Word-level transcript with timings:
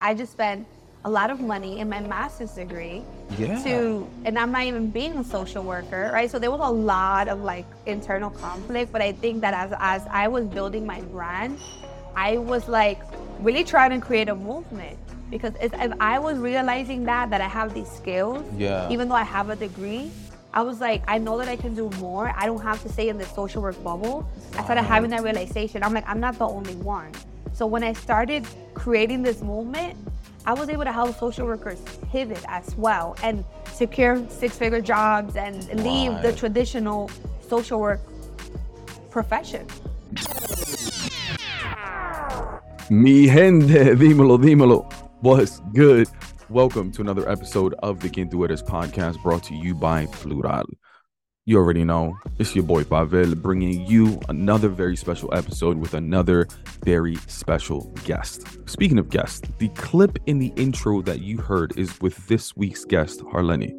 I 0.00 0.14
just 0.14 0.30
spent 0.30 0.64
a 1.04 1.10
lot 1.10 1.28
of 1.28 1.40
money 1.40 1.80
in 1.80 1.88
my 1.88 1.98
master's 1.98 2.52
degree 2.52 3.02
Yeah. 3.36 3.60
to, 3.64 4.08
and 4.24 4.38
I'm 4.38 4.52
not 4.52 4.62
even 4.62 4.90
being 4.90 5.18
a 5.18 5.24
social 5.24 5.64
worker, 5.64 6.08
right? 6.14 6.30
So 6.30 6.38
there 6.38 6.52
was 6.52 6.60
a 6.62 6.70
lot 6.70 7.26
of 7.26 7.42
like 7.42 7.66
internal 7.84 8.30
conflict, 8.30 8.92
but 8.92 9.02
I 9.02 9.10
think 9.10 9.40
that 9.40 9.54
as, 9.54 9.72
as 9.80 10.06
I 10.08 10.28
was 10.28 10.44
building 10.46 10.86
my 10.86 11.00
brand, 11.00 11.58
I 12.14 12.36
was 12.36 12.68
like 12.68 13.00
really 13.40 13.64
trying 13.64 13.90
to 13.90 14.06
create 14.06 14.28
a 14.28 14.36
movement 14.36 14.96
because 15.30 15.54
if, 15.60 15.74
I 15.98 16.20
was 16.20 16.38
realizing 16.38 17.02
that, 17.06 17.30
that 17.30 17.40
I 17.40 17.48
have 17.48 17.74
these 17.74 17.90
skills, 17.90 18.44
Yeah. 18.56 18.88
even 18.90 19.08
though 19.08 19.16
I 19.16 19.24
have 19.24 19.50
a 19.50 19.56
degree, 19.56 20.12
I 20.54 20.62
was 20.62 20.80
like, 20.80 21.02
I 21.08 21.18
know 21.18 21.36
that 21.38 21.48
I 21.48 21.56
can 21.56 21.74
do 21.74 21.90
more. 21.98 22.32
I 22.36 22.46
don't 22.46 22.62
have 22.62 22.80
to 22.84 22.88
stay 22.88 23.08
in 23.08 23.18
the 23.18 23.26
social 23.26 23.62
work 23.62 23.82
bubble. 23.82 24.28
I 24.56 24.62
started 24.62 24.82
having 24.84 25.10
that 25.10 25.24
realization. 25.24 25.82
I'm 25.82 25.92
like, 25.92 26.08
I'm 26.08 26.20
not 26.20 26.38
the 26.38 26.46
only 26.46 26.76
one. 26.76 27.10
So 27.58 27.66
when 27.66 27.82
I 27.82 27.92
started 27.92 28.46
creating 28.74 29.22
this 29.22 29.42
movement, 29.42 29.98
I 30.46 30.54
was 30.54 30.68
able 30.68 30.84
to 30.84 30.92
help 30.92 31.18
social 31.18 31.44
workers 31.44 31.80
pivot 32.12 32.44
as 32.46 32.76
well 32.76 33.16
and 33.20 33.44
secure 33.72 34.24
six-figure 34.28 34.80
jobs 34.80 35.34
and 35.34 35.66
leave 35.82 36.22
the 36.22 36.32
traditional 36.36 37.10
social 37.48 37.80
work 37.80 37.98
profession. 39.10 39.66
Mi 42.90 43.26
gente, 43.26 43.96
dímelo, 43.96 44.38
dímelo. 44.38 44.88
What's 45.22 45.58
good? 45.74 46.06
Welcome 46.48 46.92
to 46.92 47.00
another 47.00 47.28
episode 47.28 47.74
of 47.82 47.98
the 47.98 48.08
Quién 48.08 48.30
Tú 48.30 48.44
Eres 48.44 48.62
podcast 48.62 49.20
brought 49.20 49.42
to 49.42 49.54
you 49.56 49.74
by 49.74 50.06
Plural. 50.06 50.66
You 51.48 51.56
already 51.56 51.82
know, 51.82 52.18
it's 52.38 52.54
your 52.54 52.64
boy 52.64 52.84
Pavel 52.84 53.34
bringing 53.34 53.86
you 53.86 54.20
another 54.28 54.68
very 54.68 54.96
special 54.96 55.32
episode 55.32 55.78
with 55.78 55.94
another 55.94 56.46
very 56.84 57.16
special 57.26 57.90
guest. 58.04 58.68
Speaking 58.68 58.98
of 58.98 59.08
guests, 59.08 59.48
the 59.56 59.70
clip 59.70 60.18
in 60.26 60.40
the 60.40 60.52
intro 60.56 61.00
that 61.00 61.22
you 61.22 61.38
heard 61.38 61.72
is 61.78 61.98
with 62.02 62.26
this 62.26 62.54
week's 62.54 62.84
guest, 62.84 63.20
Harleny. 63.20 63.72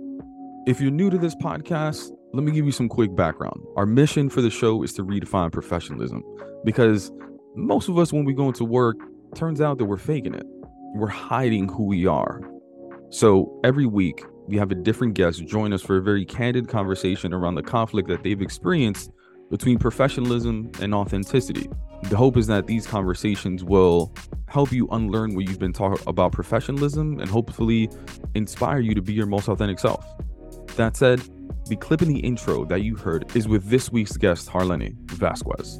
If 0.66 0.82
you're 0.82 0.90
new 0.90 1.12
to 1.12 1.20
this 1.20 1.36
podcast, 1.36 2.10
let 2.34 2.44
me 2.44 2.52
give 2.52 2.66
you 2.66 2.72
some 2.72 2.90
quick 2.90 3.16
background. 3.16 3.62
Our 3.76 3.86
mission 3.86 4.32
for 4.32 4.42
the 4.42 4.50
show 4.50 4.82
is 4.82 4.92
to 4.94 5.06
redefine 5.06 5.52
professionalism 5.52 6.24
because 6.66 7.12
most 7.54 7.88
of 7.88 8.00
us, 8.00 8.12
when 8.12 8.26
we 8.26 8.34
go 8.34 8.48
into 8.48 8.66
work, 8.66 8.98
turns 9.36 9.62
out 9.62 9.78
that 9.78 9.86
we're 9.86 9.98
faking 9.98 10.34
it. 10.34 10.48
We're 10.96 11.06
hiding 11.06 11.70
who 11.70 11.84
we 11.84 12.08
are. 12.08 12.42
So 13.12 13.60
every 13.64 13.86
week, 13.86 14.24
we 14.50 14.58
have 14.58 14.72
a 14.72 14.76
different 14.76 15.14
guest 15.14 15.46
join 15.46 15.72
us 15.74 15.82
for 15.82 15.98
a 15.98 16.02
very 16.02 16.26
candid 16.26 16.68
conversation 16.68 17.34
around 17.34 17.54
the 17.54 17.62
conflict 17.62 18.08
that 18.10 18.24
they've 18.24 18.42
experienced 18.42 19.12
between 19.52 19.78
professionalism 19.78 20.72
and 20.82 20.94
authenticity. 20.94 21.70
The 22.04 22.18
hope 22.18 22.36
is 22.36 22.48
that 22.48 22.66
these 22.66 22.88
conversations 22.88 23.64
will 23.64 24.12
help 24.48 24.72
you 24.72 24.88
unlearn 24.92 25.36
what 25.36 25.48
you've 25.48 25.60
been 25.60 25.74
taught 25.74 26.02
about 26.08 26.32
professionalism 26.32 27.20
and 27.20 27.30
hopefully 27.30 27.90
inspire 28.34 28.80
you 28.80 28.96
to 28.96 29.02
be 29.04 29.14
your 29.14 29.28
most 29.28 29.48
authentic 29.50 29.78
self. 29.78 30.04
That 30.78 30.98
said, 30.98 31.22
the 31.68 31.76
clip 31.76 32.02
in 32.02 32.08
the 32.08 32.20
intro 32.20 32.66
that 32.66 32.82
you 32.82 32.96
heard 32.96 33.36
is 33.36 33.48
with 33.48 33.66
this 33.66 33.92
week's 33.92 34.18
guest, 34.18 34.50
Harleny 34.50 34.96
Vasquez. 35.12 35.80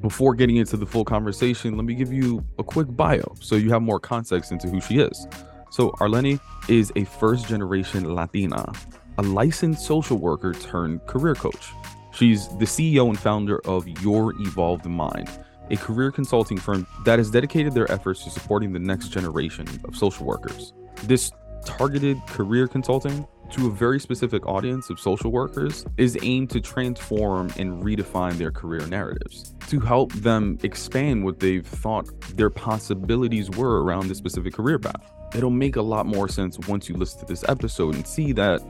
Before 0.00 0.34
getting 0.34 0.56
into 0.56 0.76
the 0.76 0.86
full 0.86 1.04
conversation, 1.06 1.76
let 1.76 1.86
me 1.86 1.94
give 1.94 2.12
you 2.12 2.44
a 2.58 2.64
quick 2.64 2.88
bio 2.90 3.34
so 3.40 3.54
you 3.54 3.70
have 3.70 3.80
more 3.80 4.00
context 4.00 4.52
into 4.52 4.68
who 4.68 4.80
she 4.80 4.98
is. 4.98 5.26
So, 5.70 5.92
Harleny 5.92 6.40
is 6.68 6.92
a 6.96 7.04
first 7.04 7.46
generation 7.46 8.14
Latina, 8.14 8.72
a 9.18 9.22
licensed 9.22 9.86
social 9.86 10.18
worker 10.18 10.52
turned 10.52 11.06
career 11.06 11.36
coach. 11.36 11.72
She's 12.12 12.48
the 12.58 12.64
CEO 12.64 13.08
and 13.08 13.18
founder 13.18 13.60
of 13.64 13.86
Your 14.02 14.34
Evolved 14.40 14.84
Mind, 14.86 15.30
a 15.70 15.76
career 15.76 16.10
consulting 16.10 16.58
firm 16.58 16.88
that 17.04 17.20
has 17.20 17.30
dedicated 17.30 17.72
their 17.72 17.90
efforts 17.90 18.24
to 18.24 18.30
supporting 18.30 18.72
the 18.72 18.80
next 18.80 19.08
generation 19.08 19.66
of 19.84 19.96
social 19.96 20.26
workers. 20.26 20.72
This 21.04 21.30
targeted 21.64 22.18
career 22.26 22.66
consulting 22.66 23.24
to 23.52 23.68
a 23.68 23.70
very 23.70 24.00
specific 24.00 24.46
audience 24.46 24.90
of 24.90 24.98
social 24.98 25.30
workers 25.30 25.84
is 25.96 26.18
aimed 26.22 26.50
to 26.50 26.60
transform 26.60 27.52
and 27.58 27.82
redefine 27.82 28.34
their 28.34 28.50
career 28.50 28.84
narratives 28.86 29.54
to 29.68 29.78
help 29.78 30.12
them 30.14 30.58
expand 30.62 31.24
what 31.24 31.38
they've 31.38 31.66
thought 31.66 32.08
their 32.36 32.50
possibilities 32.50 33.50
were 33.50 33.84
around 33.84 34.08
this 34.08 34.18
specific 34.18 34.54
career 34.54 34.78
path. 34.78 35.12
It'll 35.34 35.50
make 35.50 35.76
a 35.76 35.82
lot 35.82 36.06
more 36.06 36.28
sense 36.28 36.58
once 36.66 36.88
you 36.88 36.96
listen 36.96 37.20
to 37.20 37.26
this 37.26 37.44
episode 37.48 37.94
and 37.94 38.06
see 38.06 38.32
that 38.32 38.60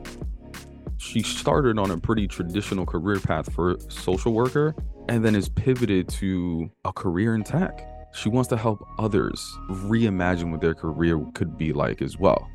she 0.97 1.23
started 1.23 1.79
on 1.79 1.89
a 1.89 1.97
pretty 1.97 2.27
traditional 2.27 2.85
career 2.85 3.19
path 3.19 3.51
for 3.51 3.77
social 3.89 4.33
worker 4.33 4.75
and 5.09 5.25
then 5.25 5.33
has 5.33 5.49
pivoted 5.49 6.07
to 6.07 6.69
a 6.85 6.93
career 6.93 7.33
in 7.33 7.43
tech. 7.43 7.87
She 8.13 8.29
wants 8.29 8.49
to 8.49 8.57
help 8.57 8.85
others 8.99 9.43
reimagine 9.69 10.51
what 10.51 10.61
their 10.61 10.75
career 10.75 11.19
could 11.33 11.57
be 11.57 11.73
like 11.73 12.01
as 12.01 12.17
well. 12.17 12.47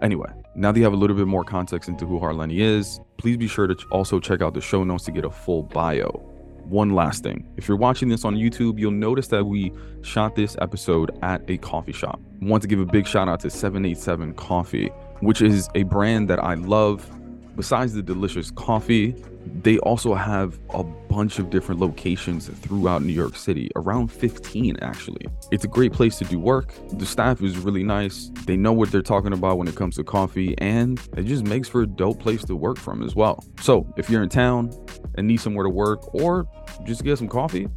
Anyway, 0.00 0.30
now 0.54 0.72
that 0.72 0.78
you 0.78 0.84
have 0.84 0.94
a 0.94 0.96
little 0.96 1.16
bit 1.16 1.26
more 1.26 1.44
context 1.44 1.88
into 1.88 2.06
who 2.06 2.18
Harleny 2.18 2.58
is, 2.58 2.98
please 3.18 3.36
be 3.36 3.46
sure 3.46 3.66
to 3.66 3.76
also 3.90 4.18
check 4.18 4.40
out 4.40 4.54
the 4.54 4.60
show 4.60 4.82
notes 4.82 5.04
to 5.04 5.12
get 5.12 5.24
a 5.24 5.30
full 5.30 5.62
bio. 5.62 6.31
One 6.64 6.90
last 6.90 7.22
thing 7.22 7.46
if 7.56 7.68
you're 7.68 7.76
watching 7.76 8.08
this 8.08 8.24
on 8.24 8.36
YouTube, 8.36 8.78
you'll 8.78 8.92
notice 8.92 9.28
that 9.28 9.44
we 9.44 9.72
shot 10.02 10.34
this 10.36 10.56
episode 10.60 11.10
at 11.22 11.42
a 11.48 11.58
coffee 11.58 11.92
shop. 11.92 12.20
I 12.42 12.46
want 12.46 12.62
to 12.62 12.68
give 12.68 12.80
a 12.80 12.86
big 12.86 13.06
shout 13.06 13.28
out 13.28 13.40
to 13.40 13.50
787 13.50 14.34
Coffee, 14.34 14.88
which 15.20 15.42
is 15.42 15.68
a 15.74 15.82
brand 15.84 16.28
that 16.30 16.42
I 16.42 16.54
love. 16.54 17.08
Besides 17.56 17.92
the 17.92 18.02
delicious 18.02 18.50
coffee, 18.50 19.14
they 19.62 19.78
also 19.78 20.14
have 20.14 20.58
a 20.70 20.82
bunch 20.82 21.38
of 21.38 21.50
different 21.50 21.80
locations 21.80 22.48
throughout 22.48 23.02
New 23.02 23.12
York 23.12 23.36
City, 23.36 23.70
around 23.76 24.08
15 24.08 24.76
actually. 24.82 25.26
It's 25.50 25.64
a 25.64 25.68
great 25.68 25.92
place 25.92 26.18
to 26.18 26.24
do 26.24 26.38
work. 26.38 26.72
The 26.92 27.06
staff 27.06 27.42
is 27.42 27.58
really 27.58 27.82
nice. 27.82 28.30
They 28.46 28.56
know 28.56 28.72
what 28.72 28.90
they're 28.90 29.02
talking 29.02 29.32
about 29.32 29.58
when 29.58 29.68
it 29.68 29.74
comes 29.74 29.96
to 29.96 30.04
coffee, 30.04 30.54
and 30.58 31.00
it 31.16 31.24
just 31.24 31.44
makes 31.44 31.68
for 31.68 31.82
a 31.82 31.86
dope 31.86 32.20
place 32.20 32.44
to 32.44 32.56
work 32.56 32.78
from 32.78 33.02
as 33.02 33.14
well. 33.14 33.44
So, 33.60 33.92
if 33.96 34.08
you're 34.08 34.22
in 34.22 34.28
town 34.28 34.70
and 35.16 35.26
need 35.26 35.40
somewhere 35.40 35.64
to 35.64 35.70
work 35.70 36.14
or 36.14 36.46
just 36.84 37.04
get 37.04 37.18
some 37.18 37.28
coffee, 37.28 37.68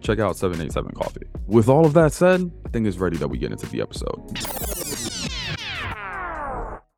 check 0.00 0.18
out 0.18 0.36
787 0.36 0.92
Coffee. 0.92 1.26
With 1.46 1.68
all 1.68 1.84
of 1.84 1.92
that 1.94 2.12
said, 2.12 2.50
I 2.64 2.68
think 2.68 2.86
it's 2.86 2.98
ready 2.98 3.16
that 3.18 3.28
we 3.28 3.38
get 3.38 3.52
into 3.52 3.66
the 3.66 3.80
episode. 3.80 4.65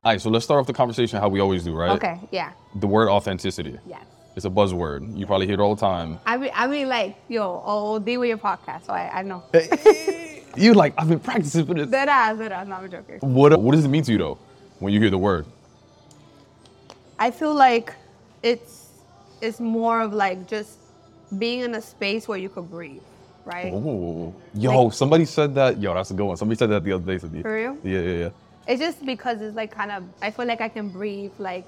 All 0.09 0.15
right, 0.15 0.23
so 0.23 0.31
let's 0.31 0.47
start 0.47 0.59
off 0.59 0.67
the 0.67 0.73
conversation 0.73 1.21
how 1.21 1.29
we 1.29 1.39
always 1.39 1.65
do, 1.65 1.75
right? 1.75 1.91
Okay, 1.91 2.19
yeah, 2.31 2.53
The 2.77 2.87
word 2.87 3.11
authenticity. 3.11 3.79
Yeah. 3.87 3.99
It's 4.37 4.47
a 4.47 4.49
buzzword. 4.49 5.15
You 5.15 5.27
probably 5.27 5.45
hear 5.45 5.57
it 5.57 5.61
all 5.61 5.75
the 5.75 5.81
time. 5.83 6.19
I 6.25 6.39
mean, 6.39 6.51
I 6.55 6.67
mean, 6.67 6.89
like, 6.89 7.17
yo, 7.29 7.63
oh, 7.63 7.99
deal 7.99 8.21
with 8.21 8.31
your 8.31 8.39
podcast, 8.39 8.87
so 8.87 8.95
I, 8.95 9.19
I 9.19 9.23
know. 9.23 9.43
Eh, 9.53 9.67
eh, 9.71 10.41
you 10.57 10.73
like, 10.73 10.95
I've 10.97 11.11
been 11.11 11.21
practicing 11.21 11.67
for 11.67 11.75
this. 11.75 11.91
That 11.91 12.09
ass, 12.09 12.39
that 12.39 12.53
ass, 12.53 12.67
no, 12.67 12.77
I'm 12.77 12.91
joking. 12.91 13.19
What 13.21 13.61
what 13.61 13.75
does 13.75 13.85
it 13.85 13.89
mean 13.89 14.03
to 14.05 14.13
you 14.13 14.17
though 14.17 14.39
when 14.79 14.95
you 14.95 14.99
hear 14.99 15.11
the 15.11 15.19
word? 15.19 15.45
I 17.19 17.31
feel 17.31 17.53
like 17.53 17.95
it's 18.43 18.89
it's 19.43 19.61
more 19.61 20.01
of 20.01 20.15
like 20.15 20.49
just 20.49 20.79
being 21.39 21.61
in 21.61 21.75
a 21.75 21.83
space 21.83 22.27
where 22.27 22.39
you 22.39 22.49
could 22.49 22.71
breathe, 22.71 23.03
right? 23.45 23.75
Oh, 23.75 24.35
yo, 24.55 24.85
Like- 24.85 24.95
somebody 24.95 25.27
said 25.27 25.55
that. 25.57 25.79
Yo, 25.79 25.93
that's 25.93 26.13
a 26.13 26.15
good 26.15 26.25
one. 26.25 26.39
Somebody 26.39 26.57
said 26.57 26.71
that 26.71 26.83
the 26.83 26.93
other 26.93 27.05
day 27.05 27.19
to 27.19 27.27
me. 27.27 27.43
For 27.43 27.53
real? 27.55 27.77
Yeah, 27.85 28.01
yeah, 28.01 28.19
yeah. 28.25 28.31
It's 28.69 28.81
just 28.81 29.05
because 29.05 29.41
it's 29.41 29.57
like 29.57 29.71
kind 29.71 29.91
of 29.91 30.05
I 30.21 30.31
feel 30.31 30.47
like 30.47 30.61
I 30.61 30.69
can 30.69 30.91
breathe. 30.91 31.33
Like 31.39 31.67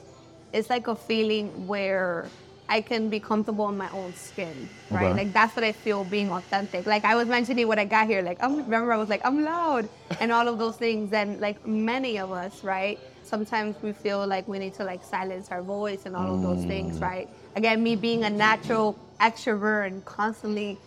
it's 0.53 0.69
like 0.69 0.87
a 0.87 0.95
feeling 0.95 1.67
where 1.67 2.29
I 2.69 2.83
can 2.83 3.09
be 3.09 3.19
comfortable 3.19 3.69
in 3.71 3.77
my 3.77 3.91
own 3.91 4.13
skin, 4.15 4.69
right? 4.91 5.07
Okay. 5.07 5.15
Like 5.25 5.33
that's 5.33 5.57
what 5.57 5.65
I 5.65 5.73
feel 5.73 6.05
being 6.05 6.31
authentic. 6.31 6.85
Like 6.87 7.05
I 7.07 7.17
was 7.17 7.27
mentioning 7.27 7.67
when 7.67 7.79
I 7.79 7.87
got 7.87 8.07
here, 8.07 8.21
like 8.21 8.37
I'm 8.43 8.57
remember 8.57 8.93
I 8.93 8.99
was 8.99 9.09
like 9.09 9.23
I'm 9.25 9.43
loud 9.43 9.89
and 10.21 10.31
all 10.31 10.47
of 10.47 10.59
those 10.59 10.77
things, 10.77 11.13
and 11.15 11.41
like 11.41 11.67
many 11.67 12.19
of 12.19 12.33
us, 12.33 12.63
right? 12.63 12.99
Sometimes 13.25 13.77
we 13.83 13.93
feel 13.93 14.27
like 14.27 14.47
we 14.47 14.59
need 14.59 14.75
to 14.75 14.85
like 14.85 15.03
silence 15.03 15.51
our 15.51 15.63
voice 15.63 16.05
and 16.05 16.15
all 16.15 16.35
of 16.35 16.43
those 16.43 16.65
things, 16.67 16.99
mm. 16.99 17.03
right? 17.03 17.29
Again, 17.57 17.83
me 17.83 17.97
being 17.97 18.25
a 18.25 18.31
natural 18.31 18.99
extrovert 19.21 19.87
and 19.87 20.05
constantly 20.05 20.79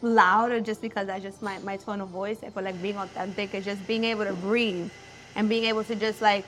loud 0.00 0.50
or 0.50 0.60
just 0.60 0.80
because 0.80 1.08
that's 1.08 1.22
just 1.22 1.42
my, 1.42 1.58
my 1.60 1.76
tone 1.76 2.00
of 2.00 2.08
voice. 2.08 2.38
I 2.44 2.50
feel 2.50 2.62
like 2.62 2.80
being 2.80 2.96
authentic 2.96 3.54
is 3.54 3.64
just 3.64 3.84
being 3.86 4.04
able 4.04 4.24
to 4.24 4.32
breathe 4.32 4.90
and 5.38 5.48
being 5.48 5.64
able 5.64 5.84
to 5.84 5.94
just 5.94 6.20
like 6.20 6.44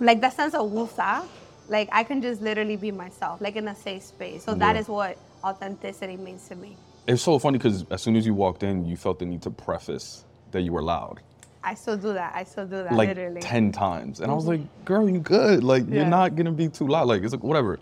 like 0.00 0.20
that 0.22 0.32
sense 0.32 0.54
of 0.54 0.70
wusa. 0.72 1.24
Like 1.68 1.88
I 1.92 2.02
can 2.02 2.22
just 2.22 2.40
literally 2.40 2.76
be 2.76 2.90
myself, 2.90 3.40
like 3.40 3.56
in 3.56 3.68
a 3.68 3.74
safe 3.74 4.02
space. 4.02 4.44
So 4.44 4.54
that 4.54 4.74
Yeah. 4.74 4.80
is 4.80 4.88
what 4.88 5.18
authenticity 5.44 6.16
means 6.16 6.48
to 6.48 6.56
me. 6.56 6.76
It's 7.06 7.22
so 7.22 7.38
funny 7.38 7.58
because 7.58 7.84
as 7.90 8.02
soon 8.02 8.16
as 8.16 8.24
you 8.26 8.34
walked 8.34 8.62
in, 8.62 8.86
you 8.86 8.96
felt 8.96 9.18
the 9.18 9.26
need 9.26 9.42
to 9.42 9.50
preface 9.50 10.24
that 10.52 10.62
you 10.62 10.72
were 10.72 10.82
loud, 10.82 11.20
I 11.62 11.74
still 11.74 11.96
do 11.96 12.12
that. 12.14 12.32
I 12.34 12.44
still 12.44 12.66
do 12.66 12.82
that 12.84 12.92
like 12.92 13.08
literally. 13.08 13.40
ten 13.40 13.72
times, 13.72 14.20
and 14.20 14.30
I 14.30 14.34
was 14.34 14.44
mm-hmm. 14.44 14.62
like, 14.62 14.84
"Girl, 14.84 15.10
you 15.10 15.18
good? 15.18 15.64
Like, 15.64 15.84
Yeah. 15.88 15.96
you're 15.96 16.14
not 16.20 16.36
gonna 16.36 16.52
be 16.52 16.68
too 16.68 16.86
loud. 16.86 17.08
Like, 17.08 17.22
it's 17.22 17.32
like 17.32 17.42
whatever." 17.42 17.78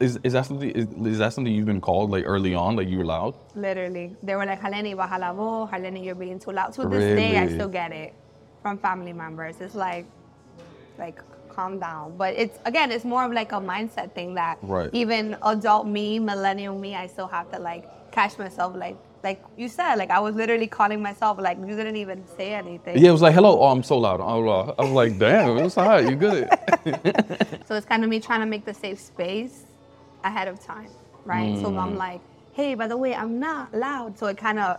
Is, 0.00 0.18
is 0.24 0.32
that 0.32 0.46
something? 0.46 0.68
Is, 0.68 0.86
is 1.06 1.18
that 1.18 1.32
something 1.32 1.52
you've 1.54 1.70
been 1.74 1.80
called 1.80 2.10
like 2.10 2.24
early 2.26 2.54
on? 2.56 2.74
Like 2.74 2.88
you 2.88 2.98
were 2.98 3.04
loud? 3.04 3.36
Literally. 3.54 4.16
They 4.24 4.34
were 4.34 4.44
like, 4.44 4.60
Haleni, 4.60 4.96
baja 4.96 5.16
la 5.16 5.32
voz. 5.32 5.70
Haleni, 5.70 6.04
you're 6.04 6.16
being 6.16 6.40
too 6.40 6.50
loud. 6.50 6.72
To 6.72 6.88
this 6.88 7.16
day, 7.16 7.38
I 7.38 7.46
still 7.46 7.68
get 7.68 7.92
it 7.92 8.12
from 8.62 8.78
family 8.78 9.12
members. 9.12 9.60
It's 9.60 9.74
like, 9.74 10.06
like, 10.98 11.20
calm 11.50 11.78
down. 11.78 12.16
But 12.16 12.34
it's, 12.34 12.58
again, 12.64 12.90
it's 12.90 13.04
more 13.04 13.24
of 13.24 13.32
like 13.32 13.52
a 13.52 13.60
mindset 13.60 14.12
thing 14.14 14.34
that 14.36 14.58
Right. 14.62 14.88
even 14.92 15.36
adult 15.42 15.86
me, 15.86 16.18
millennial 16.18 16.78
me, 16.78 16.94
I 16.94 17.06
still 17.06 17.26
have 17.26 17.50
to 17.52 17.58
like 17.58 17.84
catch 18.12 18.38
myself 18.38 18.74
like, 18.76 18.96
like 19.22 19.42
you 19.56 19.68
said, 19.68 19.96
like 19.96 20.10
I 20.10 20.18
was 20.18 20.34
literally 20.34 20.66
calling 20.66 21.02
myself, 21.02 21.38
like 21.38 21.58
you 21.58 21.76
didn't 21.76 21.96
even 21.96 22.26
say 22.36 22.54
anything. 22.54 22.98
Yeah, 22.98 23.10
it 23.10 23.12
was 23.12 23.22
like, 23.22 23.34
hello. 23.34 23.60
Oh, 23.60 23.68
I'm 23.68 23.82
so 23.82 23.98
loud. 23.98 24.20
Oh, 24.20 24.74
I 24.78 24.82
was 24.82 24.90
like, 24.92 25.18
damn, 25.18 25.58
it's 25.58 25.76
all 25.76 25.88
right. 25.88 26.08
You 26.08 26.16
good? 26.16 26.48
So 27.68 27.76
it's 27.76 27.86
kind 27.86 28.02
of 28.04 28.10
me 28.10 28.20
trying 28.20 28.40
to 28.40 28.46
make 28.46 28.64
the 28.64 28.74
safe 28.74 28.98
space 29.00 29.64
ahead 30.24 30.48
of 30.48 30.62
time, 30.64 30.88
right? 31.24 31.56
So 31.58 31.70
Mm. 31.70 31.82
I'm 31.82 31.96
like, 31.96 32.20
hey, 32.52 32.74
by 32.74 32.86
the 32.86 32.96
way, 32.96 33.14
I'm 33.14 33.38
not 33.38 33.72
loud. 33.72 34.18
So 34.18 34.26
it 34.26 34.36
kind 34.36 34.58
of, 34.58 34.78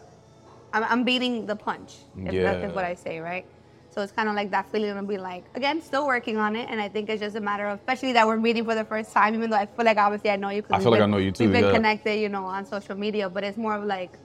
I'm, 0.74 0.83
I'm 0.83 1.03
beating 1.03 1.45
the 1.45 1.56
punch, 1.56 1.94
if 2.18 2.33
Yeah. 2.33 2.68
is 2.68 2.74
what 2.75 2.83
I 2.86 2.94
say, 2.95 3.19
right? 3.19 3.45
So 3.93 4.01
it's 4.01 4.11
kind 4.11 4.27
of 4.27 4.35
like 4.35 4.49
that 4.51 4.71
feeling 4.71 4.95
to 4.95 5.03
be 5.03 5.17
like, 5.17 5.45
again, 5.53 5.81
still 5.81 6.07
working 6.07 6.37
on 6.37 6.55
it. 6.55 6.67
And 6.69 6.81
I 6.81 6.89
think 6.89 7.09
it's 7.09 7.21
just 7.21 7.35
a 7.35 7.41
matter 7.41 7.67
of, 7.67 7.77
especially 7.79 8.13
that 8.13 8.25
we're 8.25 8.37
meeting 8.37 8.65
for 8.65 8.73
the 8.73 8.85
first 8.85 9.11
time, 9.11 9.35
even 9.35 9.51
though 9.51 9.57
I 9.57 9.67
feel 9.67 9.85
like 9.85 9.97
obviously 9.97 10.31
I 10.31 10.35
know 10.35 10.49
you. 10.49 10.63
I 10.71 10.79
feel 10.79 10.91
like 10.91 11.01
I 11.01 11.05
know 11.05 11.17
you 11.17 11.31
too, 11.31 11.43
We've 11.43 11.53
been 11.53 11.65
yeah. 11.65 11.73
connected, 11.73 12.19
you 12.19 12.29
know, 12.29 12.45
on 12.45 12.65
social 12.65 12.95
media, 12.95 13.29
but 13.29 13.43
it's 13.43 13.57
more 13.57 13.75
of 13.75 13.83
like, 13.83 14.17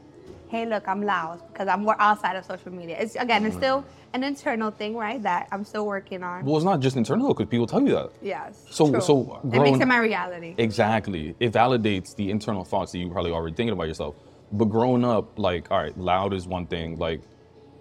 hey, 0.49 0.65
look, 0.65 0.89
I'm 0.89 1.03
loud 1.03 1.43
because 1.53 1.69
I'm 1.69 1.83
more 1.83 1.97
outside 2.01 2.37
of 2.37 2.47
social 2.47 2.73
media. 2.73 2.97
It's 2.99 3.15
again, 3.17 3.45
it's 3.45 3.57
still 3.57 3.83
mm. 3.83 3.87
an 4.15 4.25
internal 4.25 4.71
thing, 4.71 4.97
right? 4.97 5.23
That 5.23 5.49
I'm 5.53 5.65
still 5.65 5.87
working 5.87 6.23
on. 6.23 6.47
well, 6.47 6.57
it's 6.57 6.65
not 6.65 6.81
just 6.81 6.97
internal 6.97 7.35
because 7.35 7.51
people 7.51 7.67
tell 7.67 7.83
you 7.83 7.93
that. 7.93 8.11
yes. 8.23 8.65
So- 8.71 8.91
true. 8.91 9.01
so 9.03 9.41
it 9.53 9.61
makes 9.61 9.81
it 9.81 9.87
my 9.87 9.99
reality. 9.99 10.55
Exactly. 10.57 11.35
It 11.39 11.53
validates 11.53 12.17
the 12.17 12.31
internal 12.31 12.65
thoughts 12.65 12.93
that 12.93 12.99
you 12.99 13.11
probably 13.11 13.33
already 13.33 13.55
thinking 13.55 13.75
about 13.75 13.89
yourself. 13.89 14.15
But 14.51 14.67
growing 14.67 15.05
up, 15.05 15.39
like, 15.39 15.71
all 15.71 15.83
right, 15.83 15.97
loud 15.99 16.33
is 16.33 16.47
one 16.47 16.67
thing. 16.67 16.97
Like, 16.97 17.21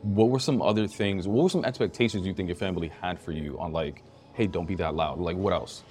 what 0.01 0.29
were 0.29 0.39
some 0.39 0.61
other 0.61 0.87
things? 0.87 1.27
What 1.27 1.43
were 1.43 1.49
some 1.49 1.65
expectations 1.65 2.25
you 2.25 2.33
think 2.33 2.47
your 2.47 2.55
family 2.55 2.91
had 3.01 3.19
for 3.19 3.31
you 3.31 3.57
on, 3.59 3.71
like, 3.71 4.03
hey, 4.33 4.47
don't 4.47 4.67
be 4.67 4.75
that 4.75 4.95
loud? 4.95 5.19
Like, 5.19 5.37
what 5.37 5.53
else? 5.53 5.83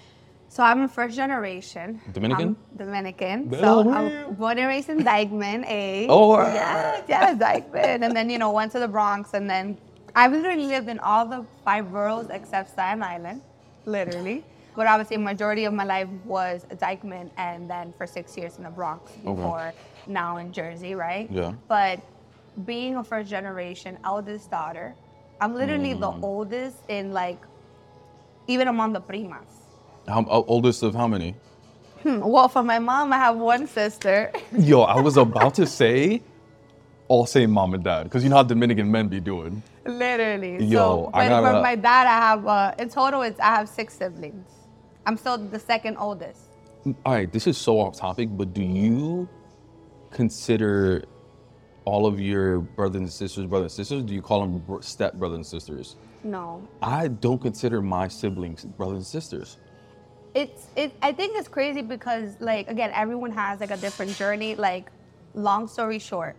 So 0.48 0.62
I'm 0.62 0.82
a 0.82 0.88
first 0.88 1.16
generation. 1.16 2.00
Dominican? 2.12 2.56
I'm 2.70 2.76
Dominican. 2.78 3.50
Oh, 3.54 3.82
So. 3.82 3.90
I'm 3.92 4.34
born 4.34 4.58
and 4.58 4.68
raised 4.68 4.88
in 4.88 4.98
Dyckman, 5.00 5.64
eh? 5.66 6.06
Oh, 6.10 6.38
yes, 6.40 7.04
yes, 7.08 7.36
Dyckman. 7.38 8.02
And 8.04 8.16
then, 8.16 8.30
you 8.30 8.38
know, 8.38 8.52
went 8.52 8.72
to 8.72 8.78
the 8.78 8.88
Bronx 8.88 9.34
and 9.34 9.50
then 9.50 9.76
I've 10.14 10.32
literally 10.32 10.66
lived 10.66 10.88
in 10.88 10.98
all 11.00 11.26
the 11.26 11.44
five 11.64 11.90
boroughs 11.92 12.28
except 12.30 12.70
Staten 12.70 13.02
Island, 13.02 13.42
literally. 13.84 14.44
But 14.74 14.86
obviously, 14.86 15.16
majority 15.16 15.64
of 15.64 15.74
my 15.74 15.84
life 15.84 16.08
was 16.24 16.64
Dyckman 16.70 17.30
and 17.36 17.68
then 17.68 17.92
for 17.98 18.06
six 18.06 18.36
years 18.36 18.56
in 18.58 18.64
the 18.64 18.70
Bronx 18.70 19.10
before 19.12 19.72
now 20.06 20.36
in 20.36 20.52
Jersey, 20.52 20.94
right? 20.94 21.30
Yeah. 21.30 21.52
But 21.66 22.00
being 22.64 22.96
a 22.96 23.04
first 23.04 23.28
generation 23.28 23.98
eldest 24.04 24.50
daughter, 24.50 24.94
I'm 25.40 25.54
literally 25.54 25.92
the 25.92 26.10
Mm. 26.10 26.22
oldest 26.22 26.78
in 26.88 27.12
like, 27.12 27.38
even 28.46 28.68
among 28.68 28.92
the 28.92 29.00
primas. 29.00 29.48
How, 30.08 30.24
oldest 30.28 30.82
of 30.82 30.94
how 30.94 31.08
many? 31.08 31.34
Hmm, 32.02 32.20
Well, 32.20 32.48
for 32.48 32.62
my 32.62 32.78
mom, 32.78 33.12
I 33.12 33.16
have 33.16 33.36
one 33.36 33.66
sister. 33.66 34.32
Yo, 34.58 34.82
I 34.82 34.98
was 35.00 35.16
about 35.16 35.54
to 35.54 35.66
say, 35.66 36.22
all 37.08 37.26
say 37.26 37.46
mom 37.46 37.74
and 37.74 37.82
dad, 37.84 38.04
because 38.04 38.22
you 38.24 38.30
know 38.30 38.36
how 38.36 38.42
Dominican 38.42 38.90
men 38.90 39.08
be 39.08 39.20
doing. 39.20 39.62
Literally. 39.84 40.64
Yo, 40.64 40.70
so, 41.04 41.10
I 41.12 41.28
gotta- 41.28 41.56
for 41.56 41.62
my 41.62 41.74
dad, 41.74 42.06
I 42.06 42.18
have 42.28 42.46
uh, 42.46 42.74
in 42.78 42.88
total, 42.88 43.22
it's 43.22 43.38
I 43.40 43.54
have 43.56 43.68
six 43.68 43.94
siblings. 43.94 44.48
I'm 45.04 45.16
still 45.16 45.38
the 45.38 45.58
second 45.58 45.96
oldest. 45.98 46.40
All 47.04 47.14
right, 47.14 47.30
this 47.30 47.46
is 47.46 47.58
so 47.58 47.80
off 47.80 47.96
topic, 47.96 48.28
but 48.32 48.54
do 48.54 48.62
you 48.62 49.28
consider 50.10 51.04
all 51.86 52.06
of 52.06 52.20
your 52.20 52.60
brothers 52.60 53.00
and 53.00 53.12
sisters 53.12 53.46
brothers 53.46 53.78
and 53.78 53.86
sisters? 53.86 54.04
Do 54.04 54.14
you 54.14 54.22
call 54.22 54.42
them 54.46 54.82
step 54.82 55.14
brothers 55.14 55.36
and 55.38 55.46
sisters? 55.46 55.96
No, 56.24 56.68
I 56.82 57.08
don't 57.08 57.40
consider 57.42 57.82
my 57.82 58.08
siblings 58.08 58.64
brothers 58.66 58.98
and 58.98 59.06
sisters. 59.06 59.58
it's 60.34 60.68
it. 60.76 60.94
I 61.02 61.12
think 61.12 61.38
it's 61.38 61.48
crazy 61.48 61.82
because 61.82 62.36
like 62.40 62.68
again, 62.70 62.92
everyone 62.94 63.32
has 63.32 63.60
like 63.60 63.72
a 63.72 63.78
different 63.78 64.16
journey. 64.16 64.56
Like, 64.56 64.92
long 65.34 65.68
story 65.68 66.00
short, 66.00 66.36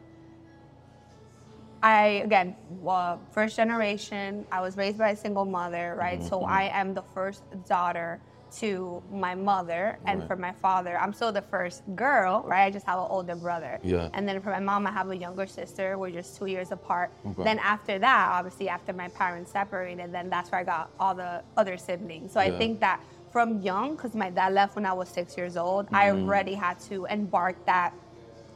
I 1.84 2.24
again, 2.26 2.56
uh, 2.88 3.18
first 3.32 3.56
generation. 3.58 4.46
I 4.52 4.62
was 4.62 4.78
raised 4.78 4.98
by 5.00 5.12
a 5.12 5.18
single 5.18 5.46
mother, 5.46 5.96
right? 6.00 6.24
So 6.24 6.42
Mm-hmm. 6.42 6.52
I 6.52 6.64
am 6.74 6.94
the 6.96 7.04
first 7.14 7.44
daughter 7.68 8.22
to 8.60 9.04
my 9.12 9.36
mother, 9.36 9.98
and 10.06 10.20
Right. 10.20 10.28
for 10.28 10.36
my 10.36 10.52
father, 10.54 10.98
I'm 11.00 11.14
still 11.14 11.32
the 11.32 11.42
first 11.42 11.84
girl, 11.96 12.44
right? 12.46 12.64
I 12.66 12.72
just 12.72 12.86
have 12.86 12.98
an 13.00 13.08
older 13.10 13.36
brother. 13.36 13.80
Yeah. 13.84 14.10
And 14.14 14.28
then 14.28 14.42
for 14.42 14.50
my 14.52 14.60
mom, 14.60 14.88
I 14.88 14.92
have 14.92 15.10
a 15.10 15.18
younger 15.18 15.46
sister. 15.46 15.98
We're 15.98 16.12
just 16.12 16.38
two 16.38 16.46
years 16.46 16.72
apart. 16.72 17.12
Okay. 17.26 17.44
Then 17.44 17.60
after 17.60 18.00
that, 18.00 18.30
obviously, 18.32 18.70
after 18.70 18.94
my 18.94 19.10
parents 19.10 19.52
separated, 19.52 20.12
then 20.12 20.30
that's 20.30 20.52
where 20.52 20.62
I 20.62 20.64
got 20.64 20.90
all 21.00 21.14
the 21.16 21.44
other 21.58 21.78
siblings. 21.78 22.32
So 22.32 22.40
I 22.40 22.52
think 22.58 22.80
that 22.80 23.02
from 23.32 23.62
young, 23.62 23.96
because 23.96 24.16
my 24.16 24.30
dad 24.30 24.54
left 24.54 24.76
when 24.76 24.86
I 24.86 24.94
was 24.94 25.10
six 25.10 25.36
years 25.38 25.58
old, 25.58 25.88
I 25.92 26.08
Mm-hmm. 26.08 26.24
already 26.24 26.54
had 26.54 26.80
to 26.90 27.06
embark 27.06 27.56
that 27.66 27.94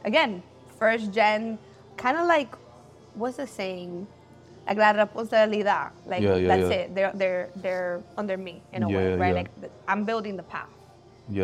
again, 0.04 0.42
first 0.78 1.12
gen, 1.12 1.58
kind 1.96 2.16
of 2.16 2.26
like, 2.26 2.48
what's 3.14 3.36
the 3.36 3.46
saying? 3.46 4.06
Like 4.66 4.78
la 4.78 4.92
responsabilidad. 4.92 5.90
Like 6.06 6.22
Yeah, 6.22 6.36
yeah, 6.36 6.48
that's 6.48 6.70
yeah. 6.70 6.76
it. 6.76 6.94
They're 6.94 7.12
they're 7.14 7.48
they're 7.56 8.02
under 8.16 8.36
me 8.36 8.62
in 8.72 8.82
a 8.82 8.88
way, 8.88 9.16
right? 9.16 9.34
Like 9.34 9.50
I'm 9.88 10.04
building 10.04 10.36
the 10.36 10.44
path, 10.44 10.68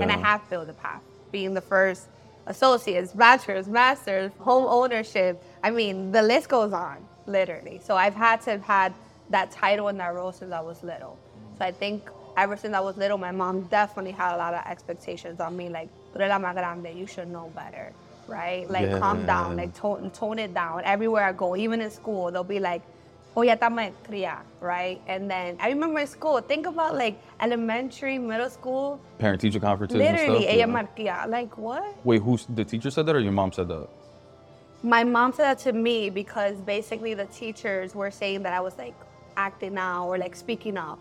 and 0.03 0.11
I 0.13 0.17
have 0.17 0.49
built 0.51 0.67
the 0.67 0.75
path. 0.75 1.03
Being 1.33 1.55
the 1.55 1.61
first 1.61 2.09
associates, 2.47 3.13
bachelors, 3.13 3.69
masters, 3.69 4.33
home 4.39 4.65
ownership. 4.67 5.43
I 5.63 5.71
mean, 5.71 6.13
the 6.13 6.23
list 6.23 6.49
goes 6.49 6.73
on, 6.73 6.97
literally. 7.27 7.81
So 7.85 7.97
I've 7.97 8.15
had 8.15 8.41
to 8.43 8.53
have 8.53 8.63
had 8.63 8.95
that 9.31 9.51
title 9.51 9.89
and 9.89 10.01
that 10.01 10.15
role 10.15 10.33
since 10.33 10.53
I 10.53 10.61
was 10.61 10.83
little. 10.83 11.19
So 11.59 11.65
I 11.65 11.73
think 11.73 12.09
ever 12.37 12.57
since 12.57 12.75
I 12.75 12.81
was 12.81 12.97
little, 12.97 13.19
my 13.19 13.33
mom 13.33 13.63
definitely 13.65 14.13
had 14.13 14.35
a 14.35 14.39
lot 14.39 14.55
of 14.55 14.65
expectations 14.65 15.41
on 15.41 15.57
me. 15.57 15.69
Like, 15.69 15.89
tú 16.15 16.21
eres 16.21 16.31
la 16.31 16.39
más 16.39 16.55
grande, 16.55 16.97
you 16.97 17.07
should 17.07 17.29
know 17.29 17.53
better, 17.55 17.93
right? 18.27 18.69
Like, 18.71 18.99
calm 18.99 19.27
down, 19.27 19.57
like 19.57 19.75
tone, 19.75 20.11
tone 20.11 20.39
it 20.39 20.55
down. 20.55 20.83
Everywhere 20.85 21.25
I 21.25 21.33
go, 21.33 21.57
even 21.57 21.81
in 21.83 21.91
school, 21.91 22.31
they'll 22.31 22.45
be 22.45 22.61
like, 22.61 22.83
oh, 23.39 23.43
ya 23.43 23.55
está 23.55 23.71
maestría, 23.71 24.43
right? 24.61 25.01
And 25.07 25.31
then 25.31 25.57
I 25.61 25.69
remember 25.69 26.01
in 26.01 26.07
school, 26.07 26.41
think 26.41 26.67
about 26.67 26.97
like 26.97 27.21
elementary, 27.41 28.19
middle 28.19 28.51
school, 28.51 29.01
Parent 29.19 29.41
teacher 29.41 29.61
conferences 29.61 29.97
literally, 29.97 30.49
and 30.49 30.89
yeah. 30.97 31.25
Like, 31.27 31.57
what? 31.57 31.97
Wait, 32.05 32.21
who's 32.21 32.47
the 32.47 32.65
teacher 32.65 32.91
said 32.91 33.07
that 33.07 33.15
or 33.15 33.21
your 33.21 33.33
mom 33.33 33.53
said 33.53 33.69
that? 33.69 33.89
My 34.83 35.05
mom 35.05 35.33
said 35.33 35.45
that 35.45 35.59
to 35.61 35.73
me 35.73 36.11
because 36.11 36.57
basically 36.61 37.15
the 37.15 37.27
teachers 37.27 37.95
were 37.95 38.11
saying 38.11 38.43
that 38.43 38.53
I 38.53 38.61
was 38.61 38.77
like 38.77 38.95
acting 39.37 39.79
out 39.79 40.09
or 40.09 40.19
like 40.19 40.35
speaking 40.35 40.77
up 40.77 40.99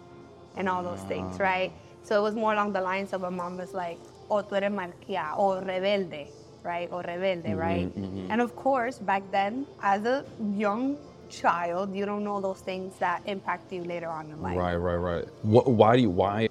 and 0.55 0.69
all 0.69 0.83
those 0.83 1.01
things, 1.01 1.37
ah. 1.39 1.43
right? 1.43 1.71
So 2.03 2.19
it 2.19 2.21
was 2.21 2.35
more 2.35 2.53
along 2.53 2.73
the 2.73 2.81
lines 2.81 3.13
of 3.13 3.21
my 3.21 3.29
mom 3.29 3.57
was 3.57 3.73
like, 3.73 3.97
oh, 4.29 4.43
tú 4.43 4.53
eres 4.53 4.71
marquía, 4.71 5.37
or 5.37 5.61
rebelde, 5.61 6.27
right? 6.63 6.87
Or 6.91 7.01
rebelde, 7.01 7.45
mm-hmm, 7.45 7.57
right? 7.57 7.87
Mm-hmm. 7.87 8.31
And 8.31 8.41
of 8.41 8.55
course, 8.55 8.99
back 8.99 9.23
then, 9.31 9.65
as 9.81 10.05
a 10.05 10.23
young 10.55 10.97
child, 11.29 11.95
you 11.95 12.05
don't 12.05 12.23
know 12.23 12.39
those 12.41 12.59
things 12.59 12.95
that 12.99 13.21
impact 13.25 13.71
you 13.71 13.83
later 13.83 14.07
on 14.09 14.29
in 14.31 14.41
life. 14.41 14.57
Right, 14.57 14.75
right, 14.75 14.95
right. 14.95 15.25
What, 15.43 15.67
why 15.67 15.95
do 15.95 16.01
you, 16.01 16.09
why, 16.09 16.47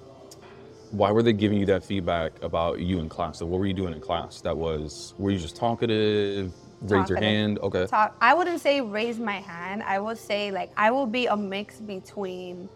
why 0.91 1.11
were 1.11 1.23
they 1.23 1.33
giving 1.33 1.57
you 1.59 1.65
that 1.67 1.83
feedback 1.83 2.31
about 2.43 2.79
you 2.79 2.99
in 2.99 3.09
class? 3.09 3.39
So 3.39 3.45
what 3.45 3.59
were 3.59 3.65
you 3.65 3.73
doing 3.73 3.93
in 3.93 3.99
class? 4.01 4.41
That 4.41 4.55
was, 4.55 5.13
were 5.17 5.31
you 5.31 5.39
just 5.39 5.55
talkative? 5.55 6.51
Raise 6.81 7.09
your 7.09 7.19
hand? 7.19 7.57
Okay. 7.59 7.87
talk 7.87 8.15
i 8.21 8.35
wouldn't 8.35 8.61
say 8.61 8.81
raise 8.81 9.17
my 9.17 9.37
hand 9.37 9.81
i 9.81 9.97
would 9.99 10.15
say 10.17 10.51
like 10.51 10.69
i 10.77 10.91
will 10.91 11.07
be 11.07 11.25
a 11.25 11.35
mix 11.35 11.77
between 11.79 12.69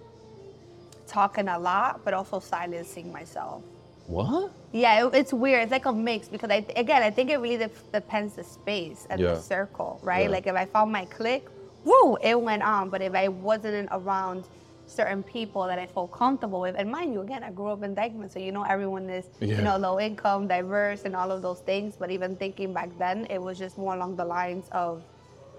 talking 1.08 1.48
a 1.48 1.60
lot 1.60 2.02
but 2.04 2.12
also 2.12 2.40
silencing 2.40 3.12
myself 3.12 3.62
What? 4.08 4.52
yeah 4.72 5.06
it, 5.06 5.14
it's 5.14 5.32
weird 5.34 5.62
it's 5.62 5.72
like 5.72 5.86
a 5.86 5.92
mix 5.94 6.28
because 6.28 6.50
i 6.50 6.66
again 6.76 7.04
i 7.04 7.12
think 7.12 7.30
it 7.30 7.38
really 7.38 7.58
dep- 7.58 7.92
depends 7.92 8.34
the 8.34 8.44
space 8.44 9.06
and 9.12 9.20
Yeah. 9.22 9.36
the 9.36 9.40
circle 9.40 10.00
right 10.02 10.24
Yeah. 10.24 10.30
like 10.36 10.48
if 10.48 10.56
i 10.56 10.66
found 10.66 10.92
my 10.92 11.06
click 11.06 11.46
woo 11.84 12.16
it 12.22 12.40
went 12.40 12.62
on 12.64 12.90
but 12.90 13.02
if 13.02 13.14
i 13.14 13.28
wasn't 13.28 13.88
around 13.92 14.44
certain 14.88 15.24
people 15.24 15.66
that 15.68 15.80
i 15.80 15.86
felt 15.86 16.12
comfortable 16.12 16.60
with 16.62 16.76
and 16.78 16.92
mind 16.92 17.14
you 17.14 17.22
again 17.22 17.44
i 17.44 17.52
grew 17.52 17.68
up 17.68 17.82
in 17.84 17.96
Dyckman 17.96 18.30
so 18.32 18.40
you 18.40 18.52
know 18.52 18.64
everyone 18.64 19.10
is 19.10 19.26
Yeah. 19.40 19.56
you 19.58 19.62
know 19.62 19.78
low 19.78 20.00
income 20.00 20.48
diverse 20.48 21.04
and 21.06 21.16
all 21.16 21.32
of 21.32 21.42
those 21.42 21.60
things 21.62 21.96
but 21.98 22.12
even 22.12 22.36
thinking 22.36 22.74
back 22.74 22.90
then 23.00 23.26
it 23.30 23.42
was 23.42 23.58
just 23.58 23.78
more 23.78 23.96
along 23.96 24.16
the 24.18 24.26
lines 24.26 24.66
of 24.72 25.02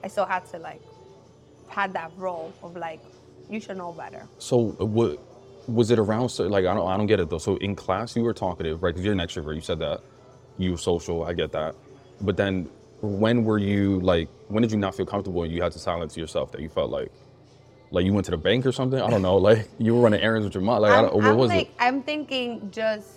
i 0.05 0.09
still 0.09 0.26
had 0.26 0.45
to 0.52 0.59
like 0.59 0.83
had 1.69 1.93
that 1.95 2.11
role 2.17 2.52
of 2.62 2.76
like 2.76 3.00
you 3.49 3.59
should 3.61 3.76
know 3.79 3.93
better 3.93 4.23
So 4.38 4.76
uh, 4.81 4.85
what 4.85 5.19
was 5.69 5.91
it 5.91 5.99
around? 5.99 6.29
cer- 6.31 6.49
Like 6.49 6.67
I 6.67 6.75
don't, 6.75 6.87
I 6.88 6.97
don't 6.97 7.07
get 7.07 7.21
it 7.21 7.31
though. 7.31 7.38
So 7.38 7.57
in 7.57 7.75
class 7.76 8.17
you 8.17 8.23
were 8.25 8.33
talkative, 8.35 8.83
right? 8.83 8.93
Because 8.93 9.05
you're 9.05 9.12
an 9.14 9.21
extrovert. 9.21 9.55
You 9.55 9.61
said 9.61 9.79
that. 9.79 10.00
You 10.59 10.73
were 10.73 10.76
social. 10.76 11.23
I 11.25 11.35
get 11.35 11.52
that. 11.52 11.75
But 12.21 12.37
then, 12.37 12.69
when 13.03 13.45
were 13.45 13.59
you 13.59 14.01
like? 14.01 14.29
When 14.49 14.63
did 14.63 14.71
you 14.71 14.79
not 14.79 14.95
feel 14.95 15.07
comfortable 15.07 15.43
and 15.43 15.53
you 15.53 15.61
had 15.63 15.73
to 15.73 15.79
silence 15.79 16.17
yourself? 16.17 16.53
That 16.53 16.61
you 16.61 16.69
felt 16.69 16.91
like, 16.91 17.11
like 17.91 18.05
you 18.07 18.13
went 18.13 18.25
to 18.27 18.31
the 18.31 18.37
bank 18.39 18.65
or 18.65 18.73
something? 18.73 19.01
I 19.01 19.11
don't 19.11 19.23
know. 19.23 19.37
Like 19.37 19.69
you 19.79 19.95
were 19.95 20.01
running 20.03 20.21
errands 20.21 20.45
with 20.47 20.55
your 20.55 20.63
mom. 20.63 20.83
Like 20.83 20.93
I 20.93 20.99
I'm, 20.99 21.05
don't, 21.07 21.15
what 21.17 21.25
I'm 21.27 21.37
was 21.37 21.51
like, 21.51 21.69
it? 21.69 21.75
I'm 21.79 22.03
thinking 22.03 22.71
just. 22.71 23.09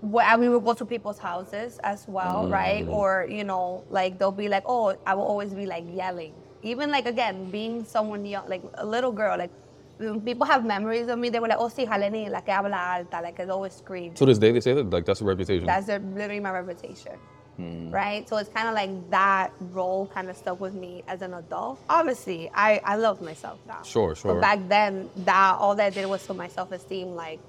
Well, 0.00 0.38
we 0.38 0.48
would 0.48 0.64
go 0.64 0.74
to 0.74 0.84
people's 0.84 1.18
houses 1.18 1.80
as 1.82 2.06
well, 2.06 2.44
Mm. 2.44 2.52
right? 2.52 2.86
Or 2.88 3.26
you 3.28 3.42
know, 3.42 3.84
like 3.90 4.18
they'll 4.18 4.30
be 4.30 4.48
like, 4.48 4.62
"Oh, 4.66 4.96
I 5.04 5.14
will 5.14 5.24
always 5.24 5.52
be 5.52 5.66
like 5.66 5.84
yelling." 5.92 6.34
Even 6.62 6.90
like 6.92 7.06
again, 7.06 7.50
being 7.50 7.84
someone 7.84 8.24
young, 8.24 8.48
like 8.48 8.62
a 8.74 8.86
little 8.86 9.10
girl, 9.10 9.36
like 9.36 9.50
when 9.98 10.20
people 10.20 10.46
have 10.46 10.64
memories 10.64 11.08
of 11.08 11.18
me. 11.18 11.30
They 11.30 11.40
were 11.40 11.48
like, 11.48 11.58
"Oh, 11.58 11.66
sí, 11.68 11.84
Jaleni, 11.84 12.30
la 12.30 12.40
que 12.40 12.52
habla 12.54 12.76
alta," 12.76 13.20
like 13.20 13.40
I 13.40 13.46
always 13.46 13.72
scream. 13.72 14.14
To 14.14 14.24
this 14.26 14.38
day, 14.38 14.52
they 14.52 14.60
say 14.60 14.74
that 14.74 14.88
like 14.90 15.04
that's 15.04 15.20
a 15.20 15.24
reputation. 15.24 15.66
That's 15.66 15.86
their, 15.88 15.98
literally 15.98 16.38
my 16.38 16.50
reputation. 16.52 17.18
Mm. 17.58 17.92
right? 17.92 18.28
So 18.28 18.36
it's 18.36 18.48
kind 18.50 18.68
of 18.68 18.74
like 18.74 19.10
that 19.10 19.52
role 19.72 20.06
kind 20.14 20.30
of 20.30 20.36
stuck 20.36 20.60
with 20.60 20.74
me 20.74 21.02
as 21.08 21.22
an 21.22 21.34
adult. 21.34 21.80
Obviously, 21.90 22.48
I, 22.54 22.80
I 22.84 22.94
love 22.94 23.20
myself 23.20 23.58
now. 23.66 23.82
Sure, 23.82 24.14
sure. 24.14 24.34
But 24.34 24.40
back 24.40 24.60
then, 24.68 25.10
that 25.16 25.56
all 25.58 25.74
that 25.74 25.92
did 25.92 26.06
was 26.06 26.24
for 26.24 26.34
my 26.34 26.46
self 26.46 26.70
esteem, 26.70 27.16
like, 27.16 27.40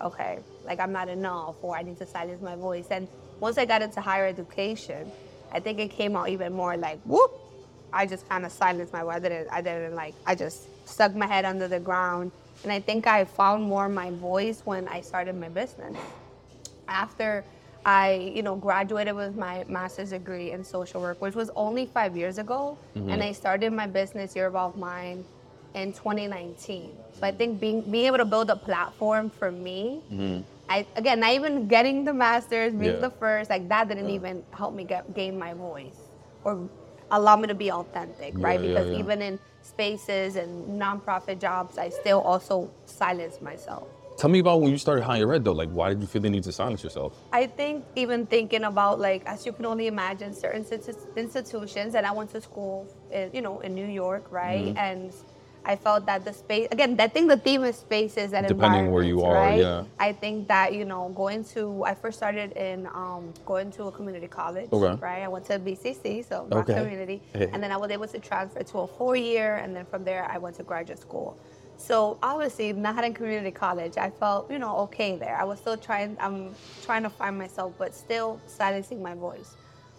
okay, 0.00 0.40
like 0.64 0.80
I'm 0.80 0.90
not 0.90 1.08
enough, 1.08 1.54
or 1.62 1.76
I 1.76 1.82
need 1.82 1.98
to 1.98 2.06
silence 2.06 2.42
my 2.42 2.56
voice. 2.56 2.86
And 2.90 3.06
once 3.38 3.56
I 3.56 3.64
got 3.64 3.80
into 3.80 4.00
higher 4.00 4.26
education, 4.26 5.10
I 5.52 5.60
think 5.60 5.78
it 5.78 5.90
came 5.90 6.16
out 6.16 6.30
even 6.30 6.52
more 6.52 6.76
like, 6.76 7.00
whoop, 7.04 7.30
I 7.92 8.06
just 8.06 8.28
kind 8.28 8.44
of 8.44 8.50
silenced 8.50 8.92
my 8.92 9.04
voice. 9.04 9.16
I 9.16 9.18
didn't, 9.20 9.48
I 9.52 9.60
didn't 9.60 9.94
like, 9.94 10.14
I 10.26 10.34
just 10.34 10.62
stuck 10.84 11.14
my 11.14 11.26
head 11.28 11.44
under 11.44 11.68
the 11.68 11.78
ground. 11.78 12.32
And 12.64 12.72
I 12.72 12.80
think 12.80 13.06
I 13.06 13.24
found 13.24 13.62
more 13.62 13.88
my 13.88 14.10
voice 14.10 14.62
when 14.64 14.88
I 14.88 15.00
started 15.00 15.36
my 15.36 15.48
business. 15.48 15.96
After 16.88 17.44
I, 17.84 18.32
you 18.34 18.42
know, 18.42 18.56
graduated 18.56 19.14
with 19.14 19.36
my 19.36 19.64
master's 19.68 20.10
degree 20.10 20.52
in 20.52 20.64
social 20.64 21.00
work, 21.00 21.20
which 21.20 21.34
was 21.34 21.50
only 21.54 21.86
five 21.86 22.16
years 22.16 22.38
ago, 22.38 22.78
mm-hmm. 22.96 23.10
and 23.10 23.22
I 23.22 23.32
started 23.32 23.72
my 23.72 23.86
business 23.86 24.34
Your 24.34 24.46
Evolved 24.46 24.78
Mind 24.78 25.24
in 25.74 25.92
2019. 25.92 26.90
So 27.12 27.26
I 27.26 27.32
think 27.32 27.60
being 27.60 27.82
being 27.82 28.06
able 28.06 28.18
to 28.18 28.24
build 28.24 28.48
a 28.50 28.56
platform 28.56 29.28
for 29.28 29.50
me, 29.52 30.00
mm-hmm. 30.10 30.42
I 30.68 30.86
again 30.96 31.20
not 31.20 31.32
even 31.32 31.68
getting 31.68 32.04
the 32.04 32.14
masters, 32.14 32.72
being 32.72 32.94
Yeah. 32.94 33.08
the 33.08 33.10
first, 33.10 33.50
like 33.50 33.68
that 33.68 33.88
didn't 33.88 34.10
even 34.10 34.42
help 34.52 34.74
me 34.74 34.84
get 34.84 35.14
gain 35.14 35.38
my 35.38 35.52
voice 35.52 35.98
or 36.42 36.68
allow 37.10 37.36
me 37.36 37.48
to 37.48 37.54
be 37.54 37.70
authentic, 37.70 38.34
right? 38.38 38.60
Yeah, 38.60 38.66
yeah, 38.66 38.74
because 38.74 38.90
yeah. 38.92 38.98
even 38.98 39.22
in 39.22 39.38
spaces 39.62 40.36
and 40.36 40.80
nonprofit 40.80 41.38
jobs, 41.40 41.78
I 41.78 41.88
still 41.90 42.20
also 42.20 42.70
silence 42.86 43.40
myself. 43.40 43.88
Tell 44.16 44.30
me 44.30 44.38
about 44.38 44.60
when 44.60 44.70
you 44.70 44.78
started 44.78 45.02
higher 45.04 45.32
ed 45.32 45.44
though. 45.44 45.52
Like, 45.52 45.70
why 45.70 45.88
did 45.90 46.00
you 46.00 46.06
feel 46.06 46.22
the 46.22 46.30
need 46.30 46.44
to 46.44 46.52
silence 46.52 46.82
yourself? 46.84 47.12
I 47.32 47.46
think 47.46 47.84
even 47.96 48.26
thinking 48.26 48.64
about 48.64 49.00
like 49.00 49.22
as 49.26 49.44
you 49.44 49.52
can 49.52 49.66
only 49.66 49.86
imagine 49.88 50.32
certain 50.34 50.64
institutions 51.16 51.94
and 51.94 52.06
I 52.06 52.12
went 52.12 52.30
to 52.30 52.40
school 52.40 52.88
in, 53.10 53.30
you 53.32 53.42
know 53.42 53.60
in 53.60 53.74
New 53.74 53.86
York 53.86 54.30
right 54.30 54.66
Mm-hmm. 54.66 54.78
and 54.78 55.14
I 55.66 55.76
felt 55.76 56.06
that 56.06 56.24
the 56.24 56.32
space 56.32 56.68
again 56.70 56.96
I 57.00 57.08
think 57.08 57.28
the 57.28 57.36
theme 57.38 57.64
is 57.64 57.76
spaces 57.76 58.32
and 58.34 58.46
Depending 58.46 58.90
where 58.92 59.02
you 59.02 59.22
are, 59.22 59.32
right? 59.34 59.58
yeah. 59.58 59.84
I 59.98 60.12
think 60.12 60.46
that 60.48 60.74
you 60.74 60.84
know 60.84 61.08
going 61.14 61.42
to 61.56 61.82
I 61.84 61.94
first 61.94 62.18
started 62.18 62.52
in 62.52 62.86
um, 62.94 63.34
going 63.44 63.72
to 63.72 63.84
a 63.84 63.92
community 63.92 64.28
college 64.28 64.68
Okay. 64.72 65.00
right 65.02 65.22
I 65.22 65.28
went 65.28 65.44
to 65.46 65.58
BCC 65.58 66.24
so 66.28 66.44
Bronx 66.44 66.70
Okay. 66.70 66.80
community 66.80 67.22
Hey. 67.32 67.48
and 67.52 67.60
then 67.62 67.72
I 67.72 67.76
was 67.76 67.90
able 67.90 68.06
to 68.06 68.18
transfer 68.20 68.62
to 68.62 68.78
a 68.78 68.86
four 68.86 69.16
year 69.16 69.56
and 69.56 69.74
then 69.74 69.86
from 69.86 70.04
there 70.04 70.24
I 70.30 70.38
went 70.38 70.54
to 70.56 70.62
graduate 70.62 71.00
school 71.00 71.36
so 71.76 72.18
obviously 72.22 72.72
not 72.72 73.04
in 73.04 73.12
community 73.14 73.50
college 73.50 73.96
I 73.96 74.10
felt 74.10 74.50
you 74.50 74.58
know 74.58 74.78
okay 74.86 75.16
there 75.16 75.36
I 75.36 75.44
was 75.44 75.58
still 75.58 75.76
trying 75.76 76.16
I'm 76.20 76.54
trying 76.82 77.02
to 77.02 77.10
find 77.10 77.36
myself 77.38 77.74
but 77.78 77.94
still 77.94 78.40
silencing 78.46 79.02
my 79.02 79.14
voice 79.14 79.56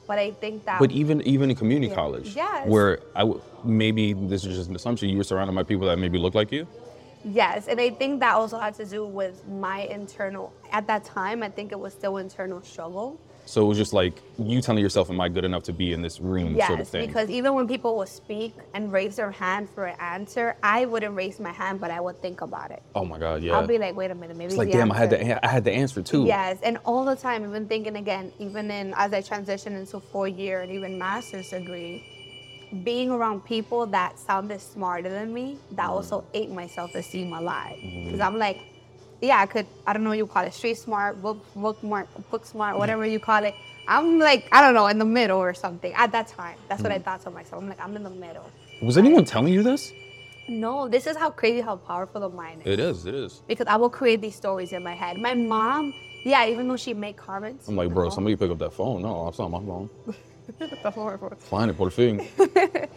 but 0.08 0.20
I 0.20 0.32
think 0.32 0.65
that 0.65 0.79
But 0.79 0.91
even 0.91 1.22
even 1.24 1.50
in 1.50 1.55
community 1.55 1.88
Yeah. 1.88 1.96
college, 1.96 2.36
Yes. 2.36 2.67
where 2.67 3.00
I 3.15 3.22
w- 3.22 3.41
maybe 3.63 4.13
this 4.13 4.46
is 4.46 4.55
just 4.55 4.70
an 4.70 4.75
assumption, 4.75 5.10
you 5.10 5.17
were 5.17 5.24
surrounded 5.24 5.55
by 5.55 5.63
people 5.63 5.88
that 5.88 5.98
maybe 5.98 6.20
look 6.20 6.36
like 6.36 6.51
you. 6.51 6.67
Yes, 7.24 7.67
and 7.67 7.82
I 7.82 7.89
think 7.89 8.20
that 8.20 8.36
also 8.36 8.60
had 8.60 8.75
to 8.75 8.86
do 8.86 9.03
with 9.03 9.48
my 9.48 9.79
internal. 9.79 10.53
At 10.72 10.86
that 10.86 11.03
time, 11.05 11.41
I 11.41 11.50
think 11.50 11.72
it 11.72 11.79
was 11.79 11.91
still 11.94 12.17
internal 12.17 12.62
struggle. 12.62 13.20
So 13.46 13.62
it 13.62 13.66
was 13.66 13.78
just 13.78 13.94
like 13.94 14.22
you 14.40 14.60
telling 14.62 14.82
yourself, 14.82 15.10
"Am 15.10 15.22
I 15.22 15.30
good 15.30 15.46
enough 15.46 15.64
to 15.64 15.74
be 15.74 15.94
in 15.94 16.02
this 16.02 16.20
room?" 16.20 16.56
Yes, 16.56 16.68
sort 16.68 16.80
of 16.80 16.88
thing. 16.88 17.06
because 17.06 17.30
even 17.30 17.54
when 17.54 17.68
people 17.68 17.96
would 17.98 18.10
speak 18.10 18.54
and 18.74 18.92
raise 18.92 19.16
their 19.16 19.32
hand 19.32 19.70
for 19.70 19.86
an 19.86 20.00
answer, 20.00 20.56
I 20.64 20.86
wouldn't 20.86 21.16
raise 21.16 21.40
my 21.40 21.52
hand, 21.52 21.80
but 21.80 21.92
I 21.92 22.00
would 22.00 22.22
think 22.22 22.42
about 22.42 22.72
it. 22.72 22.82
oh 22.96 23.06
my 23.06 23.20
God, 23.20 23.44
yeah. 23.44 23.54
I'll 23.54 23.68
be 23.68 23.78
like, 23.78 23.96
wait 23.96 24.12
a 24.12 24.16
minute, 24.16 24.36
maybe 24.36 24.48
it's 24.48 24.58
like, 24.58 24.72
damn, 24.72 24.92
I 24.92 24.98
had 24.98 25.10
the 25.12 25.46
I 25.46 25.50
had 25.50 25.64
the 25.64 25.72
answer 25.72 26.02
too. 26.02 26.25
Yes, 26.25 26.60
and 26.64 26.78
all 26.86 27.06
the 27.06 27.16
time, 27.16 27.44
even 27.44 27.68
thinking 27.68 27.98
again, 27.98 28.32
even 28.40 28.72
in 28.72 28.94
as 28.98 29.14
I 29.14 29.22
transitioned 29.22 29.78
into 29.78 30.00
four 30.00 30.28
year 30.28 30.62
and 30.62 30.72
even 30.72 30.98
master's 30.98 31.50
degree, 31.50 32.04
being 32.84 33.12
around 33.12 33.46
people 33.46 33.86
that 33.88 34.20
sounded 34.20 34.60
smarter 34.60 35.10
than 35.10 35.34
me, 35.34 35.58
that 35.72 35.88
mm. 35.88 35.96
also 35.96 36.25
ate 36.34 36.50
my 36.50 36.68
self 36.68 36.96
esteem 36.96 37.34
alive. 37.34 37.78
Because 37.82 38.20
mm. 38.20 38.25
I'm 38.25 38.38
like, 38.38 38.60
yeah, 39.22 39.39
I 39.39 39.45
could, 39.45 39.65
I 39.86 39.93
don't 39.93 40.03
know 40.03 40.10
what 40.10 40.17
you 40.17 40.27
call 40.27 40.43
it, 40.43 40.53
street 40.53 40.77
smart, 40.77 41.22
book, 41.22 41.43
book 41.55 41.79
smart, 41.79 42.07
book 42.31 42.45
smart, 42.45 42.77
whatever 42.77 43.05
you 43.05 43.19
call 43.19 43.43
it. 43.43 43.55
I'm 43.88 44.19
like, 44.19 44.48
I 44.51 44.62
don't 44.62 44.74
know, 44.74 44.88
in 44.88 44.98
the 44.98 45.05
middle 45.05 45.38
or 45.38 45.53
something 45.53 45.93
at 45.93 46.12
that 46.12 46.27
time. 46.27 46.57
That's 46.67 46.81
what 46.81 46.91
I 46.91 47.00
mm. 47.00 47.03
thought 47.03 47.22
to 47.22 47.29
myself. 47.29 47.62
I'm 47.62 47.69
like, 47.69 47.79
I'm 47.79 47.95
in 47.95 48.03
the 48.03 48.10
middle. 48.10 48.50
Was 48.81 48.98
anyone 48.98 49.25
telling 49.25 49.53
you 49.53 49.63
this? 49.63 49.93
No, 50.48 50.88
this 50.88 51.07
is 51.07 51.17
how 51.17 51.29
crazy, 51.29 51.62
how 51.62 51.75
powerful 51.75 52.22
the 52.22 52.29
mind 52.29 52.62
is. 52.65 52.74
It 52.74 52.79
is. 52.79 53.05
It 53.05 53.15
is. 53.15 53.41
Because 53.48 53.67
I 53.67 53.75
will 53.77 53.89
create 53.89 54.22
these 54.22 54.36
stories 54.36 54.74
in 54.74 54.84
my 54.84 54.93
head. 54.93 55.17
My 55.17 55.34
mom, 55.34 55.93
yeah, 56.24 56.45
even 56.48 56.67
though 56.67 56.77
she 56.77 56.93
make 56.93 57.17
comments. 57.17 57.67
I'm 57.67 57.75
like, 57.75 57.93
bro, 57.93 58.10
somebody 58.10 58.36
pick 58.36 58.51
up 58.51 58.60
that 58.60 58.74
phone. 58.74 59.01
No, 59.01 59.27
it's 59.27 59.39
not 59.39 59.50
my 59.50 59.60
phone. 59.60 59.89
Find 61.39 61.72
it, 61.72 61.77
por 61.77 61.89
fin. 61.89 62.27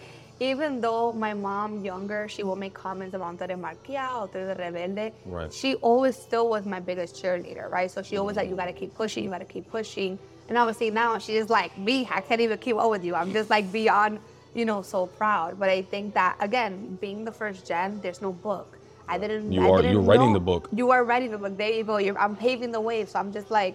Even 0.40 0.80
though 0.80 1.12
my 1.12 1.35
mom, 1.35 1.85
younger, 1.85 2.28
she 2.28 2.42
will 2.45 2.54
make 2.57 2.73
comments 2.75 3.14
about 3.14 3.38
Tere 3.38 3.57
Marquia 3.57 4.21
or 4.23 4.28
Tere 4.28 4.54
Rebelde, 4.54 5.12
Right. 5.26 5.52
she 5.52 5.75
always 5.76 6.16
still 6.16 6.49
was 6.49 6.64
my 6.64 6.78
biggest 6.78 7.16
cheerleader, 7.21 7.68
right? 7.71 7.90
So 7.90 8.02
she 8.02 8.16
always 8.16 8.37
like, 8.37 8.49
you 8.49 8.54
gotta 8.54 8.73
keep 8.73 8.95
pushing, 8.95 9.25
you 9.25 9.30
gotta 9.30 9.45
keep 9.45 9.68
pushing. 9.71 10.16
And 10.49 10.57
obviously 10.57 10.90
now 10.90 11.18
she's 11.18 11.50
like, 11.50 11.76
me, 11.76 12.09
I 12.12 12.21
can't 12.21 12.40
even 12.40 12.59
keep 12.59 12.76
up 12.76 12.88
with 12.90 13.04
you. 13.04 13.14
I'm 13.16 13.33
just 13.33 13.50
like 13.50 13.73
beyond, 13.73 14.21
you 14.54 14.64
know, 14.64 14.80
so 14.83 15.07
proud. 15.07 15.59
But 15.59 15.71
I 15.71 15.83
think 15.83 16.14
that, 16.14 16.37
again, 16.40 16.97
being 17.00 17.25
the 17.25 17.33
first 17.33 17.66
gen, 17.66 18.00
there's 18.00 18.23
no 18.23 18.33
book. 18.33 18.78
I 19.09 19.18
didn't. 19.18 19.50
You 19.52 19.66
I 19.66 19.71
are- 19.71 19.76
didn't 19.78 19.92
you're 19.95 20.02
writing 20.02 20.33
the 20.35 20.40
book. 20.40 20.68
You 20.73 20.90
are 20.90 21.02
writing 21.02 21.30
the 21.33 21.38
book. 21.38 21.57
There 21.57 21.71
you 21.73 21.83
go. 21.83 21.97
You're, 21.97 22.18
I'm 22.18 22.37
paving 22.37 22.73
the 22.73 22.80
way. 22.80 23.04
So 23.07 23.18
I'm 23.18 23.33
just 23.33 23.50
like, 23.50 23.75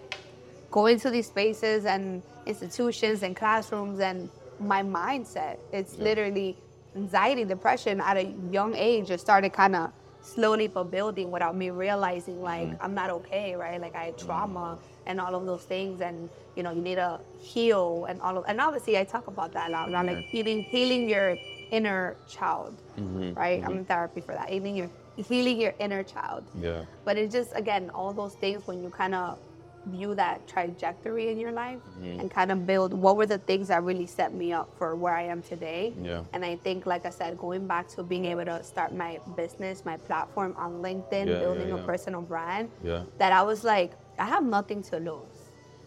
going 0.71 0.99
to 1.01 1.09
these 1.09 1.27
spaces 1.27 1.85
and 1.85 2.21
institutions 2.45 3.21
and 3.23 3.35
classrooms 3.35 3.99
and 3.99 4.29
my 4.59 4.81
mindset. 4.81 5.57
It's 5.71 5.97
literally 5.97 6.57
anxiety 6.95 7.43
depression 7.43 7.99
at 8.01 8.17
a 8.17 8.35
young 8.51 8.75
age 8.75 9.09
it 9.09 9.19
started 9.19 9.51
kind 9.51 9.75
of 9.75 9.91
slowly 10.21 10.67
but 10.67 10.91
building 10.91 11.31
without 11.31 11.55
me 11.55 11.71
realizing 11.71 12.39
like 12.39 12.67
mm-hmm. 12.67 12.85
i'm 12.85 12.93
not 12.93 13.09
okay 13.09 13.55
right? 13.55 13.81
Like 13.81 13.95
i 13.95 14.05
had 14.05 14.15
mm-hmm. 14.15 14.27
trauma 14.27 14.77
and 15.07 15.19
all 15.19 15.33
of 15.33 15.43
those 15.47 15.63
things 15.63 16.01
and 16.01 16.29
you 16.55 16.61
know 16.61 16.71
you 16.71 16.81
need 16.81 16.95
to 16.95 17.19
heal 17.39 18.05
and 18.07 18.21
all 18.21 18.37
of 18.37 18.45
and 18.47 18.61
obviously 18.61 18.95
i 18.95 19.03
talk 19.03 19.25
about 19.25 19.51
that 19.53 19.69
a 19.69 19.71
lot 19.71 19.89
around 19.89 20.05
like 20.05 20.19
healing 20.25 20.61
healing 20.61 21.09
your 21.09 21.35
inner 21.71 22.15
child 22.29 22.79
mm-hmm. 22.97 23.33
right? 23.33 23.63
I'm 23.63 23.77
in 23.79 23.85
therapy 23.85 24.21
for 24.21 24.33
that. 24.33 24.49
Healing 24.49 24.75
your 24.75 24.89
healing 25.15 25.59
your 25.59 25.73
inner 25.79 26.03
child. 26.03 26.43
Yeah. 26.59 26.85
but 27.05 27.17
it's 27.17 27.33
just 27.33 27.51
again 27.55 27.89
all 27.91 28.13
those 28.13 28.35
things 28.35 28.65
when 28.65 28.81
you 28.83 28.89
kind 28.89 29.15
of 29.15 29.37
view 29.85 30.15
that 30.15 30.47
trajectory 30.47 31.29
in 31.29 31.39
your 31.39 31.51
life 31.51 31.79
Mm-hmm. 31.99 32.19
and 32.19 32.31
kind 32.31 32.51
of 32.51 32.65
build 32.65 32.93
what 32.93 33.17
were 33.17 33.25
the 33.25 33.37
things 33.37 33.67
that 33.67 33.83
really 33.83 34.05
set 34.07 34.33
me 34.33 34.51
up 34.53 34.69
for 34.77 34.95
where 34.95 35.13
I 35.13 35.23
am 35.23 35.41
today. 35.41 35.93
Yeah. 36.01 36.23
And 36.33 36.43
I 36.45 36.55
think, 36.57 36.85
like 36.85 37.05
I 37.05 37.09
said, 37.09 37.37
going 37.37 37.67
back 37.67 37.87
to 37.89 38.03
being 38.03 38.25
able 38.25 38.45
to 38.45 38.63
start 38.63 38.93
my 38.95 39.19
business, 39.35 39.83
my 39.85 39.97
platform 39.97 40.53
on 40.57 40.81
LinkedIn, 40.81 41.27
Yeah, 41.27 41.39
building 41.39 41.69
yeah, 41.69 41.75
a 41.75 41.85
personal 41.85 42.21
brand, 42.21 42.69
Yeah. 42.83 43.03
that 43.17 43.31
I 43.33 43.41
was 43.43 43.63
like, 43.63 43.91
I 44.17 44.25
have 44.25 44.43
nothing 44.43 44.81
to 44.83 44.97
lose. 44.99 45.39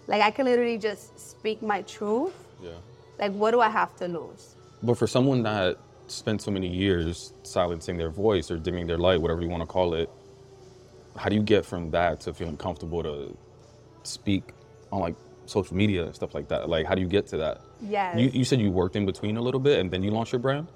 Like 0.07 0.23
I 0.23 0.31
can 0.31 0.45
literally 0.47 0.79
just 0.79 1.19
speak 1.19 1.63
my 1.63 1.83
truth. 1.83 2.35
Yeah. 2.63 2.71
Like 3.19 3.33
what 3.33 3.51
do 3.53 3.61
I 3.61 3.69
have 3.69 3.97
to 3.97 4.09
lose? 4.09 4.57
But 4.83 4.97
for 4.99 5.07
someone 5.07 5.43
that 5.45 5.79
spent 6.07 6.41
so 6.43 6.51
many 6.51 6.69
years 6.69 7.33
silencing 7.43 7.97
their 7.97 8.11
voice 8.11 8.51
or 8.51 8.57
dimming 8.59 8.87
their 8.87 8.99
light, 8.99 9.21
whatever 9.21 9.43
you 9.43 9.49
want 9.49 9.63
to 9.63 9.67
call 9.67 9.95
it, 9.95 10.09
how 11.17 11.29
do 11.29 11.35
you 11.35 11.43
get 11.43 11.65
from 11.65 11.91
that 11.91 12.21
to 12.21 12.35
feeling 12.35 12.57
comfortable 12.57 13.03
to 13.03 13.37
speak 14.07 14.53
on 14.93 15.01
like 15.01 15.17
social 15.47 15.77
media 15.77 16.05
and 16.05 16.15
stuff 16.15 16.35
like 16.35 16.49
that? 16.49 16.69
Like, 16.69 16.87
how 16.87 16.95
do 16.95 17.01
you 17.01 17.09
get 17.09 17.27
to 17.29 17.37
that? 17.39 17.61
Yes. 17.81 18.19
You, 18.19 18.29
you 18.29 18.45
said 18.45 18.61
you 18.61 18.71
worked 18.71 18.97
in 18.97 19.07
between 19.07 19.37
a 19.37 19.41
little 19.41 19.61
bit 19.61 19.81
and 19.81 19.91
then 19.91 20.03
you 20.03 20.11
launched 20.11 20.33
your 20.33 20.41
brand? 20.41 20.69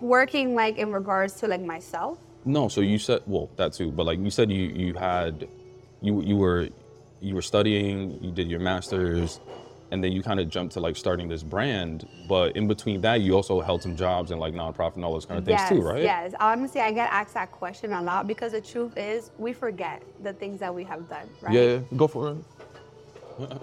Working 0.00 0.54
like 0.54 0.78
in 0.78 0.92
regards 0.92 1.34
to 1.40 1.48
like 1.48 1.62
myself. 1.62 2.18
No, 2.44 2.68
so 2.68 2.80
you 2.80 2.98
said 2.98 3.22
well 3.26 3.50
that 3.56 3.72
too, 3.72 3.92
but 3.92 4.04
like 4.04 4.18
you 4.18 4.30
said 4.30 4.50
you 4.50 4.64
you 4.64 4.94
had 4.94 5.48
you 6.00 6.22
you 6.22 6.36
were 6.36 6.68
you 7.20 7.34
were 7.34 7.42
studying, 7.42 8.18
you 8.20 8.32
did 8.32 8.50
your 8.50 8.58
masters, 8.58 9.38
and 9.92 10.02
then 10.02 10.10
you 10.10 10.22
kind 10.22 10.40
of 10.40 10.48
jumped 10.48 10.72
to 10.72 10.80
like 10.80 10.96
starting 10.96 11.28
this 11.28 11.42
brand. 11.42 12.08
But 12.26 12.56
in 12.56 12.66
between 12.66 13.02
that, 13.02 13.20
you 13.20 13.34
also 13.34 13.60
held 13.60 13.82
some 13.82 13.94
jobs 13.94 14.30
and 14.30 14.40
like 14.40 14.54
nonprofit 14.54 14.96
and 14.96 15.04
all 15.04 15.12
those 15.12 15.26
kind 15.26 15.38
of 15.38 15.44
things 15.44 15.60
yes, 15.60 15.68
too, 15.68 15.82
right? 15.82 16.02
Yes, 16.02 16.32
honestly, 16.40 16.80
I 16.80 16.90
get 16.92 17.12
asked 17.12 17.34
that 17.34 17.52
question 17.52 17.92
a 17.92 18.00
lot 18.00 18.26
because 18.26 18.52
the 18.52 18.60
truth 18.62 18.96
is 18.96 19.30
we 19.38 19.52
forget 19.52 20.02
the 20.22 20.32
things 20.32 20.60
that 20.60 20.74
we 20.74 20.82
have 20.84 21.08
done, 21.10 21.28
right? 21.42 21.52
Yeah, 21.52 21.80
go 21.94 22.08
for 22.08 22.38
it. 23.38 23.62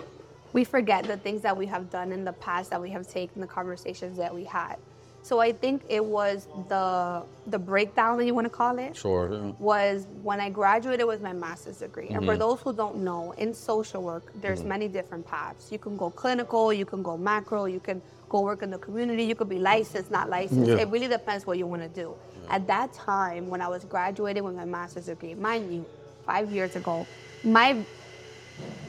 We 0.54 0.64
forget 0.64 1.06
the 1.06 1.18
things 1.18 1.42
that 1.42 1.58
we 1.58 1.66
have 1.66 1.90
done 1.90 2.12
in 2.12 2.24
the 2.24 2.34
past 2.34 2.70
that 2.70 2.82
we 2.82 2.92
have 2.92 3.08
taken, 3.08 3.42
the 3.42 3.48
conversations 3.48 4.16
that 4.18 4.34
we 4.34 4.44
had. 4.44 4.76
So 5.22 5.40
I 5.40 5.52
think 5.52 5.84
it 5.90 6.04
was 6.04 6.48
the 6.70 7.24
the 7.48 7.60
breakdown 7.60 8.18
that 8.18 8.26
you 8.26 8.34
want 8.34 8.46
to 8.46 8.50
call 8.50 8.80
it 8.80 8.96
Sure. 8.96 9.32
yeah. 9.32 9.52
was 9.60 10.08
when 10.24 10.40
I 10.40 10.50
graduated 10.50 11.06
with 11.08 11.22
my 11.22 11.34
master's 11.34 11.78
degree. 11.80 12.08
And 12.10 12.26
for 12.26 12.32
Mm-hmm. 12.32 12.40
those 12.40 12.62
who 12.62 12.74
don't 12.74 12.98
know, 13.04 13.34
in 13.38 13.54
social 13.54 14.02
work, 14.02 14.32
there's 14.42 14.64
many 14.64 14.88
different 14.88 15.26
paths. 15.28 15.72
You 15.72 15.80
can 15.80 15.98
go 15.98 16.10
clinical, 16.10 16.72
you 16.74 16.86
can 16.86 17.04
go 17.04 17.18
macro, 17.18 17.66
you 17.66 17.80
can 17.80 18.02
go 18.30 18.42
work 18.42 18.62
in 18.64 18.70
the 18.72 18.78
community, 18.78 19.24
you 19.24 19.36
could 19.36 19.50
be 19.50 19.60
licensed, 19.60 20.10
not 20.12 20.30
licensed. 20.30 20.70
Yeah. 20.70 20.78
It 20.84 20.90
really 20.90 21.08
depends 21.08 21.46
what 21.48 21.58
you 21.58 21.68
want 21.68 21.82
to 21.82 21.90
do. 21.90 22.14
At 22.50 22.66
that 22.68 22.94
time, 22.94 23.50
when 23.50 23.62
I 23.62 23.68
was 23.68 23.84
graduating 23.86 24.44
with 24.44 24.56
my 24.56 24.66
master's 24.66 25.06
degree, 25.08 25.34
mind 25.36 25.72
you, 25.74 25.86
five 26.26 26.52
years 26.52 26.76
ago, 26.76 27.06
my 27.44 27.78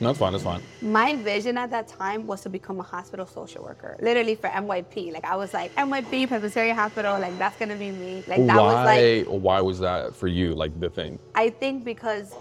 No, 0.01 0.09
that's 0.09 0.19
fine. 0.19 0.33
That's 0.33 0.45
fine. 0.45 0.63
My 0.81 1.17
vision 1.17 1.59
at 1.59 1.71
that 1.71 1.87
time 1.87 2.27
was 2.27 2.41
to 2.43 2.49
become 2.49 2.81
a 2.81 2.83
hospital 2.83 3.27
social 3.27 3.63
worker, 3.63 3.97
literally 4.01 4.35
for 4.35 4.49
NYP. 4.49 5.13
Like 5.13 5.25
I 5.25 5.37
was 5.37 5.53
like 5.53 5.75
NYP 5.75 6.29
Presbyterian 6.29 6.75
Hospital, 6.75 7.19
like 7.19 7.37
that's 7.39 7.59
gonna 7.59 7.77
be 7.77 7.91
me. 7.91 8.25
Like 8.27 8.47
that 8.47 8.57
why? 8.57 8.63
was 8.63 8.87
like 8.87 9.43
why 9.43 9.61
was 9.61 9.79
that 9.81 10.15
for 10.15 10.27
you? 10.27 10.55
Like 10.55 10.79
the 10.81 10.89
thing? 10.89 11.19
I 11.35 11.51
think 11.51 11.85
because 11.85 12.35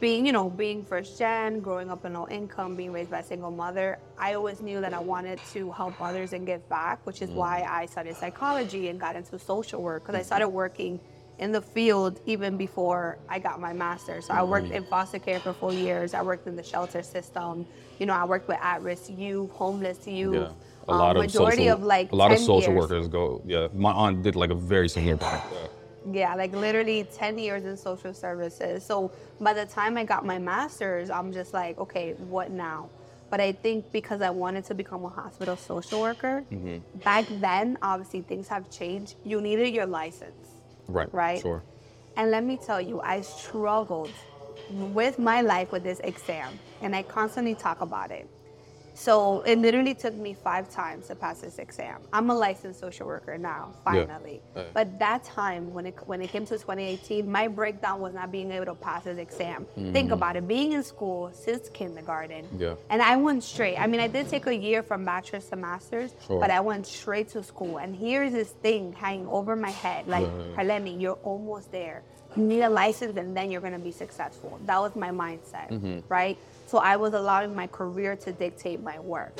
being, 0.00 0.26
you 0.26 0.32
know, 0.32 0.50
being 0.50 0.84
first 0.84 1.18
gen, 1.18 1.60
growing 1.60 1.90
up 1.90 2.04
in 2.04 2.12
low 2.12 2.28
income, 2.28 2.74
being 2.74 2.92
raised 2.92 3.10
by 3.10 3.20
a 3.20 3.24
single 3.24 3.50
mother, 3.50 3.98
I 4.18 4.34
always 4.34 4.60
knew 4.60 4.80
that 4.80 4.92
I 4.92 4.98
wanted 4.98 5.40
to 5.52 5.70
help 5.70 5.98
others 6.00 6.32
and 6.32 6.44
give 6.44 6.68
back, 6.68 7.06
which 7.06 7.22
is 7.22 7.30
mm. 7.30 7.36
why 7.36 7.62
I 7.62 7.86
studied 7.86 8.16
psychology 8.16 8.88
and 8.88 8.98
got 9.00 9.16
into 9.16 9.38
social 9.38 9.80
work 9.80 10.02
because 10.02 10.16
I 10.16 10.22
mm. 10.22 10.26
started 10.26 10.48
working 10.48 11.00
in 11.38 11.52
the 11.52 11.60
field 11.60 12.20
even 12.26 12.56
before 12.56 13.18
I 13.28 13.38
got 13.38 13.60
my 13.60 13.72
master's. 13.72 14.26
So 14.26 14.34
I 14.34 14.42
worked 14.42 14.70
in 14.70 14.84
foster 14.84 15.18
care 15.18 15.40
for 15.40 15.52
four 15.52 15.72
years. 15.72 16.14
I 16.14 16.22
worked 16.22 16.46
in 16.46 16.56
the 16.56 16.62
shelter 16.62 17.02
system. 17.02 17.66
You 17.98 18.06
know, 18.06 18.14
I 18.14 18.24
worked 18.24 18.48
with 18.48 18.58
at-risk 18.60 19.10
youth, 19.16 19.50
homeless 19.50 20.06
youth. 20.06 20.34
Yeah. 20.34 20.50
A 20.86 20.92
um, 20.92 20.98
lot 20.98 21.16
of 21.16 21.22
majority 21.22 21.64
social, 21.64 21.72
of 21.72 21.82
like 21.82 22.12
a 22.12 22.16
lot 22.16 22.30
of 22.30 22.38
social 22.38 22.72
years. 22.72 22.82
workers 22.82 23.08
go. 23.08 23.42
Yeah, 23.46 23.68
my 23.74 23.90
aunt 23.90 24.22
did 24.22 24.36
like 24.36 24.50
a 24.50 24.54
very 24.54 24.88
similar 24.88 25.16
thing. 25.16 25.40
Yeah. 25.52 25.68
Yeah, 26.12 26.34
like 26.34 26.52
literally 26.52 27.06
10 27.14 27.38
years 27.38 27.64
in 27.64 27.78
social 27.78 28.12
services. 28.12 28.84
So 28.84 29.10
by 29.40 29.54
the 29.54 29.64
time 29.64 29.96
I 29.96 30.04
got 30.04 30.26
my 30.26 30.38
master's, 30.38 31.08
I'm 31.08 31.32
just 31.32 31.54
like, 31.54 31.78
okay, 31.78 32.12
what 32.12 32.50
now? 32.50 32.90
But 33.30 33.40
I 33.40 33.52
think 33.52 33.90
because 33.90 34.20
I 34.20 34.28
wanted 34.28 34.64
to 34.66 34.74
become 34.74 35.02
a 35.06 35.08
hospital 35.08 35.56
social 35.56 36.02
worker, 36.02 36.44
Mm-hmm. 36.52 36.98
back 36.98 37.24
then, 37.40 37.78
obviously 37.80 38.20
things 38.20 38.48
have 38.48 38.70
changed. 38.70 39.16
You 39.24 39.40
needed 39.40 39.74
your 39.74 39.86
license. 39.86 40.53
Right. 40.88 41.12
Right. 41.12 41.40
Sure. 41.40 41.62
And 42.16 42.30
let 42.30 42.44
me 42.44 42.56
tell 42.56 42.80
you, 42.80 43.00
I 43.00 43.20
struggled 43.22 44.10
with 44.70 45.18
my 45.18 45.40
life 45.40 45.72
with 45.72 45.82
this 45.82 46.00
exam, 46.04 46.58
and 46.80 46.94
I 46.94 47.02
constantly 47.02 47.54
talk 47.54 47.80
about 47.80 48.10
it. 48.10 48.28
So 48.96 49.40
it 49.42 49.58
literally 49.58 49.92
took 49.94 50.14
me 50.14 50.34
five 50.34 50.70
times 50.70 51.08
to 51.08 51.16
pass 51.16 51.40
this 51.40 51.58
exam. 51.58 52.00
I'm 52.12 52.30
a 52.30 52.34
licensed 52.34 52.78
social 52.78 53.06
worker 53.08 53.36
now, 53.36 53.72
Yeah. 53.72 54.06
finally. 54.06 54.40
Right. 54.54 54.72
But 54.72 54.98
that 55.00 55.24
time, 55.24 55.74
when 55.74 55.86
it 55.86 55.96
when 56.06 56.22
it 56.22 56.30
came 56.30 56.46
to 56.46 56.56
2018, 56.56 57.30
my 57.30 57.48
breakdown 57.48 58.00
was 58.00 58.14
not 58.14 58.30
being 58.30 58.52
able 58.52 58.66
to 58.66 58.74
pass 58.76 59.04
this 59.04 59.18
exam. 59.18 59.66
Think 59.92 60.12
about 60.12 60.36
it: 60.36 60.46
being 60.46 60.72
in 60.72 60.82
school 60.84 61.30
since 61.34 61.68
kindergarten, 61.68 62.44
Mm-hmm. 62.44 62.62
Yeah. 62.62 62.74
and 62.88 63.02
I 63.02 63.16
went 63.16 63.42
straight. 63.42 63.76
I 63.76 63.86
mean, 63.88 64.00
I 64.00 64.06
did 64.06 64.28
take 64.28 64.46
a 64.46 64.54
year 64.54 64.82
from 64.82 65.04
bachelor's 65.04 65.46
to 65.50 65.56
master's, 65.56 66.14
Sure. 66.26 66.38
but 66.40 66.50
I 66.50 66.60
went 66.60 66.86
straight 66.86 67.28
to 67.30 67.42
school. 67.42 67.78
And 67.78 67.96
here's 67.96 68.32
this 68.32 68.50
thing 68.50 68.92
hanging 68.92 69.26
over 69.28 69.56
my 69.56 69.70
head, 69.70 70.06
like. 70.06 70.28
Helene, 70.56 71.00
you're 71.00 71.18
almost 71.24 71.72
there. 71.72 72.02
You 72.36 72.44
need 72.44 72.62
a 72.62 72.68
license, 72.70 73.16
and 73.16 73.36
then 73.36 73.50
you're 73.50 73.60
gonna 73.60 73.78
be 73.78 73.90
successful. 73.92 74.58
That 74.66 74.78
was 74.80 74.94
my 74.94 75.10
mindset, 75.10 75.68
Mm-hmm. 75.70 75.98
right? 76.08 76.36
So 76.66 76.78
I 76.78 76.96
was 76.96 77.14
allowing 77.14 77.54
my 77.54 77.66
career 77.66 78.16
to 78.16 78.32
dictate 78.32 78.82
my 78.82 78.98
work. 78.98 79.38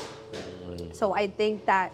So 0.92 1.14
I 1.14 1.26
think 1.28 1.66
that 1.66 1.92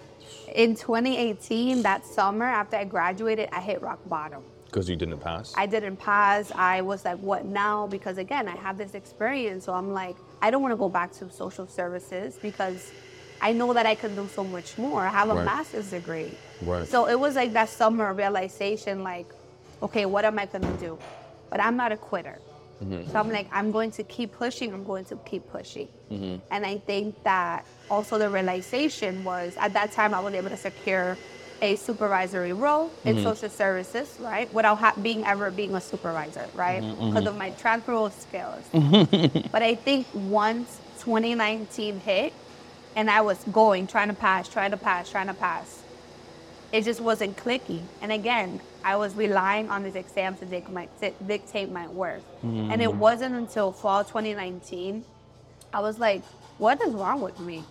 in 0.55 0.75
2018, 0.75 1.83
that 1.83 2.05
summer 2.05 2.45
after 2.45 2.77
I 2.77 2.85
graduated, 2.85 3.49
I 3.53 3.61
hit 3.61 3.83
rock 3.83 4.01
bottom. 4.09 4.43
Because 4.67 4.89
you 4.89 4.95
didn't 4.97 5.19
pass. 5.19 5.53
I 5.57 5.67
didn't 5.67 5.97
pass. 5.97 6.53
I 6.55 6.81
was 6.83 7.05
like, 7.05 7.19
what 7.19 7.45
now? 7.45 7.89
Because 7.89 8.19
again, 8.19 8.47
I 8.47 8.57
have 8.57 8.79
this 8.79 8.95
experience. 8.95 9.65
So 9.65 9.73
I'm 9.75 9.93
like, 9.93 10.17
I 10.43 10.51
don't 10.51 10.63
want 10.63 10.73
to 10.73 10.77
go 10.77 10.89
back 10.89 11.13
to 11.15 11.31
social 11.31 11.67
services 11.67 12.39
because 12.41 12.93
I 13.41 13.53
know 13.53 13.73
that 13.73 13.87
I 13.87 13.95
can 13.97 14.15
do 14.15 14.29
so 14.33 14.45
much 14.45 14.79
more. 14.79 15.03
I 15.05 15.09
have 15.11 15.31
a 15.31 15.35
Right. 15.35 15.45
master's 15.45 15.91
degree. 15.91 16.31
Right. 16.63 16.87
So 16.87 17.09
it 17.09 17.19
was 17.19 17.35
like 17.35 17.53
that 17.55 17.69
summer 17.69 18.13
realization 18.15 19.03
like, 19.03 19.27
okay, 19.83 20.07
what 20.07 20.25
am 20.25 20.39
I 20.39 20.47
going 20.47 20.63
to 20.63 20.77
do? 20.79 20.99
But 21.49 21.59
I'm 21.61 21.77
not 21.77 21.91
a 21.91 21.97
quitter. 21.97 22.39
Mm-hmm. 22.83 23.11
So 23.11 23.19
I'm 23.19 23.31
like, 23.31 23.49
I'm 23.53 23.71
going 23.71 23.91
to 23.93 24.03
keep 24.03 24.33
pushing. 24.33 24.73
I'm 24.73 24.85
going 24.85 25.05
to 25.07 25.17
keep 25.17 25.51
pushing. 25.51 25.89
Mm-hmm. 26.11 26.37
And 26.51 26.67
I 26.67 26.79
think 26.79 27.23
that 27.25 27.67
also 27.91 28.19
the 28.19 28.29
realization 28.29 29.23
was 29.25 29.57
at 29.59 29.73
that 29.75 29.93
time 29.93 30.15
I 30.15 30.21
was 30.21 30.35
able 30.35 30.51
to 30.51 30.57
secure 30.57 31.17
a 31.63 31.77
supervisory 31.77 32.53
role 32.53 32.91
in 33.05 33.17
mm-hmm. 33.17 33.25
social 33.25 33.51
services, 33.51 34.17
right? 34.21 34.53
Without 34.55 34.79
ha- 34.79 34.95
being 35.03 35.25
ever 35.25 35.51
being 35.51 35.75
a 35.75 35.81
supervisor, 35.81 36.47
right? 36.55 36.81
Because 36.81 37.27
of 37.27 37.37
my 37.37 37.51
transferable 37.51 38.11
skills. 38.11 38.65
but 39.53 39.63
I 39.63 39.75
think 39.75 40.07
once 40.15 40.81
2019 41.01 42.01
hit 42.01 42.33
and 42.97 43.11
I 43.11 43.21
was 43.21 43.39
going, 43.53 43.87
trying 43.87 44.09
to 44.09 44.15
pass, 44.15 44.49
trying 44.49 44.71
to 44.71 44.77
pass, 44.77 45.11
trying 45.11 45.27
to 45.27 45.35
pass, 45.35 45.80
it 46.73 46.85
just 46.85 47.01
wasn't 47.01 47.37
clicking. 47.37 47.87
And 48.01 48.13
again, 48.13 48.61
I 48.85 48.97
was 48.97 49.15
relying 49.15 49.71
on 49.71 49.83
these 49.83 49.97
exams 49.97 50.41
to 50.41 50.47
dic- 50.47 50.71
my, 50.71 50.87
to 51.01 51.11
dictate 51.27 51.71
my 51.71 51.89
worth. 51.89 52.23
And 52.43 52.81
it 52.81 52.89
mm. 52.89 52.97
wasn't 52.97 53.35
until 53.35 53.73
fall 53.73 54.05
2019, 54.05 55.05
I 55.73 55.81
was 55.81 55.99
like, 55.99 56.23
what 56.59 56.81
is 56.83 56.95
wrong 56.95 57.21
with 57.21 57.39
me? 57.41 57.65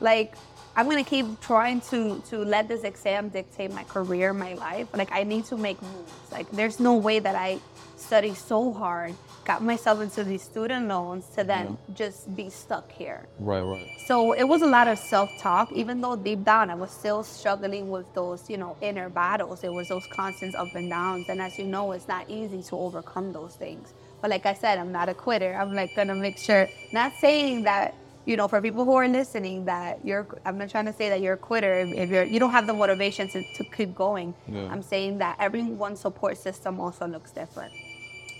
Like, 0.00 0.34
I'm 0.74 0.88
gonna 0.90 1.04
keep 1.04 1.40
trying 1.40 1.80
to 1.92 2.22
to 2.28 2.44
let 2.44 2.68
this 2.68 2.84
exam 2.84 3.30
dictate 3.30 3.72
my 3.72 3.84
career, 3.84 4.34
my 4.34 4.54
life. 4.54 4.88
Like, 4.94 5.10
I 5.10 5.22
need 5.22 5.46
to 5.46 5.56
make 5.56 5.80
moves. 5.80 6.12
Like, 6.30 6.50
there's 6.50 6.78
no 6.78 6.96
way 6.96 7.18
that 7.18 7.34
I 7.34 7.60
study 7.96 8.34
so 8.34 8.74
hard, 8.74 9.14
got 9.46 9.62
myself 9.62 10.00
into 10.00 10.24
these 10.24 10.42
student 10.42 10.88
loans 10.88 11.24
to 11.36 11.44
then 11.44 11.78
just 11.94 12.34
be 12.34 12.50
stuck 12.50 12.90
here. 12.90 13.26
right. 13.38 13.62
Right. 13.62 13.88
So 14.06 14.32
it 14.32 14.44
was 14.44 14.62
a 14.62 14.66
lot 14.66 14.88
of 14.88 14.98
self-talk, 14.98 15.72
even 15.72 16.00
though 16.00 16.16
deep 16.16 16.44
down 16.44 16.68
I 16.68 16.74
was 16.74 16.90
still 16.90 17.22
struggling 17.22 17.88
with 17.88 18.12
those, 18.14 18.50
you 18.50 18.56
know, 18.56 18.76
inner 18.80 19.08
battles. 19.08 19.62
It 19.62 19.72
was 19.72 19.88
those 19.88 20.06
constant 20.08 20.54
up 20.56 20.74
and 20.74 20.90
downs. 20.90 21.28
And 21.28 21.40
as 21.40 21.58
you 21.58 21.64
know, 21.64 21.92
it's 21.92 22.08
not 22.08 22.28
easy 22.28 22.62
to 22.64 22.76
overcome 22.76 23.32
those 23.32 23.54
things. 23.54 23.94
But 24.20 24.30
like 24.30 24.46
I 24.46 24.54
said, 24.54 24.78
I'm 24.78 24.92
not 24.92 25.08
a 25.08 25.14
quitter. 25.14 25.54
I'm 25.54 25.74
like 25.74 25.94
gonna 25.94 26.14
make 26.14 26.38
sure, 26.38 26.68
not 26.92 27.12
saying 27.20 27.62
that, 27.64 27.94
you 28.24 28.36
know, 28.36 28.48
for 28.48 28.60
people 28.60 28.84
who 28.84 28.94
are 28.94 29.06
listening 29.06 29.66
that 29.66 30.04
you're, 30.04 30.26
I'm 30.44 30.58
not 30.58 30.70
trying 30.70 30.86
to 30.86 30.92
say 30.92 31.08
that 31.10 31.20
you're 31.20 31.34
a 31.34 31.38
quitter 31.38 31.78
if, 31.80 31.92
if 31.94 32.10
you're, 32.10 32.24
you 32.24 32.40
don't 32.40 32.50
have 32.50 32.66
the 32.66 32.74
motivation 32.74 33.28
to, 33.28 33.44
to 33.54 33.64
keep 33.64 33.94
going. 33.94 34.34
Yeah. 34.48 34.68
I'm 34.72 34.82
saying 34.82 35.18
that 35.18 35.36
everyone's 35.38 36.00
support 36.00 36.36
system 36.36 36.80
also 36.80 37.06
looks 37.06 37.30
different 37.30 37.72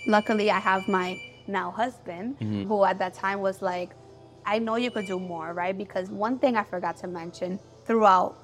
luckily 0.07 0.49
I 0.49 0.59
have 0.59 0.87
my 0.87 1.21
now 1.47 1.71
husband 1.71 2.39
mm-hmm. 2.39 2.63
who 2.63 2.83
at 2.83 2.99
that 2.99 3.13
time 3.13 3.41
was 3.41 3.61
like, 3.61 3.91
I 4.45 4.59
know 4.59 4.75
you 4.75 4.91
could 4.91 5.05
do 5.05 5.19
more, 5.19 5.53
right? 5.53 5.77
Because 5.77 6.09
one 6.09 6.39
thing 6.39 6.55
I 6.55 6.63
forgot 6.63 6.97
to 6.97 7.07
mention 7.07 7.59
throughout 7.85 8.37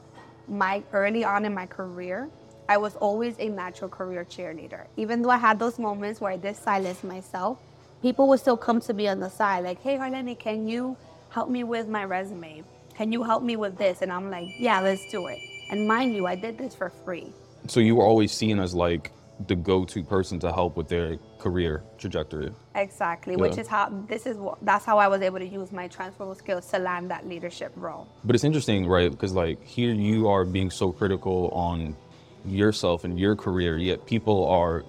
my 0.48 0.84
early 0.92 1.24
on 1.24 1.46
in 1.46 1.54
my 1.54 1.66
career, 1.66 2.30
I 2.68 2.78
was 2.78 2.96
always 2.98 3.38
a 3.40 3.48
natural 3.50 3.90
career 3.90 4.26
cheerleader. 4.26 4.86
Even 4.98 5.22
though 5.22 5.30
I 5.30 5.38
had 5.38 5.60
those 5.60 5.80
moments 5.80 6.20
where 6.20 6.32
I 6.32 6.38
did 6.38 6.56
silence 6.56 7.04
myself, 7.04 7.58
people 8.02 8.28
would 8.30 8.40
still 8.40 8.58
come 8.58 8.82
to 8.82 8.94
me 8.94 9.08
on 9.08 9.20
the 9.20 9.30
side, 9.30 9.64
like, 9.64 9.82
hey, 9.82 9.98
Harleny, 9.98 10.38
can 10.38 10.68
you 10.68 10.98
help 11.30 11.50
me 11.50 11.64
with 11.64 11.88
my 11.88 12.04
resume? 12.04 12.64
Can 12.96 13.12
you 13.12 13.24
help 13.24 13.44
me 13.44 13.56
with 13.56 13.78
this? 13.78 14.02
And 14.02 14.12
I'm 14.12 14.30
like, 14.30 14.50
yeah, 14.60 14.82
let's 14.82 15.10
do 15.10 15.28
it. 15.28 15.40
And 15.72 15.88
mind 15.88 16.16
you, 16.16 16.28
I 16.28 16.36
did 16.36 16.58
this 16.58 16.76
for 16.76 16.90
free. 16.90 17.34
So 17.68 17.80
you 17.80 17.96
were 17.96 18.06
always 18.06 18.32
seen 18.32 18.60
as 18.60 18.76
like 18.76 19.12
the 19.48 19.56
go-to 19.56 20.04
person 20.04 20.40
to 20.40 20.52
help 20.52 20.78
with 20.78 20.90
their 20.90 21.18
career 21.44 21.84
trajectory. 21.98 22.52
Exactly, 22.74 23.36
which 23.36 23.58
is 23.58 23.68
how 23.68 23.90
this 24.08 24.26
is 24.26 24.38
what 24.38 24.58
that's 24.62 24.86
how 24.86 24.98
I 24.98 25.08
was 25.14 25.22
able 25.22 25.40
to 25.40 25.50
use 25.60 25.72
my 25.72 25.88
transferable 25.90 26.36
skills 26.36 26.66
to 26.72 26.80
land 26.80 27.12
that 27.12 27.28
leadership 27.28 27.74
role. 27.76 28.08
But 28.24 28.36
it's 28.36 28.46
interesting, 28.46 28.88
right? 28.88 29.12
Because 29.12 29.34
like 29.34 29.62
here 29.78 29.94
you 29.94 30.30
are 30.30 30.46
being 30.46 30.72
so 30.72 30.94
critical 31.00 31.50
on 31.50 31.98
yourself 32.46 33.04
and 33.04 33.20
your 33.20 33.36
career, 33.36 33.78
yet 33.78 34.06
people 34.06 34.40
are 34.48 34.86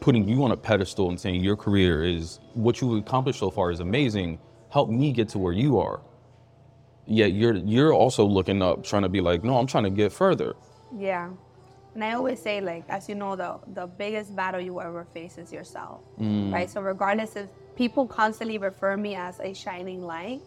putting 0.00 0.26
you 0.26 0.42
on 0.44 0.52
a 0.52 0.56
pedestal 0.56 1.10
and 1.10 1.20
saying 1.20 1.44
your 1.44 1.56
career 1.56 2.04
is 2.04 2.40
what 2.54 2.80
you've 2.80 2.98
accomplished 3.04 3.40
so 3.40 3.50
far 3.50 3.70
is 3.70 3.80
amazing. 3.80 4.38
Help 4.70 4.88
me 4.88 5.12
get 5.12 5.28
to 5.30 5.38
where 5.38 5.52
you 5.52 5.78
are. 5.78 6.00
Yet 7.06 7.32
you're 7.32 7.56
you're 7.74 7.92
also 7.92 8.24
looking 8.24 8.62
up, 8.62 8.82
trying 8.82 9.02
to 9.02 9.10
be 9.10 9.20
like, 9.20 9.44
no, 9.44 9.58
I'm 9.58 9.66
trying 9.66 9.84
to 9.84 9.94
get 10.02 10.10
further. 10.12 10.54
Yeah. 10.96 11.30
And 11.98 12.04
I 12.04 12.12
always 12.12 12.40
say, 12.40 12.60
like, 12.60 12.84
as 12.88 13.08
you 13.08 13.16
know, 13.16 13.34
the 13.34 13.58
the 13.74 13.88
biggest 13.88 14.36
battle 14.36 14.60
you 14.60 14.80
ever 14.80 15.04
face 15.12 15.36
is 15.36 15.52
yourself. 15.52 15.98
Mm. 16.20 16.52
Right? 16.52 16.70
So 16.70 16.80
regardless 16.80 17.34
if 17.34 17.48
people 17.74 18.06
constantly 18.06 18.56
refer 18.56 18.96
me 18.96 19.16
as 19.16 19.40
a 19.40 19.52
shining 19.52 20.00
light, 20.06 20.40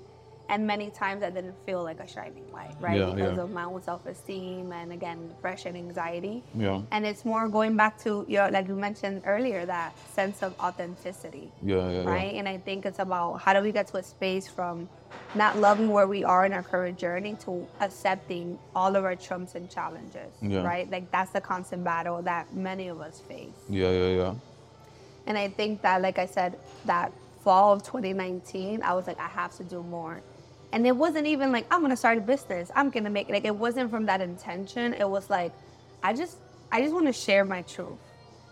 and 0.51 0.67
many 0.67 0.89
times 0.89 1.23
I 1.23 1.29
didn't 1.29 1.55
feel 1.65 1.81
like 1.81 2.01
a 2.01 2.07
shining 2.07 2.43
light, 2.51 2.75
right? 2.81 2.99
Yeah, 2.99 3.11
because 3.15 3.37
yeah. 3.37 3.43
of 3.43 3.51
my 3.51 3.63
own 3.63 3.81
self-esteem 3.81 4.73
and 4.73 4.91
again 4.91 5.29
depression, 5.29 5.77
and 5.77 5.87
anxiety. 5.87 6.43
Yeah. 6.53 6.81
And 6.91 7.05
it's 7.05 7.23
more 7.23 7.47
going 7.47 7.77
back 7.77 7.97
to 8.03 8.25
your 8.27 8.51
like 8.51 8.67
you 8.67 8.75
mentioned 8.75 9.23
earlier, 9.25 9.65
that 9.65 9.97
sense 10.09 10.43
of 10.43 10.53
authenticity. 10.59 11.49
Yeah, 11.63 11.77
yeah, 11.89 12.01
yeah. 12.01 12.09
right? 12.09 12.33
And 12.35 12.49
I 12.49 12.57
think 12.57 12.85
it's 12.85 12.99
about 12.99 13.37
how 13.41 13.53
do 13.53 13.61
we 13.61 13.71
get 13.71 13.87
to 13.87 13.97
a 13.97 14.03
space 14.03 14.47
from 14.49 14.89
not 15.35 15.57
loving 15.57 15.89
where 15.89 16.07
we 16.07 16.25
are 16.25 16.45
in 16.45 16.51
our 16.51 16.63
current 16.63 16.97
journey 16.97 17.37
to 17.45 17.65
accepting 17.79 18.59
all 18.75 18.95
of 18.97 19.05
our 19.05 19.15
trumps 19.15 19.55
and 19.55 19.69
challenges, 19.69 20.31
Yeah. 20.41 20.63
right? 20.63 20.89
Like 20.91 21.09
that's 21.11 21.31
the 21.31 21.41
constant 21.41 21.85
battle 21.85 22.21
that 22.23 22.53
many 22.53 22.89
of 22.89 22.99
us 22.99 23.21
face. 23.21 23.59
Yeah, 23.69 23.91
yeah, 23.91 24.15
yeah. 24.17 24.33
And 25.27 25.37
I 25.37 25.47
think 25.47 25.81
that, 25.83 26.01
like 26.01 26.19
I 26.19 26.25
said, 26.25 26.57
that 26.85 27.13
fall 27.43 27.73
of 27.73 27.83
2019, 27.83 28.81
I 28.83 28.93
was 28.93 29.07
like, 29.07 29.19
I 29.19 29.27
have 29.27 29.55
to 29.57 29.63
do 29.63 29.81
more. 29.83 30.21
And 30.73 30.87
it 30.87 30.95
wasn't 30.95 31.27
even 31.27 31.51
like, 31.51 31.65
I'm 31.71 31.81
gonna 31.81 31.97
start 31.97 32.17
a 32.17 32.21
business. 32.21 32.71
I'm 32.75 32.89
gonna 32.89 33.09
make 33.09 33.29
like 33.29 33.45
it 33.45 33.55
wasn't 33.55 33.89
from 33.89 34.05
that 34.05 34.21
intention. 34.21 34.93
It 34.93 35.09
was 35.09 35.29
like, 35.29 35.51
I 36.03 36.13
just 36.13 36.37
I 36.71 36.81
just 36.81 36.93
wanna 36.93 37.13
share 37.13 37.43
my 37.45 37.61
truth. 37.63 37.97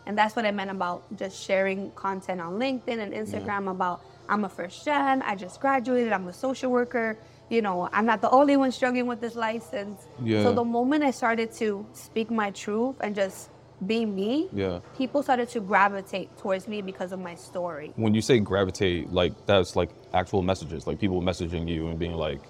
And 0.05 0.17
that's 0.17 0.36
what 0.36 0.45
I 0.45 0.51
meant 0.51 0.71
about 0.71 1.03
just 1.15 1.39
sharing 1.41 1.91
content 1.91 2.41
on 2.41 2.53
LinkedIn 2.53 2.99
and 2.99 3.13
Instagram 3.13 3.69
about 3.69 4.01
I'm 4.27 4.43
a 4.43 4.49
first 4.49 4.84
gen. 4.86 5.21
I 5.21 5.36
just 5.36 5.60
graduated. 5.60 6.12
I'm 6.13 6.27
a 6.27 6.34
social 6.34 6.71
worker. 6.71 7.17
You 7.49 7.62
know, 7.63 7.89
I'm 7.91 8.05
not 8.05 8.21
the 8.21 8.29
only 8.29 8.58
one 8.58 8.71
struggling 8.71 9.08
with 9.08 9.21
this 9.21 9.36
license. 9.36 10.08
Yeah. 10.23 10.43
So 10.43 10.53
the 10.53 10.63
moment 10.63 11.03
I 11.03 11.12
started 11.12 11.51
to 11.53 11.86
speak 11.93 12.29
my 12.29 12.51
truth 12.51 12.95
and 13.01 13.15
just 13.15 13.49
be 13.86 14.05
me, 14.05 14.49
Yeah. 14.53 14.79
people 14.97 15.23
started 15.23 15.49
to 15.49 15.60
gravitate 15.62 16.38
towards 16.38 16.67
me 16.67 16.82
because 16.82 17.12
of 17.12 17.19
my 17.19 17.34
story. 17.36 17.91
When 17.95 18.13
you 18.13 18.21
say 18.21 18.39
gravitate, 18.39 19.12
like 19.12 19.34
that's 19.47 19.75
like 19.75 19.89
actual 20.13 20.41
messages, 20.41 20.88
like 20.88 21.00
people 21.00 21.22
messaging 21.22 21.67
you 21.67 21.88
and 21.88 22.00
being 22.00 22.13
like, 22.13 22.41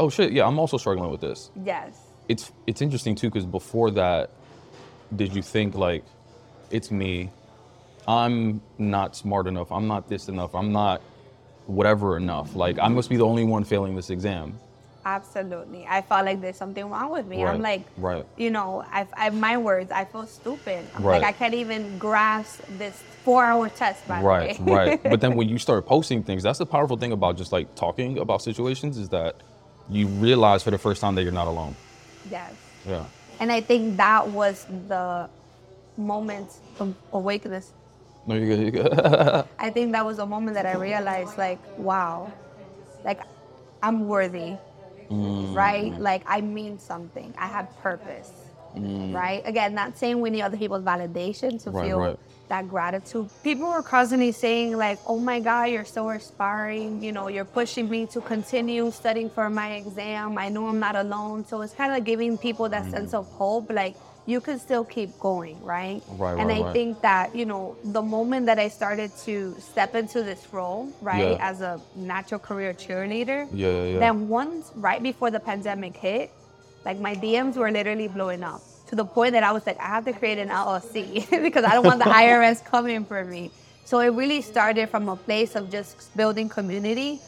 "Oh 0.00 0.08
shit, 0.10 0.32
yeah, 0.32 0.46
I'm 0.46 0.58
also 0.58 0.76
struggling 0.76 1.10
with 1.10 1.20
this." 1.20 1.50
Yes. 1.64 1.98
It's 2.28 2.52
it's 2.66 2.82
interesting 2.82 3.14
too 3.14 3.28
because 3.28 3.46
before 3.46 3.90
that, 3.92 4.30
did 5.14 5.34
you 5.34 5.42
think 5.42 5.74
like, 5.74 6.04
it's 6.70 6.90
me, 6.90 7.30
I'm 8.06 8.60
not 8.78 9.16
smart 9.16 9.46
enough, 9.46 9.72
I'm 9.72 9.86
not 9.86 10.08
this 10.08 10.28
enough, 10.28 10.54
I'm 10.54 10.72
not 10.72 11.00
whatever 11.66 12.16
enough. 12.16 12.54
Like 12.54 12.78
I 12.78 12.88
must 12.88 13.08
be 13.10 13.16
the 13.16 13.24
only 13.24 13.44
one 13.44 13.64
failing 13.64 13.96
this 13.96 14.10
exam. 14.10 14.58
Absolutely. 15.16 15.86
I 15.88 16.02
felt 16.02 16.24
like 16.26 16.40
there's 16.42 16.56
something 16.56 16.88
wrong 16.90 17.10
with 17.10 17.26
me. 17.26 17.42
Right, 17.42 17.54
I'm 17.54 17.62
like, 17.62 17.82
right. 17.96 18.24
you 18.36 18.50
know, 18.50 18.84
I, 18.98 19.06
I, 19.14 19.30
my 19.30 19.56
words, 19.56 19.90
I 19.90 20.04
feel 20.04 20.26
stupid. 20.26 20.84
I'm 20.94 21.02
Right. 21.02 21.22
Like, 21.22 21.34
I 21.34 21.38
can't 21.38 21.54
even 21.54 21.98
grasp 21.98 22.60
this 22.76 22.96
four 23.24 23.42
hour 23.44 23.68
test, 23.70 24.06
by 24.06 24.20
Right, 24.22 24.56
the 24.56 24.64
way. 24.64 24.72
right. 24.76 24.88
Right. 24.88 25.02
But 25.12 25.20
then 25.22 25.34
when 25.34 25.48
you 25.48 25.58
start 25.58 25.86
posting 25.86 26.22
things, 26.22 26.42
that's 26.42 26.58
the 26.58 26.66
powerful 26.66 26.96
thing 27.02 27.12
about 27.12 27.36
just 27.38 27.52
like 27.52 27.74
talking 27.74 28.18
about 28.18 28.42
situations 28.42 28.98
is 28.98 29.08
that 29.10 29.36
you 29.88 30.06
realize 30.06 30.62
for 30.62 30.70
the 30.70 30.78
first 30.86 31.00
time 31.00 31.14
that 31.14 31.22
you're 31.22 31.38
not 31.42 31.46
alone. 31.54 31.74
yes. 32.30 32.52
Yeah. 32.86 33.04
And 33.40 33.50
I 33.52 33.60
think 33.60 33.96
that 33.96 34.28
was 34.28 34.66
the 34.88 35.30
moment 35.96 36.50
of 36.80 36.94
awakeness. 37.12 37.72
No, 38.26 38.34
you're 38.34 38.46
good. 38.52 38.60
You're 38.60 38.76
good. 38.84 39.44
I 39.58 39.70
think 39.70 39.92
that 39.92 40.04
was 40.04 40.18
a 40.18 40.26
moment 40.26 40.54
that 40.58 40.66
I 40.66 40.74
realized, 40.74 41.38
like, 41.38 41.58
wow, 41.78 42.30
like, 43.04 43.20
I'm 43.82 44.06
worthy, 44.08 44.56
Mm. 45.10 45.54
right? 45.54 45.98
Like, 45.98 46.22
I 46.26 46.40
mean 46.42 46.78
something. 46.78 47.32
I 47.38 47.46
have 47.46 47.68
purpose, 47.82 48.30
right? 48.74 49.42
Again, 49.44 49.74
not 49.74 49.96
saying 49.98 50.20
we 50.20 50.30
need 50.30 50.42
other 50.42 50.56
people's 50.58 50.84
validation 50.84 51.62
to 51.64 51.70
Mm. 51.70 51.74
Right, 51.74 51.86
feel 51.86 51.98
right. 52.00 52.18
that 52.48 52.68
gratitude. 52.68 53.28
People 53.42 53.70
were 53.70 53.82
constantly 53.82 54.32
saying, 54.32 54.76
like, 54.76 54.98
oh 55.06 55.18
my 55.18 55.40
God, 55.40 55.70
you're 55.70 55.84
so 55.86 56.10
inspiring. 56.10 57.02
You 57.02 57.12
know, 57.12 57.28
you're 57.28 57.44
pushing 57.46 57.88
me 57.88 58.06
to 58.06 58.20
continue 58.20 58.90
studying 58.90 59.30
for 59.30 59.48
my 59.50 59.74
exam. 59.76 60.36
I 60.38 60.48
know 60.50 60.66
I'm 60.68 60.78
not 60.78 60.96
alone. 60.96 61.46
So 61.46 61.62
it's 61.62 61.72
kind 61.74 61.94
of 61.96 62.04
giving 62.04 62.36
people 62.38 62.68
that 62.68 62.90
sense 62.90 63.14
of 63.14 63.26
hope, 63.28 63.70
like, 63.72 63.96
you 64.28 64.42
can 64.42 64.58
still 64.58 64.84
keep 64.84 65.18
going, 65.18 65.56
right? 65.64 66.02
Right, 66.18 66.38
and 66.38 66.48
right, 66.50 66.60
I 66.60 66.64
right. 66.64 66.72
think 66.74 67.00
that, 67.00 67.34
you 67.34 67.46
know, 67.46 67.76
the 67.82 68.02
moment 68.02 68.44
that 68.44 68.58
I 68.58 68.68
started 68.68 69.10
to 69.24 69.56
step 69.58 69.94
into 69.94 70.22
this 70.22 70.46
role, 70.52 70.92
right, 71.00 71.30
Yeah. 71.30 71.48
as 71.50 71.62
a 71.62 71.80
natural 71.96 72.38
career 72.38 72.74
cheerleader, 72.74 73.48
Yeah, 73.50 73.68
yeah, 73.68 73.84
yeah. 73.92 73.98
then 73.98 74.28
once, 74.28 74.70
right 74.76 75.02
before 75.02 75.30
the 75.30 75.40
pandemic 75.40 75.96
hit, 75.96 76.30
like 76.84 76.98
my 77.00 77.14
DMs 77.14 77.56
were 77.56 77.70
literally 77.70 78.06
blowing 78.06 78.42
up 78.44 78.60
to 78.88 78.94
the 78.94 79.04
point 79.04 79.32
that 79.32 79.44
I 79.44 79.52
was 79.52 79.66
like, 79.66 79.80
I 79.80 79.86
have 79.96 80.04
to 80.04 80.12
create 80.12 80.38
an 80.38 80.50
LLC 80.50 81.24
because 81.46 81.64
I 81.64 81.72
don't 81.72 81.86
want 81.86 81.98
the 82.04 82.12
IRS 82.22 82.62
coming 82.62 83.06
for 83.06 83.24
me. 83.24 83.50
So 83.86 84.00
it 84.00 84.12
really 84.12 84.42
started 84.42 84.90
from 84.90 85.08
a 85.08 85.16
place 85.16 85.56
of 85.56 85.70
just 85.70 86.14
building 86.14 86.50
community. 86.50 87.20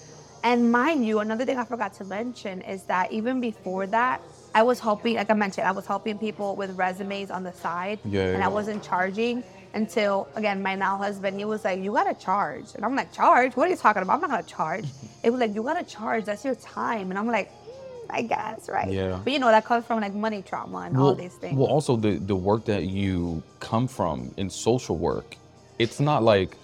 And 0.44 0.70
mind 0.70 1.06
you, 1.06 1.20
another 1.20 1.46
thing 1.46 1.56
I 1.56 1.64
forgot 1.64 1.94
to 1.94 2.04
mention 2.04 2.60
is 2.60 2.82
that 2.84 3.10
even 3.10 3.40
before 3.40 3.86
that, 3.88 4.20
I 4.54 4.62
was 4.62 4.80
helping, 4.80 5.16
like 5.16 5.30
I 5.30 5.34
mentioned, 5.34 5.66
I 5.66 5.72
was 5.72 5.86
helping 5.86 6.18
people 6.18 6.56
with 6.56 6.76
resumes 6.76 7.30
on 7.30 7.42
the 7.44 7.52
side. 7.52 8.00
Yeah, 8.04 8.26
and 8.26 8.38
yeah. 8.38 8.44
I 8.44 8.48
wasn't 8.48 8.82
charging 8.82 9.44
until, 9.74 10.28
again, 10.34 10.62
my 10.62 10.74
now 10.74 10.96
husband, 10.96 11.38
he 11.38 11.44
was 11.44 11.64
like, 11.64 11.80
You 11.80 11.92
gotta 11.92 12.14
charge. 12.14 12.74
And 12.74 12.84
I'm 12.84 12.96
like, 12.96 13.12
Charge? 13.12 13.56
What 13.56 13.68
are 13.68 13.70
you 13.70 13.76
talking 13.76 14.02
about? 14.02 14.14
I'm 14.14 14.20
not 14.20 14.30
gonna 14.30 14.42
charge. 14.42 14.86
It 15.22 15.30
was 15.30 15.38
like, 15.40 15.54
You 15.54 15.62
gotta 15.62 15.84
charge. 15.84 16.24
That's 16.24 16.44
your 16.44 16.54
time. 16.56 17.10
And 17.10 17.18
I'm 17.18 17.26
like, 17.26 17.50
"Mm, 17.50 18.06
I 18.08 18.22
guess, 18.22 18.68
right? 18.68 18.90
Yeah. 18.90 19.20
But 19.22 19.32
you 19.32 19.38
know, 19.38 19.48
that 19.48 19.64
comes 19.66 19.84
from 19.84 20.00
like 20.00 20.14
money 20.14 20.42
trauma 20.42 20.78
and 20.78 20.96
all 20.96 21.14
these 21.14 21.34
things. 21.34 21.56
Well, 21.56 21.68
also 21.68 21.94
the 21.96 22.16
the 22.16 22.34
work 22.34 22.64
that 22.64 22.84
you 22.84 23.42
come 23.60 23.86
from 23.86 24.32
in 24.38 24.48
social 24.50 24.96
work, 24.96 25.36
it's 25.78 26.00
not 26.00 26.22
like 26.22 26.56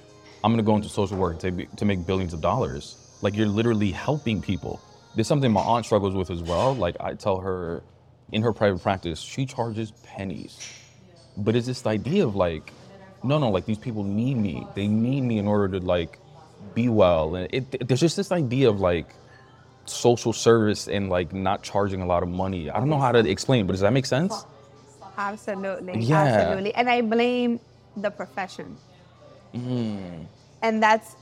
I'm 0.43 0.53
gonna 0.53 0.63
go 0.63 0.75
into 0.75 0.89
social 0.89 1.19
work 1.19 1.39
to 1.41 1.67
to 1.67 1.85
make 1.85 2.07
billions 2.07 2.33
of 2.33 2.41
dollars. 2.41 2.97
Like 3.23 3.37
you're 3.37 3.47
literally 3.47 3.91
helping 3.93 4.41
people. 4.41 4.81
There's 5.17 5.27
something 5.27 5.51
my 5.51 5.63
aunt 5.63 5.85
struggles 5.85 6.15
with 6.15 6.31
as 6.31 6.43
well. 6.43 6.75
Like 6.77 6.97
I 7.01 7.15
tell 7.15 7.41
her, 7.41 7.83
in 8.31 8.43
her 8.43 8.53
private 8.53 8.83
practice, 8.83 9.21
she 9.21 9.47
charges 9.47 9.91
pennies, 10.05 10.73
but 11.37 11.57
it's 11.57 11.67
this 11.67 11.85
idea 11.87 12.25
of 12.25 12.37
like, 12.37 12.73
no, 13.25 13.39
no, 13.39 13.51
like 13.51 13.67
these 13.67 13.79
people 13.79 14.05
need 14.05 14.37
me. 14.37 14.67
They 14.75 14.87
need 14.87 15.23
me 15.23 15.39
in 15.39 15.49
order 15.49 15.81
to 15.81 15.85
like 15.85 16.19
be 16.75 16.89
well, 16.89 17.35
and 17.35 17.49
it, 17.53 17.89
there's 17.89 18.01
just 18.01 18.17
this 18.17 18.31
idea 18.31 18.69
of 18.69 18.79
like 18.79 19.09
social 19.87 20.33
service 20.33 20.89
and 20.89 21.09
like 21.09 21.33
not 21.33 21.63
charging 21.63 22.03
a 22.03 22.07
lot 22.07 22.23
of 22.23 22.29
money. 22.29 22.71
I 22.71 22.79
don't 22.79 22.89
know 22.89 23.01
how 23.01 23.13
to 23.13 23.21
explain, 23.21 23.67
but 23.67 23.73
does 23.73 23.81
that 23.81 23.93
make 23.93 24.07
sense? 24.07 24.45
Absolutely. 25.17 26.01
Yeah. 26.01 26.23
Absolutely. 26.23 26.75
And 26.75 26.91
I 26.91 27.01
blame 27.01 27.61
the 27.97 28.11
profession. 28.11 28.77
Mm. 29.55 30.27
And 30.63 30.83
that's 30.83 31.15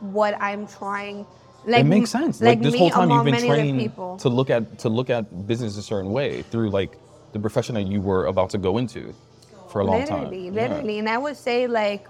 what 0.00 0.40
I'm 0.40 0.66
trying. 0.66 1.26
Like, 1.66 1.80
it 1.80 1.84
makes 1.84 2.10
sense. 2.10 2.40
Like, 2.40 2.58
Like, 2.58 2.62
this 2.62 2.74
whole 2.78 2.90
time 2.90 3.10
you've 3.10 3.24
been 3.24 3.46
trained 3.46 4.20
to 4.20 4.28
look 4.28 4.50
at 4.50 4.78
to 4.80 4.88
look 4.88 5.10
at 5.10 5.46
business 5.46 5.76
a 5.76 5.82
certain 5.82 6.10
way 6.10 6.42
through 6.42 6.70
like 6.70 6.96
the 7.32 7.38
profession 7.38 7.74
that 7.74 7.86
you 7.86 8.00
were 8.00 8.26
about 8.26 8.50
to 8.50 8.58
go 8.58 8.78
into 8.78 9.14
for 9.70 9.80
a 9.80 9.84
long 9.84 10.00
literally, 10.00 10.22
time. 10.22 10.30
literally. 10.30 10.50
Literally. 10.50 10.98
And 10.98 11.08
I 11.08 11.18
would 11.18 11.36
say 11.36 11.66
like 11.66 12.06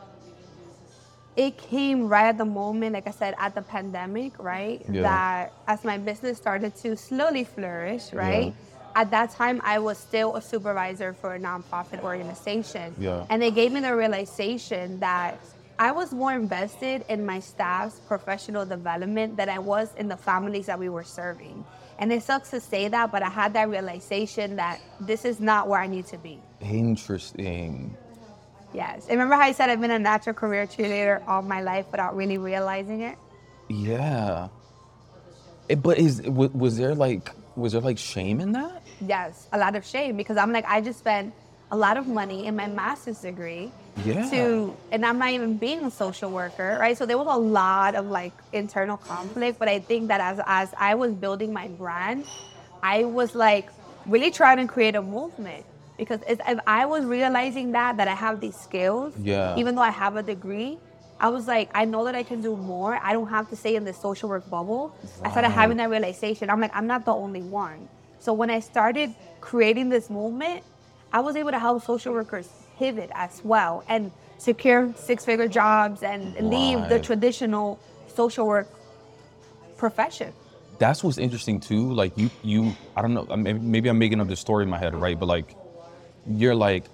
it 1.37 1.57
came 1.59 2.09
right 2.09 2.29
at 2.29 2.39
the 2.39 2.45
moment, 2.45 2.95
like 2.95 3.07
I 3.07 3.13
said, 3.13 3.35
at 3.39 3.55
the 3.55 3.63
pandemic, 3.63 4.39
right? 4.39 4.85
Yeah. 4.91 5.03
That 5.03 5.53
as 5.67 5.85
my 5.85 5.99
business 5.99 6.39
started 6.39 6.75
to 6.77 6.97
slowly 6.97 7.45
flourish, 7.45 8.13
right? 8.13 8.55
At 8.97 9.13
that 9.13 9.31
time, 9.31 9.61
I 9.63 9.79
was 9.79 9.99
still 9.99 10.35
a 10.35 10.43
supervisor 10.43 11.13
for 11.15 11.37
a 11.37 11.39
nonprofit 11.39 12.03
organization. 12.03 12.95
Yeah. 12.99 13.25
And 13.31 13.43
it 13.43 13.55
gave 13.55 13.73
me 13.73 13.81
the 13.81 13.95
realization 13.95 14.99
that 15.01 15.39
I 15.81 15.93
was 15.93 16.13
more 16.13 16.35
invested 16.35 17.07
in 17.09 17.25
my 17.25 17.41
staff's 17.41 18.01
professional 18.01 18.67
development 18.67 19.39
than 19.39 19.49
I 19.49 19.61
was 19.61 19.89
in 19.97 20.09
the 20.09 20.17
families 20.17 20.67
that 20.67 20.79
we 20.79 20.91
were 20.91 21.05
serving. 21.05 21.65
And 21.99 22.13
it 22.13 22.23
sucks 22.23 22.51
to 22.51 22.61
say 22.61 22.89
that, 22.89 23.11
but 23.11 23.23
I 23.23 23.31
had 23.31 23.55
that 23.55 23.71
realization 23.71 24.57
that 24.57 24.79
this 25.01 25.25
is 25.25 25.41
not 25.41 25.69
where 25.69 25.81
I 25.81 25.87
need 25.87 26.05
to 26.09 26.19
be. 26.19 26.39
Interesting. 26.61 27.97
Yes. 28.75 29.07
And 29.09 29.13
remember 29.13 29.37
how 29.37 29.41
I 29.41 29.53
said 29.53 29.71
I've 29.71 29.81
been 29.81 29.91
a 29.91 29.99
natural 29.99 30.35
career 30.35 30.67
cheerleader 30.67 31.27
all 31.27 31.41
my 31.41 31.63
life 31.63 31.87
without 31.91 32.15
really 32.15 32.37
realizing 32.37 33.01
it? 33.01 33.17
Yeah. 33.71 34.49
It, 35.71 35.83
but 35.83 35.97
is 35.97 36.21
wa- 36.21 36.51
was 36.53 36.77
there 36.77 36.95
like 36.95 37.31
was 37.57 37.73
there 37.73 37.81
like 37.81 37.97
shame 37.97 38.41
in 38.41 38.53
that? 38.53 38.83
Yes, 39.01 39.49
a 39.51 39.59
lot 39.59 39.77
of 39.77 39.87
shame 39.87 40.19
because 40.19 40.37
I'm 40.37 40.53
like, 40.53 40.67
I 40.69 40.83
just 40.83 40.99
spent 40.99 41.33
a 41.71 41.77
lot 41.77 41.97
of 41.97 42.07
money 42.07 42.47
in 42.47 42.57
my 42.57 42.67
master's 42.67 43.21
degree 43.21 43.73
Yeah. 44.05 44.29
to, 44.31 44.77
and 44.93 45.05
I'm 45.05 45.19
not 45.19 45.31
even 45.31 45.57
being 45.59 45.85
a 45.85 45.91
social 45.91 46.31
worker, 46.31 46.77
right? 46.81 46.97
So 46.97 47.07
there 47.07 47.19
was 47.19 47.29
a 47.29 47.39
lot 47.39 47.95
of 47.95 48.07
like 48.07 48.33
internal 48.53 48.97
conflict. 48.97 49.59
But 49.59 49.69
I 49.69 49.81
think 49.81 50.09
that 50.09 50.21
as, 50.21 50.41
as 50.47 50.75
I 50.79 50.95
was 50.95 51.13
building 51.15 51.53
my 51.53 51.69
brand, 51.69 52.25
I 52.83 53.05
was 53.05 53.35
like 53.35 53.71
really 54.07 54.31
trying 54.31 54.59
to 54.59 54.67
create 54.67 54.97
a 54.97 55.03
movement 55.03 55.65
because 55.99 56.21
if 56.29 56.41
I 56.67 56.87
was 56.87 57.05
realizing 57.05 57.73
that, 57.73 57.99
that 57.99 58.09
I 58.09 58.15
have 58.15 58.41
these 58.41 58.57
skills, 58.57 59.15
Yeah. 59.19 59.55
even 59.59 59.75
though 59.75 59.83
I 59.83 59.91
have 59.91 60.17
a 60.17 60.23
degree, 60.23 60.79
I 61.21 61.29
was 61.29 61.47
like, 61.47 61.71
I 61.75 61.85
know 61.85 62.05
that 62.07 62.15
I 62.15 62.23
can 62.23 62.41
do 62.41 62.57
more. 62.57 62.99
I 63.03 63.13
don't 63.13 63.29
have 63.29 63.49
to 63.51 63.57
stay 63.57 63.77
in 63.77 63.85
the 63.85 63.93
social 63.93 64.29
work 64.31 64.49
bubble. 64.49 64.95
I 65.23 65.31
started 65.31 65.51
having 65.51 65.77
that 65.77 65.91
realization. 65.91 66.49
I'm 66.49 66.61
like, 66.61 66.75
I'm 66.75 66.87
not 66.87 67.05
the 67.05 67.13
only 67.13 67.43
one. 67.43 67.89
So 68.19 68.33
when 68.33 68.49
I 68.51 68.61
started 68.61 69.15
creating 69.43 69.91
this 69.91 70.09
movement, 70.09 70.65
I 71.13 71.21
was 71.21 71.37
able 71.37 71.51
to 71.51 71.59
help 71.59 71.83
social 71.85 72.15
workers 72.15 72.49
pivot 72.81 73.11
as 73.15 73.43
well 73.45 73.85
and 73.89 74.11
secure 74.39 74.83
six 74.97 75.25
figure 75.25 75.47
jobs 75.49 76.03
and 76.03 76.21
leave 76.55 76.81
the 76.89 76.99
traditional 76.99 77.79
social 78.09 78.47
work 78.47 78.69
profession. 79.77 80.33
That's 80.79 81.05
what's 81.05 81.19
interesting 81.19 81.61
too. 81.61 81.93
Like 81.93 82.17
you 82.17 82.31
you 82.43 82.75
I 82.97 83.03
don't 83.03 83.13
know. 83.15 83.27
Maybe 83.37 83.89
I'm 83.91 83.99
making 83.99 84.19
up 84.21 84.29
this 84.29 84.41
story 84.41 84.65
in 84.65 84.71
my 84.71 84.79
head, 84.79 84.95
right? 84.95 85.19
But 85.21 85.27
like 85.27 85.55
you're 86.27 86.55
like, 86.55 86.85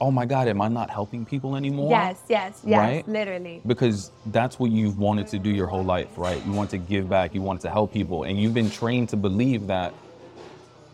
oh 0.00 0.10
my 0.10 0.24
god, 0.24 0.48
am 0.48 0.60
I 0.62 0.68
not 0.68 0.88
helping 0.90 1.26
people 1.26 1.54
anymore? 1.54 1.90
Yes, 1.90 2.16
yes, 2.28 2.62
yes, 2.64 2.78
Right? 2.78 3.08
literally. 3.08 3.60
because 3.66 4.10
that's 4.26 4.58
what 4.58 4.70
you've 4.70 4.98
wanted 4.98 5.26
to 5.28 5.38
do 5.38 5.50
your 5.50 5.66
whole 5.66 5.84
life, 5.84 6.16
right? 6.16 6.40
You 6.46 6.52
want 6.52 6.70
to 6.70 6.78
give 6.78 7.08
back, 7.10 7.34
you 7.34 7.42
want 7.42 7.60
to 7.62 7.70
help 7.70 7.92
people, 7.92 8.24
and 8.24 8.40
you've 8.40 8.54
been 8.54 8.70
trained 8.70 9.08
to 9.10 9.16
believe 9.16 9.66
that 9.66 9.92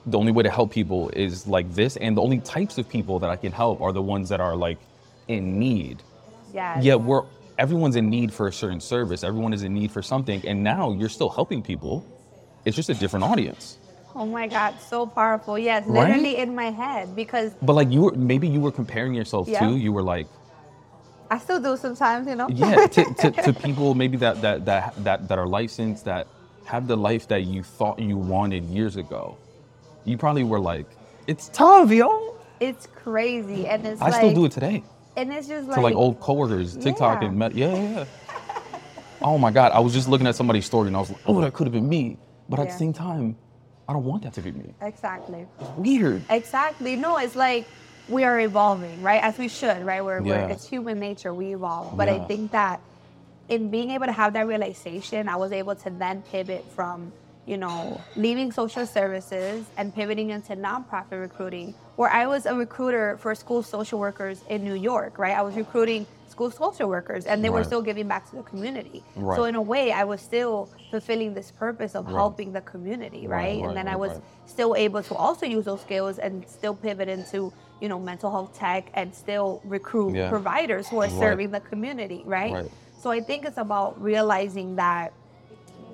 the 0.06 0.18
only 0.18 0.32
way 0.32 0.42
to 0.42 0.50
help 0.50 0.72
people 0.72 1.10
is 1.10 1.46
like 1.46 1.72
this, 1.74 1.96
and 1.96 2.16
the 2.16 2.22
only 2.22 2.40
types 2.40 2.78
of 2.78 2.88
people 2.88 3.20
that 3.20 3.30
I 3.30 3.36
can 3.36 3.52
help 3.52 3.80
are 3.80 3.92
the 3.92 4.02
ones 4.02 4.28
that 4.30 4.40
are 4.40 4.56
like 4.56 4.78
in 5.28 5.58
need. 5.58 6.02
Yeah. 6.54 6.80
Yet 6.80 7.00
we're 7.00 7.24
everyone's 7.58 7.96
in 7.96 8.10
need 8.10 8.32
for 8.32 8.48
a 8.48 8.52
certain 8.52 8.80
service, 8.80 9.22
everyone 9.24 9.52
is 9.52 9.62
in 9.62 9.74
need 9.74 9.92
for 9.92 10.02
something, 10.02 10.42
and 10.46 10.64
now 10.64 10.92
you're 10.92 11.08
still 11.08 11.30
helping 11.30 11.62
people. 11.62 12.04
It's 12.64 12.76
just 12.76 12.90
a 12.90 12.94
different 12.94 13.24
audience. 13.24 13.78
Oh 14.14 14.26
my 14.26 14.46
God, 14.46 14.74
so 14.80 15.06
powerful. 15.06 15.58
Yes, 15.58 15.84
Right? 15.86 16.08
literally 16.08 16.36
in 16.36 16.54
my 16.54 16.70
head 16.70 17.16
because 17.16 17.52
But 17.62 17.74
like 17.74 17.90
you 17.90 18.02
were 18.02 18.12
maybe 18.12 18.48
you 18.48 18.60
were 18.60 18.72
comparing 18.72 19.14
yourself 19.14 19.48
Yeah. 19.48 19.60
to, 19.60 19.76
you 19.76 19.92
were 19.92 20.02
like, 20.02 20.26
I 21.30 21.38
still 21.38 21.60
do 21.60 21.76
sometimes, 21.78 22.26
you 22.28 22.34
know. 22.36 22.48
yeah 22.50 22.86
to, 22.88 23.04
to, 23.14 23.30
to 23.30 23.52
people 23.66 23.94
maybe 23.94 24.18
that, 24.18 24.42
that 24.42 24.66
that 24.66 24.94
that 25.04 25.28
that 25.28 25.38
are 25.38 25.46
licensed 25.46 26.04
that 26.04 26.26
have 26.64 26.86
the 26.88 26.96
life 26.96 27.28
that 27.28 27.44
you 27.44 27.62
thought 27.62 27.98
you 27.98 28.16
wanted 28.18 28.64
years 28.64 28.96
ago 28.96 29.38
you 30.04 30.16
probably 30.16 30.44
were 30.44 30.60
like 30.60 30.86
it's 31.26 31.48
oh, 31.50 31.84
tough 31.84 31.90
yo 31.90 32.36
it's 32.60 32.86
crazy, 32.94 33.66
and 33.66 33.84
it's 33.86 34.00
i 34.00 34.06
like, 34.06 34.14
still 34.14 34.32
do 34.34 34.44
it 34.44 34.52
today 34.52 34.82
and 35.16 35.32
it's 35.32 35.48
just 35.48 35.66
to 35.66 35.72
like, 35.72 35.82
like 35.82 35.94
old 35.94 36.20
coworkers 36.20 36.76
tiktok 36.76 37.22
Yeah. 37.22 37.28
and 37.28 37.38
met, 37.38 37.54
yeah 37.54 37.74
yeah 37.74 37.90
yeah 37.90 38.04
oh 39.20 39.38
my 39.38 39.50
god 39.50 39.72
i 39.72 39.78
was 39.80 39.92
just 39.92 40.08
looking 40.08 40.26
at 40.26 40.34
somebody's 40.36 40.66
story 40.66 40.88
and 40.88 40.96
i 40.96 41.00
was 41.00 41.10
like 41.10 41.20
oh 41.26 41.40
that 41.40 41.52
could 41.54 41.66
have 41.66 41.72
been 41.72 41.88
me 41.88 42.16
but 42.48 42.58
at 42.58 42.68
the 42.68 42.76
same 42.76 42.92
time 42.92 43.36
i 43.88 43.92
don't 43.92 44.04
want 44.04 44.22
that 44.22 44.32
to 44.34 44.40
be 44.42 44.52
me 44.52 44.74
exactly. 44.80 45.46
It's 45.60 45.70
weird 45.76 46.22
Exactly. 46.30 46.96
No, 46.96 47.18
it's 47.18 47.36
like 47.36 47.66
we 48.08 48.24
are 48.24 48.38
evolving, 48.40 49.00
right? 49.02 49.22
As 49.22 49.38
we 49.38 49.48
should, 49.48 49.84
right? 49.84 50.04
We're, 50.04 50.20
we're 50.22 50.48
it's 50.50 50.68
human 50.68 50.98
nature. 50.98 51.32
We 51.32 51.54
evolve. 51.54 51.96
But 51.96 52.08
I 52.08 52.18
think 52.26 52.50
that 52.52 52.80
in 53.48 53.70
being 53.70 53.90
able 53.90 54.06
to 54.06 54.12
have 54.12 54.32
that 54.32 54.46
realization, 54.46 55.28
I 55.28 55.36
was 55.36 55.52
able 55.52 55.74
to 55.76 55.90
then 55.90 56.22
pivot 56.22 56.64
from, 56.74 57.12
you 57.44 57.56
know, 57.56 58.06
leaving 58.14 58.52
social 58.52 58.86
services 58.86 59.72
and 59.76 59.92
pivoting 59.94 60.30
into 60.30 60.54
nonprofit 60.54 61.20
recruiting, 61.20 61.74
where 61.96 62.10
I 62.10 62.26
was 62.26 62.46
a 62.46 62.54
recruiter 62.54 63.16
for 63.18 63.34
school 63.34 63.62
social 63.62 63.98
workers 63.98 64.42
in 64.48 64.62
New 64.62 64.74
York, 64.74 65.18
right? 65.18 65.36
I 65.36 65.42
was 65.42 65.56
recruiting 65.56 66.06
school 66.26 66.50
social 66.50 66.88
workers 66.88 67.26
and 67.26 67.44
they 67.44 67.50
were 67.50 67.64
still 67.64 67.82
giving 67.82 68.06
back 68.08 68.28
to 68.30 68.36
the 68.36 68.42
community. 68.44 69.04
Right. 69.16 69.36
So 69.36 69.44
in 69.44 69.54
a 69.56 69.60
way, 69.62 69.92
I 69.92 70.04
was 70.04 70.20
still 70.22 70.72
fulfilling 70.90 71.34
this 71.34 71.50
purpose 71.50 71.94
of 71.94 72.06
Right. 72.06 72.14
helping 72.14 72.52
the 72.52 72.60
community, 72.60 73.26
Right, 73.26 73.36
right? 73.36 73.60
right, 73.60 73.68
and 73.68 73.76
then 73.76 73.88
I 73.88 73.96
was 73.96 74.12
right. 74.12 74.22
still 74.44 74.74
able 74.76 75.02
to 75.02 75.14
also 75.14 75.44
use 75.44 75.64
those 75.64 75.80
skills 75.82 76.18
and 76.18 76.46
still 76.48 76.74
pivot 76.74 77.08
into 77.08 77.52
you 77.80 77.88
know 77.88 77.98
mental 77.98 78.30
health 78.30 78.52
tech 78.56 78.90
and 78.94 79.12
still 79.14 79.60
recruit 79.64 80.14
Yeah. 80.14 80.28
providers 80.28 80.88
who 80.88 80.98
are 80.98 81.08
Right. 81.08 81.12
serving 81.24 81.50
the 81.50 81.60
community 81.60 82.22
right? 82.24 82.52
Right. 82.52 82.70
so 82.96 83.10
i 83.10 83.20
think 83.20 83.44
it's 83.44 83.58
about 83.58 84.00
realizing 84.00 84.76
that 84.76 85.12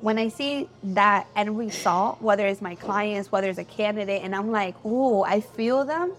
when 0.00 0.18
i 0.18 0.28
see 0.28 0.68
that 0.82 1.26
end 1.37 1.58
result 1.58 2.20
whether 2.20 2.46
it's 2.46 2.61
my 2.61 2.74
clients 2.74 3.32
whether 3.32 3.48
it's 3.48 3.58
a 3.58 3.64
candidate 3.64 4.22
and 4.22 4.34
i'm 4.34 4.50
like 4.50 4.74
oh 4.84 5.24
i 5.24 5.40
feel 5.40 5.84
them. 5.84 6.12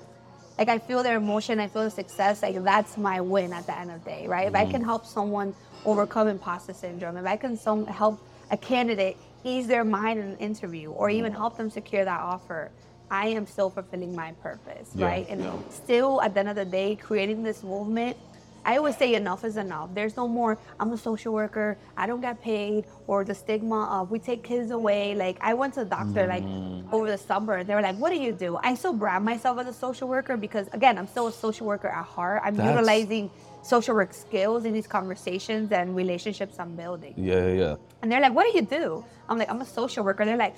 Like 0.57 0.67
i 0.69 0.77
feel 0.77 1.03
their 1.03 1.17
emotion 1.17 1.59
i 1.59 1.67
feel 1.67 1.83
the 1.83 1.91
success 1.91 2.41
like 2.41 2.61
that's 2.63 2.97
my 2.97 3.21
win 3.21 3.53
at 3.53 3.65
the 3.65 3.77
end 3.77 3.91
of 3.91 4.03
the 4.03 4.09
day 4.09 4.27
right? 4.27 4.47
If 4.47 4.55
i 4.55 4.63
mm-hmm. 4.63 4.71
can 4.71 4.83
help 4.83 5.05
someone 5.05 5.55
overcome 5.85 6.27
imposter 6.27 6.73
syndrome 6.73 7.15
if 7.17 7.25
i 7.25 7.37
can 7.37 7.55
some, 7.55 7.85
help 7.85 8.19
a 8.51 8.57
candidate 8.57 9.17
ease 9.45 9.67
their 9.67 9.85
mind 9.85 10.19
in 10.19 10.25
an 10.25 10.37
interview 10.37 10.91
or 10.91 11.07
mm-hmm. 11.07 11.19
even 11.19 11.31
help 11.31 11.55
them 11.55 11.69
secure 11.69 12.03
that 12.03 12.19
offer 12.19 12.71
i 13.09 13.27
am 13.27 13.45
still 13.47 13.69
fulfilling 13.69 14.13
my 14.13 14.33
purpose 14.43 14.91
Yeah, 14.93 15.05
right? 15.07 15.25
And 15.29 15.41
yeah. 15.41 15.53
still 15.69 16.21
at 16.21 16.33
the 16.33 16.41
end 16.41 16.49
of 16.49 16.55
the 16.57 16.65
day 16.65 16.95
creating 16.95 17.43
this 17.43 17.63
movement 17.63 18.17
I 18.65 18.77
always 18.77 18.97
say 18.97 19.13
enough 19.15 19.43
is 19.43 19.57
enough. 19.57 19.89
There's 19.93 20.15
no 20.17 20.27
more, 20.27 20.57
I'm 20.79 20.91
a 20.91 20.97
social 20.97 21.33
worker, 21.33 21.77
I 21.97 22.05
don't 22.07 22.21
get 22.21 22.41
paid, 22.41 22.85
or 23.07 23.23
the 23.23 23.33
stigma 23.35 23.85
of 23.85 24.11
we 24.11 24.19
take 24.19 24.43
kids 24.43 24.71
away. 24.71 25.15
Like, 25.15 25.37
I 25.41 25.53
went 25.53 25.73
to 25.75 25.83
the 25.83 25.89
doctor 25.89 26.27
like 26.27 26.43
Mm. 26.43 26.91
over 26.91 27.09
the 27.09 27.17
summer, 27.17 27.53
and 27.55 27.67
they 27.69 27.75
were 27.75 27.81
like, 27.81 27.95
What 27.97 28.11
do 28.11 28.17
you 28.17 28.31
do? 28.31 28.57
I 28.63 28.75
still 28.75 28.93
brand 28.93 29.25
myself 29.25 29.57
as 29.59 29.67
a 29.67 29.73
social 29.73 30.07
worker 30.07 30.37
because, 30.37 30.67
again, 30.73 30.97
I'm 30.97 31.07
still 31.07 31.27
a 31.27 31.31
social 31.31 31.65
worker 31.67 31.87
at 31.87 32.05
heart. 32.05 32.41
I'm 32.45 32.55
That's- 32.55 32.73
utilizing 32.75 33.29
social 33.61 33.93
work 33.95 34.13
skills 34.13 34.63
in 34.65 34.73
these 34.73 34.87
conversations 34.87 35.71
and 35.71 35.95
relationships 35.95 36.55
I'm 36.59 36.75
building. 36.75 37.13
yeah 37.17 37.45
yeah 37.47 37.53
yeah 37.63 37.75
And 38.01 38.09
they're 38.11 38.21
like, 38.21 38.33
What 38.33 38.45
do 38.49 38.57
you 38.57 38.63
do? 38.63 39.03
I'm 39.27 39.37
like, 39.37 39.49
I'm 39.49 39.61
a 39.61 39.65
social 39.65 40.03
worker. 40.03 40.23
They're 40.25 40.37
like, 40.37 40.55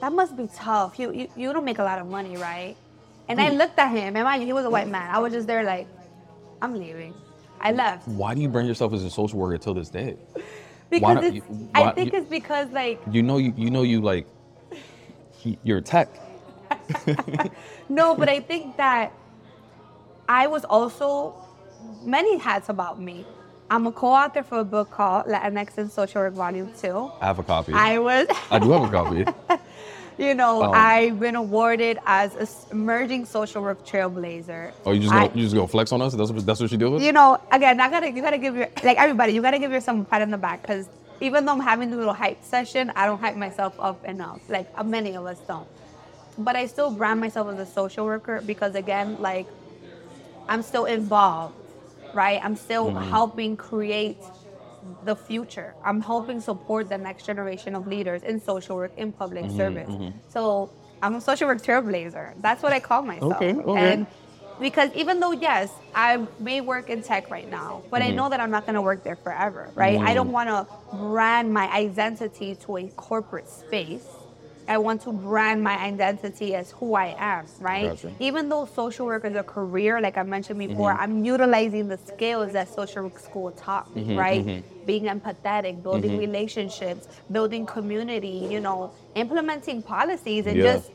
That 0.00 0.12
must 0.12 0.36
be 0.36 0.48
tough. 0.54 0.98
You, 0.98 1.12
you, 1.12 1.28
you 1.36 1.52
don't 1.52 1.64
make 1.64 1.78
a 1.78 1.84
lot 1.84 1.98
of 1.98 2.06
money, 2.08 2.36
right? 2.36 2.74
And 3.28 3.38
Hmm. 3.38 3.46
I 3.46 3.50
looked 3.50 3.78
at 3.78 3.90
him, 3.90 4.16
and 4.16 4.24
mind 4.24 4.42
you, 4.42 4.46
he 4.46 4.52
was 4.52 4.64
a 4.64 4.70
white 4.70 4.88
man. 4.88 5.08
I 5.14 5.18
was 5.20 5.32
just 5.32 5.46
there 5.46 5.62
like, 5.62 5.86
I'm 6.60 6.74
leaving. 6.74 7.14
I 7.60 7.72
left. 7.72 8.08
why 8.08 8.34
do 8.34 8.40
you 8.40 8.48
brand 8.48 8.66
yourself 8.68 8.92
as 8.92 9.04
a 9.04 9.10
social 9.10 9.38
worker 9.38 9.58
till 9.58 9.74
this 9.74 9.90
day 9.90 10.16
Because 10.90 11.14
don't 11.14 11.24
it's, 11.24 11.34
you- 11.36 11.68
I 11.74 11.90
think 11.92 12.12
you- 12.12 12.18
it's 12.20 12.28
because 12.30 12.68
like 12.70 13.00
you 13.10 13.22
know 13.22 13.36
you 13.38 13.52
you 13.56 13.70
know 13.70 13.82
you 13.82 14.00
like 14.00 14.26
you're 15.62 15.78
a 15.78 15.82
tech 15.82 16.08
no, 17.88 18.14
but 18.14 18.28
I 18.28 18.40
think 18.40 18.76
that 18.76 19.12
I 20.28 20.46
was 20.46 20.64
also 20.64 21.34
many 22.04 22.38
hats 22.38 22.68
about 22.68 23.00
me. 23.00 23.26
I'm 23.70 23.86
a 23.86 23.92
co-author 23.92 24.42
for 24.42 24.58
a 24.60 24.64
book 24.64 24.90
called 24.90 25.26
Latinx 25.26 25.78
and 25.78 25.90
Social 25.90 26.22
Work 26.22 26.34
Volume 26.34 26.72
Two. 26.80 27.10
I 27.20 27.26
have 27.26 27.38
a 27.38 27.42
copy 27.42 27.72
I 27.72 27.98
was, 27.98 28.26
I 28.50 28.58
do 28.58 28.70
have 28.70 28.82
a 28.82 28.90
copy 28.90 29.24
you 30.18 30.34
know, 30.34 30.62
Um, 30.64 30.72
I've 30.74 31.18
been 31.20 31.36
awarded 31.36 31.98
as 32.06 32.34
a 32.36 32.46
emerging 32.72 33.24
social 33.26 33.62
work 33.62 33.84
trailblazer. 33.86 34.72
oh 34.86 34.92
you 34.92 35.00
just 35.00 35.12
gonna 35.12 35.26
I- 35.26 35.30
you 35.34 35.42
just 35.42 35.54
gonna 35.54 35.68
flex 35.68 35.92
on 35.92 36.02
us 36.02 36.14
that's 36.14 36.30
what, 36.30 36.44
that's 36.44 36.60
what 36.60 36.70
you 36.72 36.78
do 36.78 36.90
with 36.90 37.02
you 37.02 37.12
know, 37.12 37.38
again, 37.52 37.80
I 37.80 37.88
gotta 37.90 38.10
you 38.10 38.22
gotta 38.22 38.38
give 38.38 38.54
your 38.56 38.68
like 38.84 38.98
everybody, 38.98 39.32
you 39.32 39.42
gotta 39.42 39.58
give 39.58 39.72
yourself 39.72 40.00
a 40.00 40.04
pat 40.04 40.22
on 40.22 40.30
the 40.30 40.38
back 40.38 40.62
because 40.62 40.88
even 41.20 41.44
though 41.44 41.52
I'm 41.52 41.60
having 41.60 41.92
a 41.92 41.96
little 41.96 42.14
hype 42.14 42.42
session, 42.44 42.92
I 42.96 43.06
don't 43.06 43.20
hype 43.20 43.36
myself 43.36 43.74
up 43.78 44.04
enough. 44.06 44.40
Like 44.48 44.68
uh, 44.76 44.82
many 44.84 45.14
of 45.16 45.26
us 45.26 45.38
don't. 45.46 45.66
But 46.38 46.56
I 46.56 46.66
still 46.66 46.90
brand 46.90 47.20
myself 47.20 47.52
as 47.52 47.58
a 47.58 47.66
social 47.70 48.06
worker 48.06 48.42
because 48.46 48.74
again, 48.74 49.16
like 49.20 49.46
I'm 50.48 50.62
still 50.62 50.86
involved, 50.86 51.54
right? 52.14 52.40
I'm 52.42 52.56
still 52.56 52.90
helping 52.94 53.56
create 53.56 54.16
the 55.04 55.16
future. 55.16 55.74
I'm 55.84 56.00
helping 56.00 56.40
support 56.40 56.88
the 56.88 56.98
next 56.98 57.26
generation 57.26 57.74
of 57.74 57.86
leaders 57.86 58.22
in 58.22 58.40
social 58.40 58.76
work, 58.76 58.92
in 58.96 59.12
public 59.12 59.44
mm-hmm, 59.44 59.56
service. 59.56 59.90
Mm-hmm. 59.90 60.18
So 60.28 60.70
I'm 61.02 61.14
a 61.16 61.20
social 61.20 61.48
work 61.48 61.62
trailblazer. 61.62 62.34
That's 62.40 62.62
what 62.62 62.72
I 62.72 62.80
call 62.80 63.02
myself. 63.02 63.36
Okay, 63.36 63.54
okay. 63.54 63.92
And 63.92 64.06
because 64.60 64.90
even 64.94 65.20
though 65.20 65.32
yes, 65.32 65.72
I 65.94 66.26
may 66.38 66.60
work 66.60 66.90
in 66.90 67.02
tech 67.02 67.30
right 67.30 67.50
now, 67.50 67.82
but 67.90 68.02
I 68.02 68.08
mm-hmm. 68.08 68.16
know 68.16 68.28
that 68.28 68.40
I'm 68.40 68.50
not 68.50 68.66
going 68.66 68.74
to 68.74 68.82
work 68.82 69.02
there 69.02 69.16
forever, 69.16 69.70
right? 69.74 69.98
I 69.98 70.12
don't 70.14 70.32
want 70.32 70.48
to 70.50 70.66
brand 70.96 71.52
my 71.52 71.66
identity 71.72 72.54
to 72.66 72.76
a 72.76 72.88
corporate 72.88 73.48
space. 73.48 74.06
I 74.70 74.78
want 74.78 75.02
to 75.02 75.12
brand 75.12 75.64
my 75.64 75.76
identity 75.76 76.54
as 76.54 76.70
who 76.70 76.94
I 76.94 77.16
am, 77.18 77.44
right? 77.58 77.88
Gotcha. 77.88 78.12
Even 78.20 78.48
though 78.48 78.66
social 78.66 79.04
work 79.04 79.24
is 79.24 79.34
a 79.34 79.42
career, 79.42 80.00
like 80.00 80.16
I 80.16 80.22
mentioned 80.22 80.60
mm-hmm. 80.60 80.70
before, 80.70 80.92
I'm 80.92 81.24
utilizing 81.24 81.88
the 81.88 81.98
skills 81.98 82.52
that 82.52 82.72
social 82.72 83.02
work 83.02 83.18
school 83.18 83.50
taught 83.50 83.94
me, 83.96 84.02
mm-hmm, 84.02 84.16
right? 84.16 84.46
Mm-hmm. 84.46 84.86
Being 84.86 85.04
empathetic, 85.06 85.82
building 85.82 86.16
relationships, 86.18 87.08
building 87.32 87.66
community, 87.66 88.46
you 88.48 88.60
know, 88.60 88.92
implementing 89.16 89.82
policies 89.82 90.46
and 90.46 90.56
Yeah. 90.56 90.74
just 90.74 90.92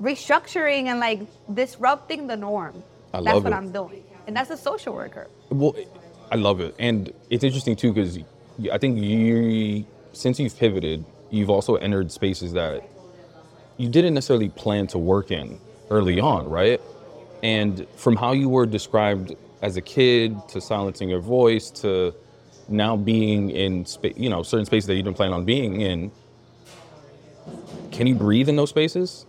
restructuring 0.00 0.84
and 0.86 1.00
like 1.00 1.20
disrupting 1.52 2.28
the 2.28 2.36
norm. 2.36 2.80
I 3.12 3.22
that's 3.22 3.42
what 3.42 3.52
it. 3.52 3.56
I'm 3.56 3.72
doing. 3.72 4.04
And 4.28 4.36
that's 4.36 4.50
a 4.50 4.56
social 4.56 4.94
worker. 4.94 5.26
Well, 5.50 5.74
I 6.30 6.36
love 6.36 6.60
it, 6.60 6.76
and 6.78 7.12
it's 7.28 7.42
interesting 7.42 7.74
too 7.74 7.92
because 7.92 8.20
I 8.70 8.78
think 8.78 8.98
you, 8.98 9.84
since 10.12 10.38
you've 10.38 10.56
pivoted, 10.56 11.04
you've 11.30 11.50
also 11.50 11.74
entered 11.74 12.12
spaces 12.12 12.52
that 12.52 12.84
you 13.80 13.88
didn't 13.88 14.12
necessarily 14.12 14.50
plan 14.50 14.86
to 14.88 14.98
work 14.98 15.30
in 15.30 15.58
early 15.88 16.20
on, 16.20 16.48
right? 16.50 16.80
And 17.42 17.86
from 17.96 18.14
how 18.14 18.32
you 18.32 18.50
were 18.50 18.66
described 18.66 19.34
as 19.62 19.78
a 19.78 19.80
kid 19.80 20.36
to 20.48 20.60
silencing 20.60 21.08
your 21.08 21.20
voice 21.20 21.70
to 21.70 22.14
now 22.68 22.94
being 22.94 23.48
in, 23.50 23.86
spa- 23.86 24.16
you 24.16 24.28
know, 24.28 24.42
certain 24.42 24.66
spaces 24.66 24.86
that 24.88 24.96
you 24.96 25.02
didn't 25.02 25.16
plan 25.16 25.32
on 25.32 25.46
being 25.46 25.80
in. 25.80 26.12
Can 27.90 28.06
you 28.06 28.14
breathe 28.14 28.50
in 28.50 28.56
those 28.56 28.68
spaces? 28.68 29.24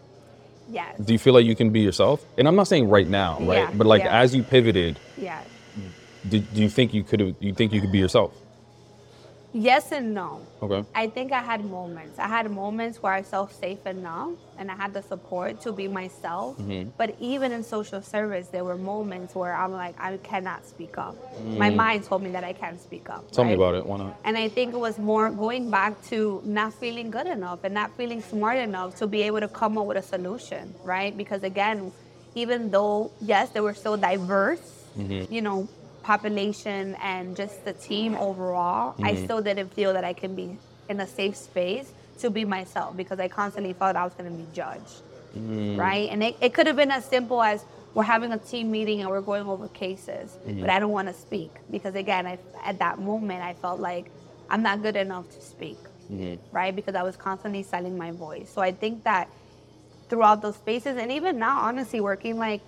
Yes. 0.70 1.00
Do 1.00 1.14
you 1.14 1.20
feel 1.20 1.34
like 1.34 1.46
you 1.46 1.56
can 1.56 1.70
be 1.70 1.80
yourself? 1.80 2.24
And 2.38 2.46
I'm 2.46 2.56
not 2.58 2.68
saying 2.68 2.90
right 2.90 3.08
now, 3.08 3.40
right? 3.40 3.70
Yeah, 3.70 3.72
but 3.74 3.88
like 3.88 4.04
yeah. 4.04 4.20
as 4.20 4.36
you 4.36 4.44
pivoted, 4.44 5.00
yeah. 5.18 5.42
do, 6.28 6.40
do 6.40 6.62
you 6.62 6.70
think 6.70 6.94
you 6.94 7.04
could? 7.04 7.36
You 7.40 7.54
think 7.54 7.74
you 7.74 7.82
could 7.82 7.92
be 7.92 7.98
yourself? 7.98 8.34
Yes 9.54 9.92
and 9.92 10.14
no. 10.14 10.42
Okay. 10.62 10.88
I 10.96 11.08
think 11.08 11.34
I 11.34 11.42
had 11.42 11.66
moments. 11.66 12.20
I 12.20 12.28
had 12.28 12.50
moments 12.50 13.04
where 13.04 13.12
I 13.12 13.22
felt 13.22 13.52
safe 13.52 13.86
enough 13.86 14.32
and 14.58 14.72
I 14.72 14.76
had 14.76 14.94
the 14.94 15.02
support 15.02 15.60
to 15.62 15.74
be 15.74 15.88
myself. 15.88 16.58
Mm-hmm. 16.58 16.92
But 16.98 17.16
even 17.20 17.52
in 17.52 17.64
social 17.64 18.02
service, 18.02 18.48
there 18.48 18.64
were 18.64 18.78
moments 18.78 19.36
where 19.36 19.54
I'm 19.54 19.74
like, 19.74 19.96
I 20.00 20.16
cannot 20.18 20.66
speak 20.66 20.98
up. 20.98 21.16
My 21.44 21.70
mind 21.70 22.06
told 22.06 22.24
me 22.24 22.32
that 22.32 22.44
I 22.44 22.54
can't 22.54 22.80
speak 22.80 23.10
up. 23.10 23.28
Mm. 23.28 23.32
Tell 23.32 23.46
me 23.46 23.54
about 23.54 23.76
it. 23.76 23.86
Why 23.86 23.98
not? 23.98 24.20
And 24.24 24.38
I 24.38 24.48
think 24.48 24.74
it 24.74 24.80
was 24.80 24.98
more 24.98 25.30
going 25.30 25.70
back 25.70 26.02
to 26.06 26.42
not 26.46 26.74
feeling 26.74 27.12
good 27.12 27.28
enough 27.28 27.60
and 27.64 27.74
not 27.74 27.96
feeling 27.98 28.22
smart 28.22 28.58
enough 28.58 28.96
to 28.98 29.08
be 29.08 29.22
able 29.24 29.42
to 29.42 29.48
come 29.50 29.78
up 29.78 29.86
with 29.86 29.98
a 29.98 30.02
solution, 30.02 30.74
right? 30.84 31.16
Because 31.18 31.44
again, 31.44 31.92
even 32.36 32.72
though, 32.72 33.12
yes, 33.20 33.50
they 33.50 33.60
were 33.60 33.74
so 33.74 33.98
diverse, 33.98 34.86
you 34.98 35.42
know, 35.42 35.68
population 36.04 36.96
and 37.02 37.36
just 37.36 37.64
the 37.66 37.74
team 37.74 38.16
overall, 38.16 38.96
I 39.02 39.14
mm-hmm. 39.14 39.24
still 39.24 39.42
didn't 39.42 39.74
feel 39.74 39.94
that 39.94 40.04
I 40.04 40.14
can 40.14 40.36
be 40.36 40.58
in 40.90 41.00
a 41.00 41.08
safe 41.08 41.36
space 41.36 41.92
to 42.20 42.30
be 42.30 42.46
myself 42.46 42.96
because 42.96 43.20
I 43.20 43.28
constantly 43.28 43.74
felt 43.74 43.96
I 43.96 44.04
was 44.04 44.14
going 44.14 44.32
to 44.32 44.38
be 44.38 44.48
judged, 44.54 45.02
mm. 45.36 45.78
right? 45.78 46.10
And 46.10 46.24
it, 46.24 46.36
it 46.42 46.54
could 46.54 46.68
have 46.68 46.76
been 46.76 46.92
as 46.92 47.06
simple 47.06 47.42
as 47.42 47.66
we're 47.94 48.04
having 48.04 48.32
a 48.32 48.38
team 48.38 48.72
meeting 48.72 49.02
and 49.02 49.10
we're 49.10 49.22
going 49.22 49.48
over 49.48 49.68
cases, 49.70 50.38
mm-hmm. 50.46 50.62
but 50.62 50.70
I 50.70 50.80
don't 50.80 50.92
want 50.92 51.08
to 51.08 51.14
speak 51.14 51.52
because 51.70 51.96
again, 51.96 52.26
I, 52.26 52.38
at 52.64 52.80
that 52.80 53.00
moment, 53.00 53.44
I 53.44 53.54
felt 53.54 53.80
like 53.80 54.12
I'm 54.50 54.62
not 54.62 54.82
good 54.82 54.96
enough 54.96 55.30
to 55.32 55.42
speak, 55.42 55.78
mm-hmm. 56.12 56.36
right? 56.56 56.76
Because 56.76 56.96
I 56.96 57.04
was 57.04 57.16
constantly 57.16 57.64
silent 57.64 57.98
my 57.98 58.12
voice. 58.12 58.50
So 58.50 58.62
I 58.62 58.72
think 58.72 59.04
that 59.04 59.30
throughout 60.10 60.42
those 60.42 60.56
spaces, 60.56 60.98
and 60.98 61.12
even 61.12 61.40
now, 61.40 61.60
honestly, 61.62 62.02
working 62.02 62.38
like 62.38 62.62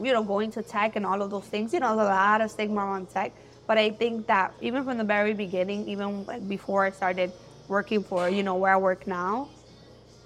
you 0.00 0.12
know, 0.12 0.22
going 0.22 0.50
to 0.52 0.62
tech 0.62 0.96
and 0.96 1.04
all 1.04 1.20
of 1.22 1.30
those 1.30 1.44
things, 1.44 1.72
you 1.72 1.80
know, 1.80 1.96
there's 1.96 2.08
a 2.08 2.10
lot 2.10 2.40
of 2.40 2.50
stigma 2.50 2.80
around 2.84 3.10
tech. 3.10 3.32
But 3.66 3.78
I 3.78 3.90
think 3.90 4.26
that 4.26 4.54
even 4.60 4.84
from 4.84 4.98
the 4.98 5.04
very 5.04 5.34
beginning, 5.34 5.88
even 5.88 6.24
like 6.26 6.46
before 6.48 6.84
I 6.84 6.90
started 6.90 7.32
working 7.68 8.02
for, 8.02 8.28
you 8.28 8.42
know, 8.42 8.56
where 8.56 8.74
I 8.74 8.76
work 8.76 9.06
now, 9.06 9.48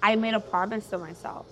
I 0.01 0.15
made 0.15 0.33
a 0.33 0.39
promise 0.39 0.87
to 0.87 0.97
myself 0.97 1.45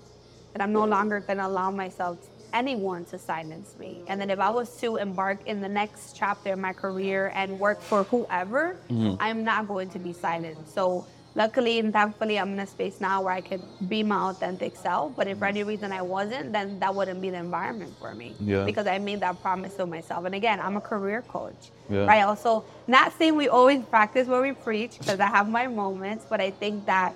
that 0.53 0.61
I'm 0.61 0.73
no 0.73 0.85
longer 0.85 1.19
going 1.19 1.39
to 1.39 1.47
allow 1.47 1.71
myself 1.71 2.17
anyone 2.53 3.05
to 3.05 3.19
silence 3.19 3.75
me. 3.77 4.01
And 4.07 4.19
then 4.19 4.29
if 4.29 4.39
I 4.39 4.49
was 4.49 4.75
to 4.77 4.95
embark 4.95 5.45
in 5.45 5.61
the 5.61 5.67
next 5.67 6.15
chapter 6.15 6.53
of 6.53 6.59
my 6.59 6.73
career 6.73 7.31
and 7.35 7.59
work 7.59 7.81
for 7.81 8.03
whoever, 8.03 8.77
mm-hmm. 8.89 9.15
I'm 9.19 9.43
not 9.43 9.67
going 9.67 9.89
to 9.89 9.99
be 9.99 10.13
silent. 10.13 10.57
So 10.69 11.05
luckily 11.35 11.79
and 11.79 11.93
thankfully, 11.93 12.39
I'm 12.39 12.53
in 12.53 12.59
a 12.59 12.67
space 12.67 12.99
now 12.99 13.21
where 13.21 13.33
I 13.33 13.41
can 13.41 13.61
be 13.87 14.03
my 14.03 14.29
authentic 14.29 14.75
self. 14.75 15.15
But 15.15 15.27
if 15.27 15.37
for 15.37 15.45
any 15.45 15.63
reason 15.63 15.91
I 15.91 16.01
wasn't, 16.01 16.53
then 16.53 16.79
that 16.79 16.95
wouldn't 16.95 17.21
be 17.21 17.29
the 17.29 17.37
environment 17.37 17.93
for 17.99 18.15
me. 18.15 18.33
Yeah. 18.39 18.63
Because 18.63 18.87
I 18.87 18.97
made 18.97 19.19
that 19.19 19.41
promise 19.41 19.75
to 19.75 19.85
myself. 19.85 20.25
And 20.25 20.33
again, 20.33 20.59
I'm 20.59 20.77
a 20.77 20.81
career 20.81 21.21
coach. 21.23 21.71
Yeah. 21.89 22.05
Right. 22.05 22.23
Also, 22.23 22.65
not 22.87 23.13
saying 23.17 23.35
we 23.35 23.47
always 23.49 23.83
practice 23.83 24.27
what 24.27 24.41
we 24.41 24.53
preach, 24.53 24.97
because 24.97 25.19
I 25.19 25.27
have 25.27 25.49
my 25.49 25.67
moments, 25.67 26.25
but 26.27 26.41
I 26.41 26.51
think 26.51 26.85
that, 26.87 27.13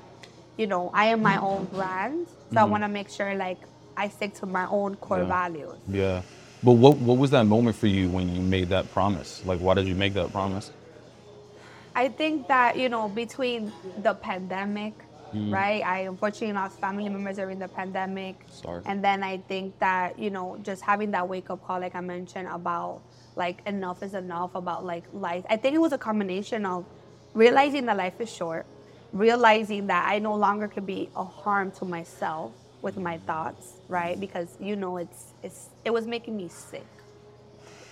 you 0.57 0.67
know, 0.67 0.91
I 0.93 1.05
am 1.05 1.21
my 1.21 1.37
own 1.37 1.65
brand. 1.65 2.27
So 2.27 2.33
I 2.57 2.61
mm-hmm. 2.61 2.71
want 2.71 2.83
to 2.83 2.89
make 2.89 3.09
sure 3.09 3.33
like 3.35 3.59
I 3.95 4.09
stick 4.09 4.33
to 4.35 4.45
my 4.45 4.67
own 4.67 4.95
core 4.97 5.19
Yeah. 5.19 5.25
values. 5.25 5.75
Yeah. 5.87 6.21
But 6.61 6.73
what 6.73 6.97
what 6.97 7.17
was 7.17 7.31
that 7.31 7.45
moment 7.45 7.77
for 7.77 7.87
you 7.87 8.09
when 8.09 8.35
you 8.35 8.41
made 8.41 8.69
that 8.69 8.91
promise? 8.91 9.41
Like, 9.45 9.59
why 9.59 9.75
did 9.75 9.87
you 9.87 9.95
make 9.95 10.13
that 10.15 10.31
promise? 10.31 10.71
I 11.95 12.09
think 12.09 12.47
that, 12.47 12.77
you 12.77 12.89
know, 12.89 13.09
between 13.09 13.71
the 14.01 14.13
pandemic, 14.13 14.93
Mm. 15.33 15.53
right? 15.53 15.85
I 15.85 15.99
unfortunately 15.99 16.53
lost 16.53 16.79
family 16.79 17.07
members 17.07 17.35
during 17.35 17.59
the 17.59 17.67
pandemic. 17.67 18.35
Sorry. 18.49 18.81
And 18.85 19.03
then 19.03 19.21
I 19.21 19.37
think 19.37 19.77
that, 19.79 20.17
you 20.17 20.31
know, 20.31 20.57
just 20.63 20.81
having 20.81 21.11
that 21.11 21.27
wake 21.29 21.49
up 21.51 21.63
call, 21.63 21.79
like 21.79 21.95
I 21.95 22.01
mentioned, 22.01 22.47
about 22.47 23.01
like 23.35 23.61
enough 23.67 24.01
is 24.01 24.15
enough, 24.15 24.55
about 24.55 24.85
like 24.85 25.03
life. 25.13 25.45
I 25.49 25.57
think 25.57 25.75
it 25.75 25.79
was 25.79 25.93
a 25.93 25.97
combination 25.99 26.65
of 26.65 26.83
realizing 27.35 27.85
that 27.85 27.97
life 27.97 28.19
is 28.19 28.31
short, 28.31 28.65
realizing 29.13 29.87
that 29.87 30.07
I 30.09 30.17
no 30.17 30.35
longer 30.35 30.67
could 30.67 30.87
be 30.87 31.09
a 31.15 31.23
harm 31.23 31.71
to 31.73 31.85
myself 31.85 32.51
with 32.81 32.97
my 32.97 33.17
thoughts, 33.19 33.73
right? 33.87 34.19
Because, 34.19 34.57
you 34.59 34.75
know, 34.75 34.97
it's, 34.97 35.25
it's, 35.43 35.69
it 35.85 35.91
was 35.91 36.07
making 36.07 36.37
me 36.37 36.47
sick 36.47 36.85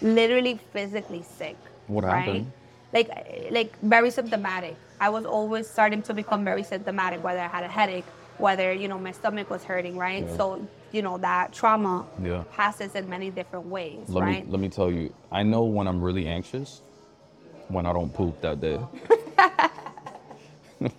literally 0.02 0.60
physically 0.74 1.24
sick. 1.24 1.58
What 1.88 2.04
right? 2.04 2.20
happened? 2.20 2.52
Like, 2.94 3.10
like 3.52 3.78
very 3.82 4.12
symptomatic. 4.12 4.76
I 5.00 5.10
was 5.10 5.26
always 5.26 5.70
starting 5.70 6.02
to 6.04 6.14
become 6.14 6.44
very 6.44 6.64
symptomatic, 6.64 7.24
whether 7.24 7.40
I 7.40 7.48
had 7.48 7.64
a 7.64 7.68
headache, 7.68 8.06
whether 8.38 8.74
you 8.74 8.88
know 8.88 8.98
my 8.98 9.12
stomach 9.12 9.50
was 9.50 9.64
hurting, 9.64 9.98
right? 9.98 10.26
Yeah. 10.28 10.38
So 10.38 10.68
you 10.92 11.02
know 11.02 11.18
that 11.20 11.54
trauma 11.54 12.06
Yeah. 12.24 12.44
passes 12.54 12.96
in 12.96 13.10
many 13.10 13.30
different 13.30 13.68
ways, 13.68 14.08
Let 14.10 14.24
right? 14.24 14.46
me 14.46 14.52
let 14.52 14.60
me 14.62 14.70
tell 14.70 14.92
you. 14.92 15.14
I 15.32 15.44
know 15.44 15.64
when 15.66 15.88
I'm 15.88 16.02
really 16.02 16.28
anxious, 16.28 16.82
when 17.68 17.86
I 17.86 17.94
don't 17.94 18.14
poop 18.14 18.42
that 18.42 18.60
day. 18.62 18.80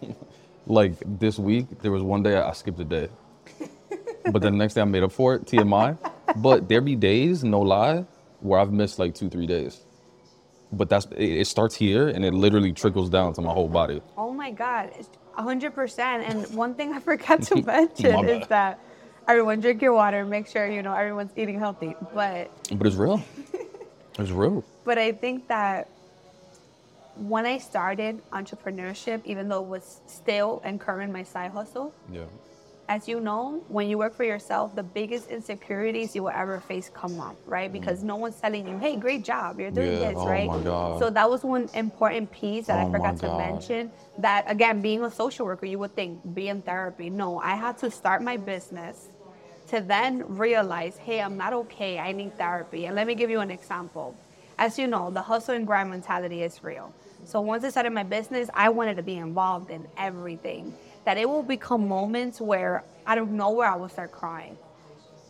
like 0.67 0.93
this 1.19 1.39
week, 1.39 1.67
there 1.83 1.91
was 1.91 2.03
one 2.03 2.23
day 2.23 2.37
I 2.37 2.53
skipped 2.53 2.79
a 2.81 2.85
day, 2.85 3.09
but 4.31 4.43
then 4.43 4.53
the 4.53 4.59
next 4.59 4.75
day 4.75 4.83
I 4.83 4.85
made 4.85 5.03
up 5.03 5.13
for 5.13 5.35
it. 5.35 5.47
TMI. 5.47 5.97
But 6.37 6.69
there 6.69 6.81
be 6.83 6.95
days, 6.95 7.43
no 7.43 7.61
lie, 7.61 8.05
where 8.41 8.61
I've 8.61 8.73
missed 8.73 8.99
like 8.99 9.15
two, 9.15 9.29
three 9.31 9.47
days. 9.47 9.81
But 10.73 10.89
that's 10.89 11.07
it, 11.07 11.19
it 11.43 11.47
starts 11.47 11.75
here 11.75 12.09
and 12.09 12.25
it 12.25 12.35
literally 12.35 12.73
trickles 12.73 13.09
down 13.09 13.33
to 13.35 13.41
my 13.41 13.53
whole 13.53 13.69
body. 13.69 14.03
Oh 14.17 14.33
my 14.33 14.51
God, 14.51 14.91
hundred 15.33 15.75
percent. 15.75 16.25
And 16.25 16.55
one 16.55 16.75
thing 16.75 16.93
I 16.93 17.01
forgot 17.11 17.43
to 17.43 17.63
mention 17.67 18.25
is 18.29 18.47
that 18.49 18.79
everyone 19.27 19.61
drink 19.61 19.81
your 19.83 19.93
water. 19.95 20.25
Make 20.25 20.47
sure 20.47 20.69
you 20.69 20.83
know 20.83 20.95
everyone's 20.95 21.33
eating 21.37 21.59
healthy. 21.59 21.95
But 22.15 22.51
But 22.73 22.87
it's 22.87 22.97
real. 22.97 23.23
It's 24.19 24.33
real. 24.33 24.65
But 24.85 24.99
I 24.99 25.13
think 25.13 25.47
that 25.47 25.89
when 27.15 27.47
I 27.47 27.59
started 27.59 28.21
entrepreneurship, 28.33 29.21
even 29.25 29.49
though 29.49 29.63
it 29.63 29.69
was 29.69 30.01
still 30.09 30.61
and 30.65 30.81
current 30.81 31.13
my 31.13 31.23
side 31.23 31.53
hustle, 31.53 31.93
Yeah. 32.13 32.25
As 32.89 33.09
you 33.09 33.21
know, 33.21 33.63
when 33.69 33.89
you 33.89 33.99
work 33.99 34.15
for 34.15 34.25
yourself, 34.25 34.75
the 34.75 34.83
biggest 34.83 35.29
insecurities 35.31 36.17
you 36.17 36.23
will 36.25 36.31
ever 36.31 36.61
face 36.61 36.91
come 36.95 37.21
up, 37.21 37.37
right? 37.47 37.73
Because 37.73 38.03
no 38.03 38.17
one's 38.17 38.41
telling 38.41 38.67
you, 38.69 38.79
hey, 38.79 38.97
great 38.97 39.25
job, 39.25 39.61
you're 39.61 39.71
doing 39.71 39.99
Mm. 39.99 40.01
Yeah, 40.01 40.09
this, 40.09 40.19
oh 40.19 40.27
right? 40.27 40.49
my 40.49 40.61
God. 40.65 40.99
So 40.99 41.11
that 41.11 41.31
was 41.31 41.45
one 41.45 41.69
important 41.75 42.33
piece 42.33 42.67
that 42.67 42.79
Oh 42.79 42.89
I 42.89 42.93
forgot 42.93 43.17
to 43.19 43.29
mention. 43.39 43.93
That 44.19 44.45
again, 44.51 44.83
being 44.83 45.05
a 45.05 45.11
social 45.11 45.47
worker, 45.47 45.67
you 45.67 45.79
would 45.81 45.95
think 45.95 46.35
be 46.35 46.49
in 46.49 46.63
therapy. 46.63 47.11
No, 47.11 47.39
I 47.41 47.57
had 47.57 47.79
to 47.79 47.91
start 47.91 48.23
my 48.23 48.37
business 48.39 49.09
to 49.69 49.81
then 49.81 50.25
realize, 50.39 50.99
hey, 50.99 51.21
I'm 51.23 51.37
not 51.37 51.53
okay. 51.55 51.99
I 51.99 52.13
need 52.13 52.37
therapy. 52.39 52.87
And 52.87 52.97
let 52.97 53.07
me 53.07 53.15
give 53.15 53.31
you 53.31 53.41
an 53.41 53.51
example. 53.51 54.17
As 54.59 54.79
you 54.79 54.87
know, 54.89 55.11
the 55.11 55.23
hustle 55.23 55.55
and 55.55 55.67
grind 55.67 55.91
mentality 55.91 56.43
is 56.43 56.65
real. 56.65 56.93
So 57.25 57.41
once 57.41 57.65
I 57.65 57.71
started 57.71 57.93
my 57.93 58.05
business, 58.05 58.51
I 58.55 58.71
wanted 58.71 58.97
to 58.99 59.03
be 59.05 59.17
involved 59.17 59.71
in 59.71 59.87
everything. 59.99 60.75
That 61.09 61.17
it 61.17 61.27
will 61.27 61.43
become 61.43 61.89
moments 61.89 62.39
where 62.39 62.85
out 63.07 63.17
of 63.17 63.31
nowhere 63.31 63.67
I 63.67 63.77
will 63.77 63.89
start 63.89 64.13
crying. 64.13 64.59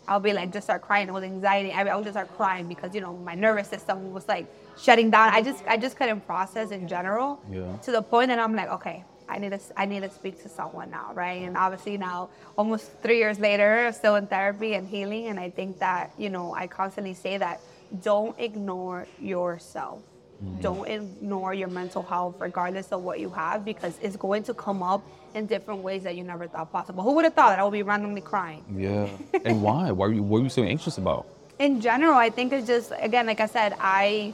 I'll 0.08 0.18
be 0.18 0.32
like, 0.32 0.52
just 0.52 0.66
start 0.66 0.82
crying 0.82 1.12
with 1.12 1.22
anxiety. 1.22 1.70
I, 1.70 1.82
I 1.82 1.94
would 1.94 2.02
just 2.02 2.14
start 2.14 2.36
crying 2.36 2.66
because 2.66 2.96
you 2.96 3.00
know 3.00 3.12
my 3.18 3.36
nervous 3.36 3.68
system 3.68 4.12
was 4.12 4.26
like 4.26 4.46
shutting 4.76 5.08
down. 5.08 5.32
I 5.32 5.40
just 5.40 5.62
I 5.68 5.76
just 5.76 5.96
couldn't 5.96 6.22
process 6.26 6.72
in 6.72 6.88
general. 6.88 7.40
Yeah. 7.48 7.76
To 7.84 7.92
the 7.92 8.02
point 8.02 8.26
that 8.30 8.40
I'm 8.40 8.56
like, 8.56 8.70
okay, 8.70 9.04
I 9.28 9.38
need 9.38 9.52
to 9.52 9.60
I 9.76 9.84
need 9.86 10.00
to 10.00 10.10
speak 10.10 10.42
to 10.42 10.48
someone 10.48 10.90
now, 10.90 11.12
right? 11.14 11.42
And 11.42 11.56
obviously 11.56 11.96
now, 11.96 12.30
almost 12.56 12.90
three 13.00 13.18
years 13.18 13.38
later, 13.38 13.86
I'm 13.86 13.92
still 13.92 14.16
in 14.16 14.26
therapy 14.26 14.74
and 14.74 14.88
healing. 14.88 15.28
And 15.28 15.38
I 15.38 15.48
think 15.48 15.78
that 15.78 16.10
you 16.18 16.28
know 16.28 16.54
I 16.54 16.66
constantly 16.66 17.14
say 17.14 17.38
that 17.38 17.60
don't 18.02 18.34
ignore 18.40 19.06
yourself. 19.20 20.02
Mm-hmm. 20.42 20.60
Don't 20.60 20.88
ignore 20.88 21.52
your 21.52 21.68
mental 21.68 22.02
health, 22.02 22.36
regardless 22.38 22.92
of 22.92 23.02
what 23.02 23.18
you 23.18 23.30
have, 23.30 23.64
because 23.64 23.98
it's 24.00 24.16
going 24.16 24.44
to 24.44 24.54
come 24.54 24.82
up 24.82 25.02
in 25.34 25.46
different 25.46 25.82
ways 25.82 26.04
that 26.04 26.14
you 26.16 26.22
never 26.24 26.46
thought 26.46 26.70
possible. 26.72 27.02
Who 27.02 27.12
would 27.14 27.24
have 27.24 27.34
thought 27.34 27.50
that 27.50 27.58
I 27.58 27.64
would 27.64 27.72
be 27.72 27.82
randomly 27.82 28.20
crying? 28.20 28.64
Yeah. 28.76 29.08
and 29.44 29.62
why? 29.62 29.90
Why 29.90 30.06
were 30.06 30.12
you 30.12 30.22
what 30.22 30.38
were 30.38 30.44
you 30.44 30.50
so 30.50 30.62
anxious 30.62 30.98
about? 30.98 31.26
in 31.58 31.80
general, 31.80 32.14
I 32.14 32.30
think 32.30 32.52
it's 32.52 32.66
just 32.68 32.92
again, 33.00 33.26
like 33.26 33.40
I 33.40 33.46
said, 33.46 33.74
I 33.80 34.32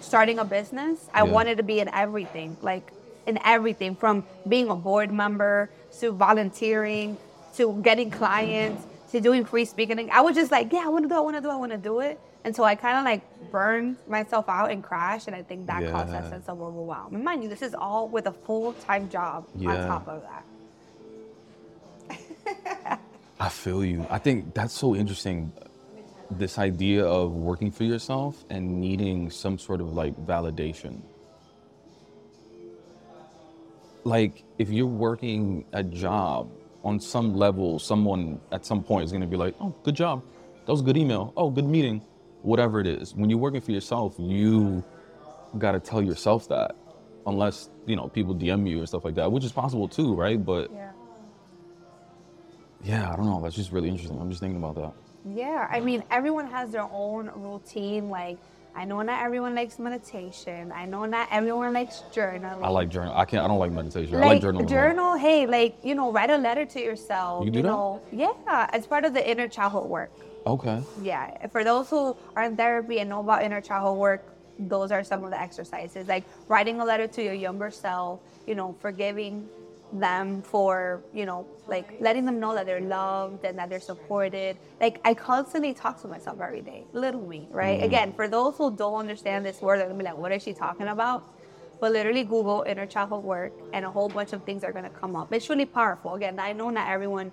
starting 0.00 0.38
a 0.38 0.44
business. 0.44 1.08
I 1.14 1.22
Yeah. 1.22 1.30
wanted 1.30 1.58
to 1.58 1.62
be 1.62 1.78
in 1.80 1.88
everything, 1.88 2.56
like 2.60 2.92
in 3.26 3.38
everything 3.44 3.94
from 3.94 4.24
being 4.48 4.68
a 4.68 4.74
board 4.76 5.12
member 5.12 5.70
to 6.00 6.10
volunteering 6.10 7.18
to 7.56 7.80
getting 7.82 8.10
clients 8.10 8.84
to 9.12 9.20
doing 9.20 9.44
free 9.44 9.64
speaking. 9.64 10.10
I 10.10 10.20
was 10.22 10.34
just 10.36 10.50
like, 10.50 10.72
yeah, 10.72 10.82
I 10.84 10.88
want 10.88 11.04
to 11.04 11.08
do, 11.08 11.14
it, 11.14 11.18
I 11.18 11.20
want 11.20 11.36
to 11.36 11.40
do, 11.42 11.48
it, 11.50 11.52
I 11.52 11.56
want 11.56 11.72
to 11.72 11.78
do 11.78 12.00
it. 12.00 12.20
And 12.44 12.56
so 12.56 12.64
I 12.64 12.74
kind 12.74 12.96
of 12.98 13.04
like 13.04 13.22
burned 13.50 13.96
myself 14.08 14.48
out 14.48 14.70
and 14.70 14.82
crashed, 14.82 15.26
and 15.26 15.36
I 15.36 15.42
think 15.42 15.66
that 15.66 15.82
caused 15.92 16.12
that 16.12 16.24
Yeah. 16.24 16.30
sense 16.30 16.48
of 16.48 16.60
overwhelm. 16.60 17.14
And 17.14 17.22
mind 17.22 17.42
you, 17.42 17.48
this 17.50 17.60
is 17.62 17.74
all 17.74 18.08
with 18.08 18.26
a 18.26 18.32
full 18.32 18.72
time 18.74 19.08
job 19.10 19.46
on 19.60 19.88
top 19.88 20.08
of 20.08 20.22
that. 20.22 20.44
I 23.38 23.48
feel 23.48 23.84
you. 23.84 24.06
I 24.10 24.18
think 24.18 24.54
that's 24.54 24.74
so 24.74 24.94
interesting. 24.94 25.52
This 26.30 26.58
idea 26.58 27.04
of 27.04 27.32
working 27.32 27.70
for 27.70 27.84
yourself 27.84 28.44
and 28.50 28.80
needing 28.80 29.30
some 29.30 29.58
sort 29.58 29.80
of 29.80 29.92
like 29.92 30.14
validation. 30.26 31.00
Like 34.04 34.44
if 34.58 34.70
you're 34.70 34.86
working 34.86 35.64
a 35.72 35.82
job 35.82 36.50
on 36.84 37.00
some 37.00 37.34
level, 37.34 37.78
someone 37.78 38.40
at 38.52 38.64
some 38.64 38.82
point 38.82 39.04
is 39.04 39.10
going 39.12 39.20
to 39.22 39.26
be 39.26 39.36
like, 39.36 39.54
"Oh, 39.60 39.74
good 39.82 39.94
job. 39.94 40.22
That 40.64 40.72
was 40.72 40.80
a 40.80 40.84
good 40.84 40.96
email. 40.96 41.32
Oh, 41.36 41.50
good 41.50 41.66
meeting." 41.66 42.00
Whatever 42.42 42.80
it 42.80 42.86
is. 42.86 43.14
When 43.14 43.28
you're 43.30 43.38
working 43.38 43.60
for 43.60 43.72
yourself, 43.72 44.14
you 44.18 44.82
got 45.58 45.72
to 45.72 45.80
tell 45.80 46.02
yourself 46.02 46.48
that. 46.48 46.74
Unless, 47.26 47.68
you 47.86 47.96
know, 47.96 48.08
people 48.08 48.34
DM 48.34 48.68
you 48.68 48.82
or 48.82 48.86
stuff 48.86 49.04
like 49.04 49.14
that, 49.16 49.30
which 49.30 49.44
is 49.44 49.52
possible 49.52 49.86
too, 49.88 50.14
right? 50.14 50.42
But 50.42 50.70
Yeah. 50.72 50.90
yeah, 52.82 53.12
I 53.12 53.16
don't 53.16 53.26
know. 53.26 53.40
That's 53.42 53.54
just 53.54 53.72
really 53.72 53.88
interesting. 53.88 54.18
I'm 54.20 54.30
just 54.30 54.40
thinking 54.40 54.56
about 54.62 54.74
that. 54.76 54.92
Yeah, 55.34 55.68
I 55.70 55.80
mean, 55.80 56.02
everyone 56.10 56.46
has 56.46 56.70
their 56.70 56.88
own 56.90 57.30
routine. 57.36 58.08
Like, 58.08 58.38
I 58.74 58.86
know 58.86 59.02
not 59.02 59.22
everyone 59.22 59.54
likes 59.54 59.78
meditation. 59.78 60.72
I 60.74 60.86
know 60.86 61.04
not 61.04 61.28
everyone 61.30 61.74
likes 61.74 62.04
journaling. 62.12 62.62
I 62.64 62.68
like 62.70 62.88
journal. 62.88 63.12
I 63.14 63.26
can't. 63.26 63.44
I 63.44 63.48
don't 63.48 63.58
like 63.58 63.72
meditation. 63.72 64.14
I 64.16 64.26
like 64.26 64.42
journaling. 64.42 64.66
journal. 64.68 65.16
Hey, 65.18 65.44
like 65.46 65.76
you 65.82 65.94
know, 65.94 66.10
write 66.10 66.30
a 66.30 66.38
letter 66.38 66.64
to 66.64 66.80
yourself. 66.80 67.44
You 67.44 67.50
do 67.50 67.60
that? 67.62 67.68
know, 67.68 68.00
yeah, 68.12 68.32
as 68.72 68.86
part 68.86 69.04
of 69.04 69.12
the 69.12 69.28
inner 69.30 69.46
childhood 69.48 69.90
work. 69.90 70.10
Okay. 70.46 70.82
Yeah, 71.02 71.46
for 71.48 71.64
those 71.64 71.90
who 71.90 72.16
are 72.36 72.44
in 72.44 72.56
therapy 72.56 72.98
and 73.00 73.10
know 73.10 73.20
about 73.20 73.42
inner 73.42 73.60
childhood 73.60 73.98
work, 73.98 74.34
those 74.58 74.90
are 74.90 75.04
some 75.04 75.24
of 75.24 75.30
the 75.30 75.40
exercises. 75.40 76.08
Like 76.08 76.24
writing 76.48 76.80
a 76.80 76.84
letter 76.84 77.06
to 77.06 77.22
your 77.22 77.34
younger 77.34 77.70
self. 77.70 78.20
You 78.46 78.54
know, 78.54 78.74
forgiving 78.80 79.48
them 79.92 80.42
for 80.42 81.02
you 81.12 81.26
know 81.26 81.46
like 81.66 82.00
letting 82.00 82.24
them 82.24 82.38
know 82.38 82.54
that 82.54 82.66
they're 82.66 82.80
loved 82.80 83.44
and 83.44 83.58
that 83.58 83.68
they're 83.68 83.80
supported 83.80 84.56
like 84.80 85.00
i 85.04 85.12
constantly 85.12 85.74
talk 85.74 86.00
to 86.00 86.06
myself 86.06 86.40
every 86.40 86.60
day 86.60 86.84
little 86.92 87.26
me 87.26 87.48
right 87.50 87.80
mm. 87.80 87.84
again 87.84 88.12
for 88.12 88.28
those 88.28 88.56
who 88.56 88.70
don't 88.76 89.00
understand 89.00 89.44
this 89.44 89.60
word 89.60 89.80
they're 89.80 89.86
gonna 89.88 89.98
be 89.98 90.04
like 90.04 90.16
what 90.16 90.30
is 90.30 90.42
she 90.42 90.52
talking 90.52 90.86
about 90.86 91.24
but 91.80 91.90
literally 91.90 92.22
google 92.22 92.64
inner 92.68 92.86
childhood 92.86 93.24
work 93.24 93.52
and 93.72 93.84
a 93.84 93.90
whole 93.90 94.08
bunch 94.08 94.32
of 94.32 94.44
things 94.44 94.62
are 94.62 94.72
gonna 94.72 94.90
come 94.90 95.16
up 95.16 95.32
it's 95.32 95.48
really 95.48 95.66
powerful 95.66 96.14
again 96.14 96.38
i 96.38 96.52
know 96.52 96.70
not 96.70 96.88
everyone 96.88 97.32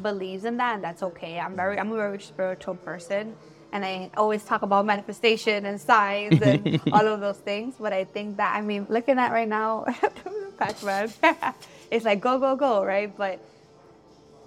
believes 0.00 0.44
in 0.44 0.56
that, 0.58 0.76
and 0.76 0.84
that's 0.84 1.02
okay. 1.02 1.38
I'm 1.38 1.56
very, 1.56 1.78
I'm 1.78 1.90
a 1.92 1.96
very 1.96 2.20
spiritual 2.20 2.74
person, 2.74 3.34
and 3.72 3.84
I 3.84 4.10
always 4.16 4.44
talk 4.44 4.62
about 4.62 4.86
manifestation 4.86 5.66
and 5.66 5.80
signs 5.80 6.40
and 6.42 6.80
all 6.92 7.06
of 7.06 7.20
those 7.20 7.38
things. 7.38 7.74
But 7.78 7.92
I 7.92 8.04
think 8.04 8.36
that, 8.36 8.54
I 8.54 8.60
mean, 8.60 8.86
looking 8.88 9.18
at 9.18 9.32
right 9.32 9.48
now, 9.48 9.86
Pac-Man, 10.58 11.12
it's 11.90 12.04
like 12.04 12.20
go, 12.20 12.38
go, 12.38 12.56
go, 12.56 12.84
right? 12.84 13.14
But 13.16 13.40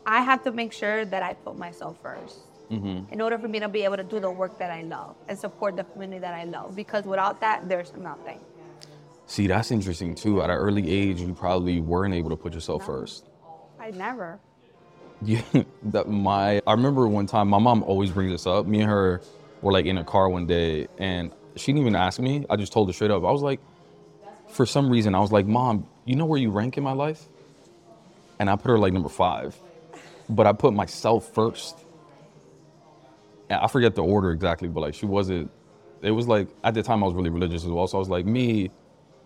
I 0.06 0.22
have 0.22 0.44
to 0.44 0.52
make 0.52 0.74
sure 0.74 1.06
that 1.06 1.24
I 1.24 1.34
put 1.34 1.58
myself 1.58 2.02
1st 2.04 2.36
mm-hmm. 2.72 3.14
in 3.14 3.22
order 3.22 3.38
for 3.38 3.48
me 3.48 3.60
to 3.60 3.70
be 3.70 3.84
able 3.84 3.98
to 3.98 4.04
do 4.04 4.20
the 4.20 4.30
work 4.30 4.58
that 4.60 4.72
I 4.72 4.82
love 4.84 5.16
and 5.28 5.38
support 5.38 5.76
the 5.76 5.84
community 5.84 6.20
that 6.20 6.34
I 6.34 6.44
love. 6.44 6.76
Because 6.76 7.06
without 7.06 7.40
that, 7.42 7.68
there's 7.70 7.94
nothing. 7.96 8.40
See, 9.26 9.48
that's 9.48 9.72
interesting 9.72 10.16
too. 10.16 10.42
At 10.42 10.50
an 10.50 10.58
early 10.58 10.90
age, 10.90 11.22
you 11.22 11.34
probably 11.34 11.80
weren't 11.80 12.14
able 12.14 12.30
to 12.30 12.36
put 12.36 12.54
yourself 12.54 12.86
first. 12.86 13.30
I 13.80 13.92
never. 13.92 14.40
Yeah, 15.22 15.42
that 15.84 16.10
my 16.10 16.62
I 16.66 16.72
remember 16.74 17.08
one 17.08 17.26
time 17.28 17.50
my 17.50 17.60
mom 17.60 17.84
always 17.84 18.12
brings 18.12 18.32
this 18.32 18.48
up. 18.48 18.66
Me 18.66 18.82
and 18.82 18.90
her 18.90 19.22
were 19.62 19.72
like 19.72 19.86
in 19.86 19.98
a 19.98 20.04
car 20.04 20.30
one 20.30 20.46
day, 20.46 20.88
and 20.98 21.32
she 21.56 21.68
didn't 21.72 21.82
even 21.82 21.96
ask 21.96 22.20
me. 22.20 22.46
I 22.50 22.56
just 22.56 22.74
told 22.74 22.90
her 22.90 22.94
straight 22.94 23.12
up. 23.12 23.24
I 23.24 23.32
was 23.32 23.42
like, 23.42 23.60
for 24.50 24.66
some 24.66 24.90
reason, 24.90 25.16
I 25.16 25.20
was 25.20 25.32
like, 25.32 25.46
Mom, 25.46 25.88
you 26.06 26.16
know 26.16 26.26
where 26.26 26.40
you 26.40 26.52
rank 26.52 26.78
in 26.78 26.84
my 26.84 26.92
life? 26.94 27.24
And 28.40 28.50
I 28.50 28.56
put 28.56 28.70
her 28.70 28.78
like 28.80 28.92
number 28.94 29.10
five, 29.10 29.56
but 30.30 30.48
I 30.48 30.54
put 30.54 30.74
myself 30.74 31.34
first. 31.34 31.78
And 33.50 33.60
I 33.60 33.68
forget 33.68 33.96
the 33.96 34.04
order 34.04 34.32
exactly, 34.32 34.68
but 34.68 34.82
like 34.82 34.94
she 34.96 35.06
wasn't. 35.06 35.52
It 36.02 36.12
was 36.12 36.28
like 36.28 36.50
at 36.64 36.74
the 36.74 36.84
time 36.84 37.02
I 37.04 37.06
was 37.06 37.16
really 37.16 37.30
religious 37.30 37.64
as 37.64 37.70
well, 37.70 37.88
so 37.88 37.98
I 37.98 38.00
was 38.00 38.10
like 38.10 38.26
me, 38.26 38.72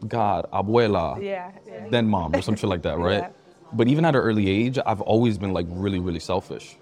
God, 0.08 0.46
abuela, 0.54 1.20
Yeah. 1.22 1.52
yeah. 1.66 1.88
then 1.90 2.08
mom 2.08 2.36
or 2.36 2.42
some 2.44 2.56
shit 2.56 2.70
like 2.70 2.84
that, 2.84 2.98
right? 3.00 3.24
Yeah. 3.24 3.30
But 3.74 3.88
even 3.88 4.06
at 4.06 4.16
an 4.16 4.22
early 4.22 4.50
age, 4.50 4.80
I've 4.86 5.02
always 5.02 5.38
been 5.38 5.54
like 5.54 5.66
really, 5.70 6.00
really 6.00 6.20
selfish. 6.20 6.78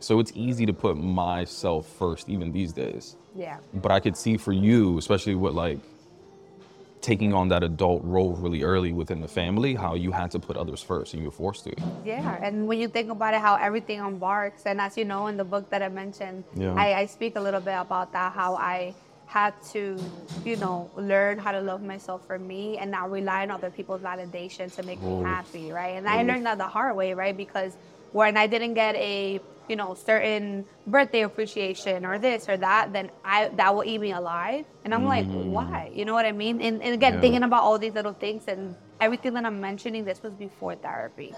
So 0.00 0.20
it's 0.20 0.32
easy 0.34 0.66
to 0.66 0.72
put 0.72 0.96
myself 0.96 1.86
first, 1.86 2.28
even 2.28 2.52
these 2.52 2.72
days. 2.72 3.16
Yeah. 3.34 3.58
But 3.72 3.90
I 3.90 4.00
could 4.00 4.16
see 4.16 4.36
for 4.36 4.52
you, 4.52 4.98
especially 4.98 5.34
with 5.34 5.54
like 5.54 5.78
taking 7.00 7.34
on 7.34 7.48
that 7.48 7.62
adult 7.62 8.02
role 8.02 8.32
really 8.32 8.62
early 8.62 8.92
within 8.92 9.20
the 9.20 9.28
family, 9.28 9.74
how 9.74 9.94
you 9.94 10.10
had 10.10 10.30
to 10.30 10.38
put 10.38 10.56
others 10.56 10.82
first 10.82 11.12
and 11.12 11.22
you 11.22 11.28
were 11.28 11.34
forced 11.34 11.64
to. 11.64 11.74
Yeah, 12.04 12.38
and 12.42 12.66
when 12.66 12.80
you 12.80 12.88
think 12.88 13.10
about 13.10 13.34
it, 13.34 13.40
how 13.40 13.56
everything 13.56 13.98
embarks, 13.98 14.64
and 14.64 14.80
as 14.80 14.96
you 14.96 15.04
know 15.04 15.26
in 15.26 15.36
the 15.36 15.44
book 15.44 15.68
that 15.68 15.82
I 15.82 15.90
mentioned, 15.90 16.44
Yeah. 16.56 16.74
I, 16.74 17.00
I 17.00 17.06
speak 17.06 17.36
a 17.36 17.40
little 17.40 17.60
bit 17.60 17.74
about 17.74 18.12
that, 18.12 18.32
how 18.32 18.56
I 18.56 18.94
had 19.26 19.54
to, 19.72 19.98
you 20.44 20.56
know, 20.56 20.90
learn 20.96 21.38
how 21.38 21.52
to 21.52 21.60
love 21.60 21.82
myself 21.82 22.26
for 22.26 22.38
me 22.38 22.78
and 22.78 22.90
not 22.90 23.10
rely 23.10 23.42
on 23.42 23.50
other 23.50 23.70
people's 23.70 24.00
validation 24.00 24.72
to 24.74 24.82
make 24.82 25.00
me 25.00 25.08
oh. 25.08 25.24
happy, 25.24 25.72
right? 25.72 25.96
And 25.96 26.08
I 26.08 26.22
oh. 26.22 26.26
learned 26.26 26.46
that 26.46 26.58
the 26.58 26.66
hard 26.68 26.96
way, 26.96 27.14
right? 27.14 27.36
Because 27.36 27.76
when 28.12 28.36
I 28.36 28.46
didn't 28.46 28.74
get 28.74 28.94
a, 28.94 29.40
you 29.68 29.76
know, 29.76 29.94
certain 29.94 30.64
birthday 30.86 31.22
appreciation 31.22 32.04
or 32.04 32.18
this 32.18 32.48
or 32.48 32.56
that, 32.58 32.92
then 32.92 33.10
I 33.24 33.48
that 33.48 33.74
will 33.74 33.84
eat 33.84 33.98
me 33.98 34.12
alive. 34.12 34.66
And 34.84 34.94
I'm 34.94 35.04
like, 35.04 35.26
mm-hmm. 35.26 35.50
why? 35.50 35.90
You 35.94 36.04
know 36.04 36.12
what 36.12 36.26
I 36.26 36.32
mean? 36.32 36.60
And, 36.60 36.82
and 36.82 36.94
again. 36.94 37.14
Yeah. 37.14 37.20
thinking 37.20 37.42
about 37.42 37.62
all 37.62 37.78
these 37.78 37.94
little 37.94 38.12
things 38.12 38.44
and 38.46 38.76
everything 39.00 39.34
that 39.34 39.44
I'm 39.44 39.60
mentioning, 39.60 40.04
this 40.04 40.22
was 40.22 40.32
before 40.34 40.74
therapy. 40.76 41.34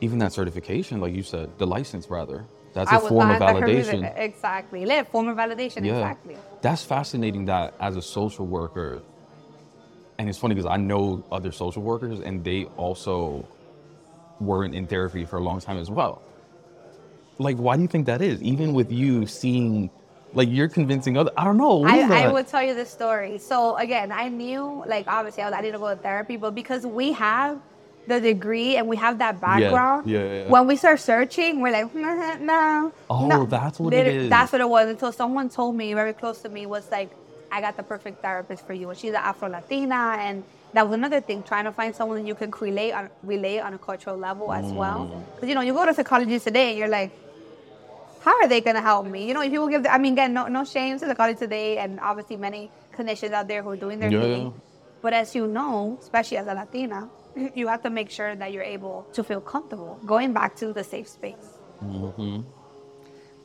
Even 0.00 0.18
that 0.18 0.32
certification, 0.32 1.00
like 1.00 1.14
you 1.14 1.22
said, 1.22 1.56
the 1.58 1.66
license 1.66 2.10
rather, 2.10 2.44
that's 2.72 2.90
a 2.90 2.94
I 2.94 2.98
form 2.98 3.30
of 3.30 3.40
validation. 3.40 4.18
Exactly. 4.18 4.84
Yeah, 4.84 5.02
form 5.04 5.28
of 5.28 5.36
validation. 5.36 5.84
Yeah. 5.84 5.94
Exactly. 5.94 6.36
That's 6.60 6.82
fascinating 6.84 7.46
that 7.46 7.74
as 7.80 7.96
a 7.96 8.02
social 8.02 8.46
worker, 8.46 9.02
and 10.18 10.28
it's 10.28 10.38
funny 10.38 10.54
because 10.54 10.70
I 10.70 10.76
know 10.76 11.24
other 11.30 11.52
social 11.52 11.82
workers 11.82 12.20
and 12.20 12.44
they 12.44 12.64
also 12.76 13.46
weren't 14.40 14.74
in 14.74 14.86
therapy 14.86 15.24
for 15.24 15.36
a 15.36 15.42
long 15.42 15.60
time 15.60 15.78
as 15.78 15.90
well. 15.90 16.22
Like, 17.38 17.56
why 17.56 17.76
do 17.76 17.82
you 17.82 17.88
think 17.88 18.06
that 18.06 18.22
is? 18.22 18.42
Even 18.42 18.72
with 18.72 18.92
you 18.92 19.26
seeing, 19.26 19.90
like, 20.32 20.48
you're 20.50 20.68
convincing 20.68 21.16
other, 21.16 21.30
I 21.36 21.44
don't 21.44 21.56
know. 21.56 21.84
I, 21.84 22.24
I 22.24 22.32
would 22.32 22.46
tell 22.46 22.62
you 22.62 22.74
the 22.74 22.84
story. 22.84 23.38
So 23.38 23.76
again, 23.76 24.12
I 24.12 24.28
knew, 24.28 24.84
like, 24.86 25.06
obviously, 25.08 25.42
I, 25.42 25.50
was, 25.50 25.54
I 25.58 25.70
to 25.70 25.78
go 25.78 25.88
to 25.88 25.96
therapy, 25.96 26.36
but 26.36 26.54
because 26.54 26.86
we 26.86 27.12
have 27.12 27.58
the 28.06 28.20
degree 28.20 28.76
and 28.76 28.88
we 28.88 28.96
have 28.96 29.18
that 29.18 29.40
background, 29.40 30.08
yeah, 30.08 30.18
yeah, 30.18 30.42
yeah. 30.42 30.48
when 30.48 30.66
we 30.66 30.76
start 30.76 30.98
searching, 31.00 31.60
we're 31.60 31.70
like, 31.72 31.94
no. 32.40 32.92
Oh, 33.08 33.26
no." 33.26 33.46
that's 33.46 33.78
what 33.78 33.94
it 33.94 34.06
Liter- 34.06 34.20
is. 34.22 34.28
That's 34.30 34.52
what 34.52 34.60
it 34.60 34.68
was. 34.68 34.88
Until 34.88 35.12
someone 35.12 35.48
told 35.48 35.76
me, 35.76 35.94
very 35.94 36.12
close 36.12 36.42
to 36.42 36.48
me, 36.48 36.66
was 36.66 36.90
like, 36.90 37.10
I 37.50 37.60
got 37.60 37.76
the 37.76 37.82
perfect 37.82 38.22
therapist 38.22 38.66
for 38.66 38.72
you. 38.72 38.90
And 38.90 38.98
she's 38.98 39.10
an 39.10 39.16
Afro 39.16 39.48
Latina. 39.48 40.16
And 40.18 40.42
that 40.72 40.86
was 40.88 40.94
another 40.94 41.20
thing, 41.20 41.42
trying 41.42 41.64
to 41.64 41.72
find 41.72 41.94
someone 41.94 42.18
that 42.22 42.26
you 42.26 42.34
can 42.34 42.50
relate 42.60 42.92
on, 42.92 43.10
relate 43.22 43.60
on 43.60 43.74
a 43.74 43.78
cultural 43.78 44.16
level 44.16 44.52
as 44.52 44.64
well. 44.72 45.10
Mm. 45.12 45.34
Because, 45.34 45.48
you 45.48 45.54
know, 45.54 45.60
you 45.60 45.72
go 45.74 45.84
to 45.86 45.94
Psychology 45.94 46.38
Today 46.40 46.70
and 46.70 46.78
you're 46.78 46.88
like, 46.88 47.12
how 48.22 48.34
are 48.40 48.48
they 48.48 48.60
going 48.60 48.76
to 48.76 48.82
help 48.82 49.06
me? 49.06 49.26
You 49.28 49.34
know, 49.34 49.42
if 49.42 49.50
people 49.50 49.68
give, 49.68 49.82
the, 49.82 49.92
I 49.92 49.98
mean, 49.98 50.14
again, 50.14 50.32
no, 50.32 50.46
no 50.46 50.64
shame 50.64 50.98
to 50.98 51.06
the 51.06 51.14
college 51.14 51.38
today, 51.38 51.78
and 51.78 51.98
obviously 52.00 52.36
many 52.36 52.70
clinicians 52.96 53.32
out 53.32 53.48
there 53.48 53.62
who 53.62 53.70
are 53.70 53.76
doing 53.76 53.98
their 53.98 54.10
Yeah, 54.10 54.20
thing. 54.20 54.54
But 55.02 55.12
as 55.12 55.34
you 55.34 55.46
know, 55.48 55.98
especially 56.00 56.36
as 56.36 56.46
a 56.46 56.54
Latina, 56.54 57.08
you 57.54 57.68
have 57.68 57.82
to 57.82 57.90
make 57.90 58.10
sure 58.10 58.34
that 58.34 58.52
you're 58.52 58.62
able 58.62 59.06
to 59.12 59.24
feel 59.24 59.40
comfortable. 59.40 59.98
Going 60.04 60.32
back 60.32 60.56
to 60.56 60.72
the 60.72 60.84
safe 60.84 61.08
space. 61.08 61.58
Mm-hmm. 61.82 62.42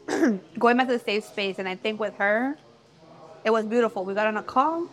Going 0.59 0.77
back 0.77 0.87
to 0.87 0.93
the 0.93 1.03
safe 1.03 1.25
space, 1.25 1.59
and 1.59 1.67
I 1.67 1.75
think 1.75 1.99
with 1.99 2.15
her, 2.15 2.57
it 3.43 3.51
was 3.51 3.65
beautiful. 3.65 4.05
We 4.05 4.13
got 4.13 4.27
on 4.27 4.37
a 4.37 4.43
call, 4.43 4.87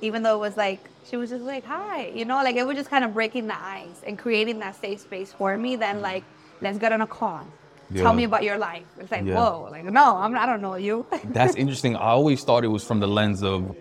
even 0.00 0.22
though 0.22 0.36
it 0.36 0.40
was 0.40 0.56
like 0.56 0.80
she 1.08 1.16
was 1.16 1.30
just 1.30 1.44
like, 1.44 1.64
"Hi," 1.64 2.08
you 2.08 2.24
know, 2.24 2.36
like 2.36 2.56
it 2.56 2.66
was 2.66 2.76
just 2.76 2.90
kind 2.90 3.04
of 3.04 3.14
breaking 3.14 3.46
the 3.46 3.58
ice 3.58 4.02
and 4.06 4.18
creating 4.18 4.58
that 4.60 4.76
safe 4.76 5.00
space 5.00 5.32
for 5.32 5.56
me. 5.56 5.76
Then 5.76 5.96
mm-hmm. 5.96 6.04
like, 6.04 6.24
let's 6.60 6.78
get 6.78 6.92
on 6.92 7.00
a 7.00 7.06
call. 7.06 7.46
Yeah. 7.90 8.02
Tell 8.02 8.14
me 8.14 8.24
about 8.24 8.42
your 8.42 8.58
life. 8.58 8.86
It's 8.98 9.10
like, 9.10 9.24
Yeah. 9.24 9.34
whoa, 9.34 9.68
like 9.70 9.84
no, 9.84 10.16
I'm, 10.16 10.36
I 10.36 10.46
don't 10.46 10.62
know 10.62 10.76
you. 10.76 11.06
That's 11.24 11.54
interesting. 11.64 11.96
I 11.96 12.10
always 12.10 12.42
thought 12.42 12.64
it 12.64 12.68
was 12.68 12.84
from 12.84 13.00
the 13.00 13.06
lens 13.06 13.42
of 13.42 13.76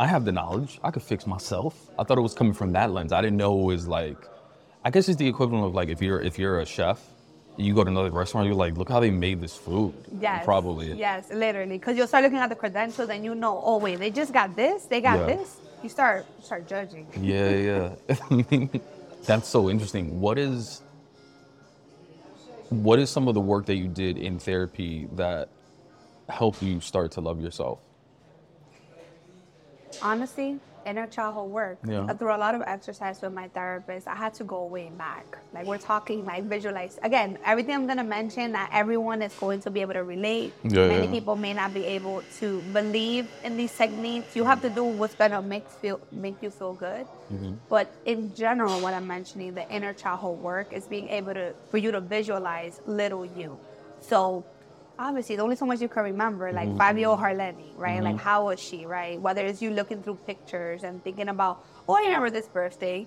I 0.00 0.06
have 0.06 0.24
the 0.24 0.32
knowledge. 0.32 0.80
I 0.82 0.90
could 0.90 1.02
fix 1.02 1.26
myself. 1.26 1.90
I 1.98 2.04
thought 2.04 2.16
it 2.16 2.22
was 2.22 2.32
coming 2.32 2.54
from 2.54 2.72
that 2.72 2.90
lens. 2.90 3.12
I 3.12 3.20
didn't 3.20 3.36
know 3.36 3.60
it 3.60 3.64
was 3.64 3.86
like 3.86 4.16
I 4.82 4.90
guess 4.90 5.10
it's 5.10 5.18
the 5.18 5.28
equivalent 5.28 5.66
of 5.66 5.74
like 5.74 5.90
if 5.90 6.00
you're 6.00 6.22
if 6.22 6.38
you're 6.38 6.60
a 6.60 6.64
chef, 6.66 6.98
you 7.58 7.74
go 7.74 7.84
to 7.84 7.90
another 7.90 8.10
restaurant, 8.10 8.46
you're 8.46 8.54
like, 8.54 8.78
look 8.78 8.88
how 8.88 8.98
they 8.98 9.10
made 9.10 9.42
this 9.42 9.54
food. 9.54 9.92
Yes. 10.18 10.42
Probably. 10.42 10.94
Yes, 10.94 11.30
literally. 11.30 11.76
Because 11.76 11.98
you'll 11.98 12.06
start 12.06 12.24
looking 12.24 12.38
at 12.38 12.48
the 12.48 12.56
credentials 12.56 13.10
and 13.10 13.22
you 13.22 13.34
know, 13.34 13.60
oh 13.62 13.76
wait, 13.76 13.98
they 13.98 14.10
just 14.10 14.32
got 14.32 14.56
this, 14.56 14.86
they 14.86 15.02
got 15.02 15.20
Yeah. 15.20 15.36
this. 15.36 15.60
You 15.82 15.90
start 15.90 16.24
start 16.42 16.66
judging. 16.66 17.06
Yeah, 17.20 17.94
yeah. 18.08 18.68
That's 19.26 19.48
so 19.48 19.68
interesting. 19.68 20.18
What 20.18 20.38
is 20.38 20.80
what 22.70 22.98
is 22.98 23.10
some 23.10 23.28
of 23.28 23.34
the 23.34 23.40
work 23.42 23.66
that 23.66 23.76
you 23.76 23.86
did 23.88 24.16
in 24.16 24.38
therapy 24.38 25.08
that 25.16 25.50
helped 26.30 26.62
you 26.62 26.80
start 26.80 27.12
to 27.12 27.20
love 27.20 27.42
yourself? 27.42 27.80
Honestly, 30.02 30.58
inner 30.86 31.06
childhood 31.06 31.50
work. 31.50 31.78
Yeah. 31.86 32.06
Through 32.14 32.34
a 32.34 32.38
lot 32.38 32.54
of 32.54 32.62
exercise 32.62 33.20
with 33.20 33.32
my 33.32 33.48
therapist, 33.48 34.08
I 34.08 34.14
had 34.14 34.34
to 34.34 34.44
go 34.44 34.64
way 34.64 34.90
back. 34.96 35.38
Like 35.52 35.66
we're 35.66 35.78
talking, 35.78 36.24
like 36.24 36.44
visualize. 36.44 36.98
Again, 37.02 37.38
everything 37.44 37.74
I'm 37.74 37.86
gonna 37.86 38.04
mention 38.04 38.52
that 38.52 38.70
everyone 38.72 39.22
is 39.22 39.34
going 39.34 39.60
to 39.62 39.70
be 39.70 39.80
able 39.80 39.94
to 39.94 40.04
relate. 40.04 40.52
Yeah, 40.62 40.88
Many 40.88 41.06
yeah. 41.06 41.12
people 41.12 41.36
may 41.36 41.52
not 41.52 41.74
be 41.74 41.84
able 41.84 42.22
to 42.38 42.60
believe 42.72 43.28
in 43.44 43.56
these 43.56 43.76
techniques. 43.76 44.34
You 44.34 44.44
have 44.44 44.62
to 44.62 44.70
do 44.70 44.84
what's 44.84 45.14
gonna 45.14 45.42
make 45.42 45.68
feel 45.68 46.00
make 46.12 46.42
you 46.42 46.50
feel 46.50 46.74
good. 46.74 47.06
Mm-hmm. 47.32 47.54
But 47.68 47.92
in 48.04 48.34
general, 48.34 48.80
what 48.80 48.94
I'm 48.94 49.06
mentioning, 49.06 49.54
the 49.54 49.68
inner 49.70 49.92
childhood 49.92 50.38
work 50.38 50.72
is 50.72 50.86
being 50.86 51.08
able 51.08 51.34
to 51.34 51.54
for 51.70 51.78
you 51.78 51.90
to 51.92 52.00
visualize 52.00 52.80
little 52.86 53.24
you. 53.24 53.58
So 54.00 54.44
obviously 55.00 55.34
the 55.34 55.42
only 55.42 55.56
so 55.56 55.66
much 55.66 55.80
you 55.80 55.88
can 55.88 56.04
remember, 56.04 56.52
like 56.52 56.68
mm-hmm. 56.68 56.78
five 56.78 56.98
year 56.98 57.08
old 57.08 57.18
Harleny, 57.18 57.76
right? 57.76 58.02
Like 58.02 58.16
mm-hmm. 58.16 58.24
how 58.24 58.46
was 58.46 58.60
she, 58.60 58.86
right? 58.86 59.20
Whether 59.20 59.46
it's 59.46 59.62
you 59.62 59.70
looking 59.70 60.02
through 60.02 60.18
pictures 60.26 60.84
and 60.84 61.02
thinking 61.02 61.28
about, 61.28 61.64
oh, 61.88 61.94
I 61.94 62.02
remember 62.02 62.30
this 62.30 62.46
birthday. 62.46 63.06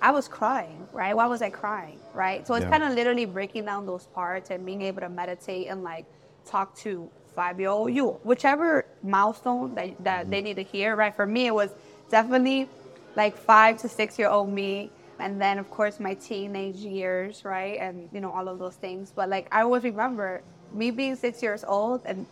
I 0.00 0.10
was 0.12 0.28
crying, 0.28 0.86
right? 0.92 1.14
Why 1.16 1.26
was 1.26 1.42
I 1.42 1.50
crying, 1.50 1.98
right? 2.14 2.46
So 2.46 2.54
it's 2.54 2.64
Yeah. 2.64 2.70
kind 2.70 2.84
of 2.84 2.92
literally 2.92 3.24
breaking 3.24 3.64
down 3.64 3.86
those 3.86 4.06
parts 4.06 4.50
and 4.50 4.64
being 4.64 4.82
able 4.82 5.00
to 5.00 5.08
meditate 5.08 5.66
and 5.68 5.82
like 5.82 6.06
talk 6.44 6.76
to 6.76 7.10
five 7.34 7.58
year 7.58 7.70
old 7.70 7.92
you, 7.92 8.10
whichever 8.22 8.86
milestone 9.02 9.74
that, 9.74 10.04
that 10.04 10.22
mm-hmm. 10.22 10.30
they 10.30 10.40
need 10.42 10.56
to 10.56 10.62
hear, 10.62 10.94
right? 10.94 11.14
For 11.14 11.26
me, 11.26 11.46
it 11.46 11.54
was 11.54 11.70
definitely 12.10 12.68
like 13.16 13.36
five 13.36 13.78
to 13.78 13.88
six 13.88 14.18
year 14.18 14.28
old 14.28 14.50
me. 14.50 14.90
And 15.18 15.40
then, 15.40 15.58
of 15.58 15.70
course, 15.70 15.98
my 15.98 16.12
teenage 16.12 16.76
years, 16.76 17.42
right? 17.42 17.78
And, 17.80 18.10
you 18.12 18.20
know, 18.20 18.30
all 18.30 18.48
of 18.48 18.58
those 18.58 18.76
things. 18.76 19.12
But 19.16 19.30
like, 19.30 19.48
I 19.50 19.62
always 19.62 19.82
remember 19.82 20.42
me 20.76 20.90
being 20.90 21.16
six 21.16 21.42
years 21.42 21.64
old, 21.66 22.02
and, 22.04 22.26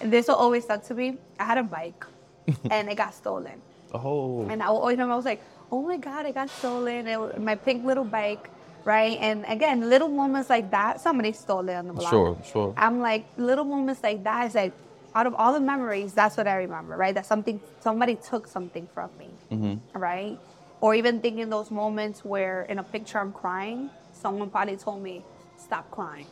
and 0.00 0.12
this 0.12 0.28
will 0.28 0.36
always 0.36 0.64
stuck 0.64 0.84
to 0.84 0.94
me. 0.94 1.18
I 1.38 1.44
had 1.44 1.58
a 1.58 1.62
bike 1.62 2.04
and 2.70 2.88
it 2.88 2.96
got 2.96 3.14
stolen. 3.14 3.60
Oh. 3.92 4.46
And 4.48 4.62
I 4.62 4.66
always 4.66 4.94
remember 4.94 5.14
I 5.14 5.16
was 5.16 5.24
like, 5.24 5.42
oh 5.72 5.82
my 5.82 5.96
God, 5.96 6.26
it 6.26 6.34
got 6.34 6.50
stolen. 6.50 7.06
It 7.06 7.40
my 7.40 7.54
pink 7.54 7.84
little 7.84 8.04
bike, 8.04 8.50
right? 8.84 9.18
And 9.20 9.44
again, 9.48 9.88
little 9.88 10.08
moments 10.08 10.50
like 10.50 10.70
that, 10.70 11.00
somebody 11.00 11.32
stole 11.32 11.68
it 11.68 11.74
on 11.74 11.86
the 11.88 11.92
block. 11.94 12.10
Sure, 12.10 12.38
sure. 12.44 12.74
I'm 12.76 13.00
like, 13.00 13.24
little 13.36 13.64
moments 13.64 14.02
like 14.02 14.22
that 14.24 14.46
is 14.48 14.54
like, 14.54 14.72
out 15.14 15.26
of 15.26 15.34
all 15.34 15.52
the 15.54 15.60
memories, 15.60 16.12
that's 16.12 16.36
what 16.36 16.46
I 16.46 16.56
remember, 16.56 16.96
right? 16.96 17.14
That 17.14 17.26
something, 17.26 17.60
somebody 17.80 18.16
took 18.16 18.46
something 18.46 18.86
from 18.94 19.10
me, 19.18 19.30
Mm-hmm. 19.50 19.98
right? 19.98 20.38
Or 20.80 20.94
even 20.94 21.20
thinking 21.20 21.48
those 21.50 21.70
moments 21.70 22.24
where 22.24 22.62
in 22.62 22.78
a 22.78 22.82
picture 22.84 23.18
I'm 23.18 23.32
crying, 23.32 23.90
someone 24.12 24.48
probably 24.50 24.76
told 24.76 25.02
me, 25.02 25.24
stop 25.56 25.90
crying, 25.90 26.26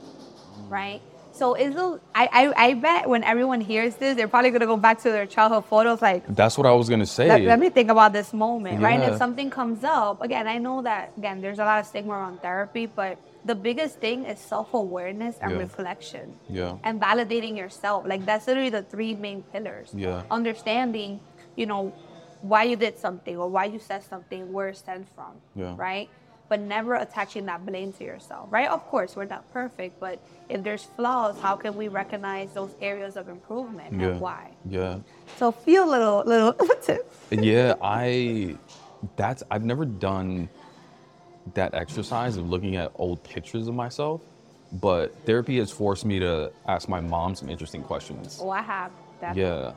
right? 0.69 1.01
So 1.37 1.55
I'll 1.57 2.01
I 2.15 2.25
I, 2.33 2.47
I, 2.47 2.53
I 2.69 2.75
bet 2.75 3.09
when 3.09 3.23
everyone 3.23 3.61
hears 3.61 3.95
this, 3.97 4.17
they're 4.17 4.29
probably 4.29 4.51
gonna 4.51 4.67
go 4.67 4.77
back 4.77 4.99
to 5.03 5.11
their 5.11 5.27
childhood 5.27 5.67
photos 5.67 6.01
like, 6.01 6.27
That's 6.35 6.57
what 6.59 6.67
I 6.67 6.73
was 6.73 6.89
gonna 6.89 7.07
say. 7.07 7.29
let, 7.29 7.43
let 7.43 7.59
me 7.61 7.69
think 7.69 7.91
about 7.91 8.13
this 8.13 8.33
moment, 8.33 8.81
right? 8.83 8.99
And 9.01 9.13
if 9.13 9.19
something 9.19 9.51
comes 9.51 9.85
up, 9.85 10.23
again, 10.23 10.47
I 10.49 10.59
know 10.59 10.83
that 10.83 11.13
again, 11.19 11.41
there's 11.43 11.59
a 11.59 11.65
lot 11.65 11.81
of 11.81 11.87
stigma 11.87 12.13
around 12.15 12.41
therapy, 12.41 12.87
but 12.87 13.19
the 13.45 13.55
biggest 13.55 14.01
thing 14.01 14.25
is 14.25 14.41
self-awareness 14.41 15.39
and 15.41 15.53
Yeah. 15.53 15.59
reflection. 15.59 16.35
Yeah. 16.49 16.79
And 16.83 17.01
validating 17.01 17.57
yourself. 17.57 18.05
Like 18.07 18.25
that's 18.27 18.47
literally 18.47 18.71
the 18.71 18.83
three 18.83 19.15
main 19.15 19.43
pillars. 19.53 19.91
Yeah. 19.95 20.23
Understanding, 20.31 21.21
you 21.55 21.67
know, 21.67 21.93
why 22.43 22.63
you 22.65 22.77
did 22.77 22.99
something 22.99 23.37
or 23.37 23.49
why 23.49 23.65
you 23.67 23.79
said 23.79 24.03
something, 24.03 24.53
where 24.53 24.69
it 24.69 24.77
stems 24.77 25.09
from. 25.15 25.35
Yeah. 25.55 25.75
Right? 25.77 26.09
But 26.49 26.61
never 26.61 26.95
attaching 26.95 27.47
that 27.47 27.67
blame 27.67 27.93
to 27.95 28.05
yourself, 28.05 28.47
right? 28.53 28.69
Of 28.69 28.87
course, 28.87 29.17
we're 29.17 29.25
not 29.25 29.51
perfect, 29.53 29.99
but 29.99 30.21
if 30.49 30.63
there's 30.63 30.85
flaws, 30.85 31.37
how 31.41 31.57
can 31.57 31.75
we 31.77 31.89
recognize 31.89 32.53
those 32.53 32.71
areas 32.81 33.17
of 33.17 33.29
improvement 33.29 33.93
Yeah. 34.01 34.07
and 34.09 34.21
why? 34.21 34.53
Yeah. 34.69 34.99
So 35.39 35.51
feel 35.51 35.85
a 35.85 35.91
little, 35.91 36.23
little. 36.25 36.55
It? 36.89 37.43
Yeah, 37.45 37.75
I 37.83 38.57
that's 39.17 39.43
I've 39.51 39.65
never 39.65 39.85
done 39.85 40.49
that 41.55 41.75
exercise 41.75 42.37
of 42.37 42.49
looking 42.49 42.77
at 42.77 42.93
old 42.95 43.23
pictures 43.25 43.67
of 43.67 43.75
myself, 43.75 44.21
but 44.73 45.13
therapy 45.27 45.59
has 45.59 45.71
forced 45.73 46.05
me 46.05 46.21
to 46.21 46.53
ask 46.69 46.89
my 46.89 47.01
mom 47.01 47.35
some 47.35 47.49
interesting 47.49 47.83
questions. 47.83 48.39
Oh, 48.41 48.51
I 48.51 48.63
have 48.63 48.93
that. 49.21 49.35
Yeah. 49.37 49.73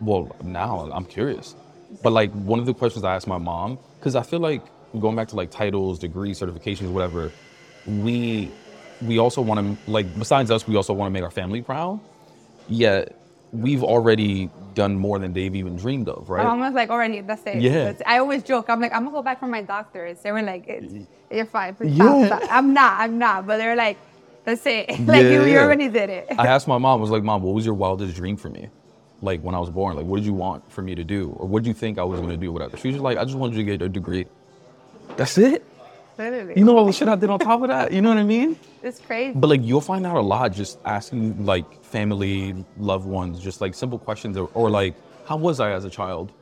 Well, 0.00 0.34
now 0.42 0.90
I'm 0.92 1.04
curious. 1.04 1.54
But 2.02 2.12
like 2.12 2.32
one 2.32 2.58
of 2.58 2.66
the 2.66 2.74
questions 2.74 3.04
I 3.04 3.14
asked 3.14 3.28
my 3.28 3.38
mom, 3.38 3.78
because 3.98 4.16
I 4.16 4.22
feel 4.22 4.40
like 4.40 4.62
going 5.00 5.16
back 5.16 5.28
to 5.28 5.36
like 5.36 5.50
titles, 5.50 5.98
degrees, 5.98 6.40
certifications, 6.40 6.90
whatever, 6.90 7.30
we 7.86 8.50
we 9.00 9.18
also 9.18 9.40
want 9.42 9.58
to 9.84 9.90
like 9.90 10.06
besides 10.18 10.50
us, 10.50 10.66
we 10.68 10.76
also 10.76 10.92
want 10.92 11.06
to 11.08 11.10
make 11.12 11.22
our 11.22 11.30
family 11.30 11.62
proud. 11.62 12.00
Yet 12.68 13.16
we've 13.52 13.82
already 13.84 14.48
done 14.74 14.94
more 14.96 15.18
than 15.18 15.32
they've 15.32 15.54
even 15.54 15.76
dreamed 15.76 16.08
of, 16.08 16.30
right? 16.30 16.40
I'm 16.44 16.52
almost 16.52 16.74
like 16.74 16.88
already. 16.90 17.20
That's 17.20 17.42
it. 17.46 17.60
Yeah. 17.60 17.84
That's- 17.84 18.02
I 18.06 18.18
always 18.18 18.42
joke. 18.42 18.66
I'm 18.70 18.80
like, 18.80 18.92
I'm 18.94 19.02
gonna 19.04 19.14
go 19.14 19.22
back 19.22 19.40
for 19.40 19.46
my 19.46 19.62
doctorate. 19.62 20.22
They 20.22 20.32
were 20.32 20.42
like, 20.42 20.64
it's, 20.68 20.94
you're 21.30 21.44
fine. 21.46 21.74
Stop, 21.74 21.86
Yeah. 21.88 22.26
stop. 22.26 22.42
I'm 22.50 22.72
not. 22.72 23.00
I'm 23.00 23.18
not. 23.18 23.46
But 23.46 23.58
they're 23.58 23.76
like, 23.76 23.98
that's 24.44 24.64
it. 24.66 24.88
like 25.00 25.00
you, 25.00 25.04
Yeah, 25.30 25.44
you 25.46 25.52
yeah. 25.52 25.62
already 25.64 25.88
did 25.88 26.08
it. 26.08 26.26
I 26.38 26.46
asked 26.46 26.66
my 26.66 26.78
mom, 26.78 26.98
I 26.98 27.02
was 27.02 27.10
like, 27.10 27.22
Mom, 27.22 27.42
what 27.42 27.54
was 27.54 27.64
your 27.66 27.74
wildest 27.74 28.14
dream 28.16 28.36
for 28.36 28.48
me? 28.48 28.68
Like 29.20 29.40
when 29.42 29.54
I 29.54 29.58
was 29.58 29.70
born, 29.70 29.96
like 29.96 30.06
what 30.06 30.16
did 30.16 30.24
you 30.26 30.32
want 30.32 30.70
for 30.72 30.82
me 30.82 30.94
to 30.94 31.04
do? 31.04 31.30
Or 31.38 31.46
what 31.46 31.62
did 31.62 31.68
you 31.68 31.74
think 31.74 31.98
I 31.98 32.04
was 32.04 32.20
gonna 32.20 32.36
do, 32.36 32.50
whatever. 32.52 32.76
She 32.76 32.88
was 32.88 32.98
like, 33.00 33.18
I 33.18 33.24
just 33.24 33.36
wanted 33.36 33.56
you 33.56 33.64
to 33.64 33.76
get 33.76 33.82
a 33.82 33.88
degree. 33.88 34.26
That's 35.16 35.38
it. 35.38 35.64
Literally. 36.18 36.54
You 36.56 36.64
know 36.64 36.76
all 36.76 36.84
the 36.86 36.92
shit 36.92 37.08
I 37.08 37.16
did 37.16 37.30
on 37.30 37.38
top 37.38 37.62
of 37.62 37.68
that? 37.68 37.92
You 37.92 38.02
know 38.02 38.10
what 38.10 38.18
I 38.18 38.22
mean? 38.24 38.58
it's 38.82 39.00
crazy. 39.00 39.32
But 39.38 39.48
like 39.48 39.62
you'll 39.62 39.80
find 39.80 40.04
out 40.06 40.16
a 40.16 40.20
lot 40.20 40.52
just 40.52 40.78
asking 40.84 41.44
like 41.46 41.84
family, 41.84 42.64
loved 42.76 43.06
ones, 43.06 43.40
just 43.40 43.60
like 43.60 43.74
simple 43.74 43.98
questions 43.98 44.36
or, 44.36 44.50
or 44.54 44.70
like, 44.70 44.94
how 45.26 45.36
was 45.36 45.60
I 45.60 45.70
as 45.72 45.84
a 45.84 45.90
child? 45.90 46.32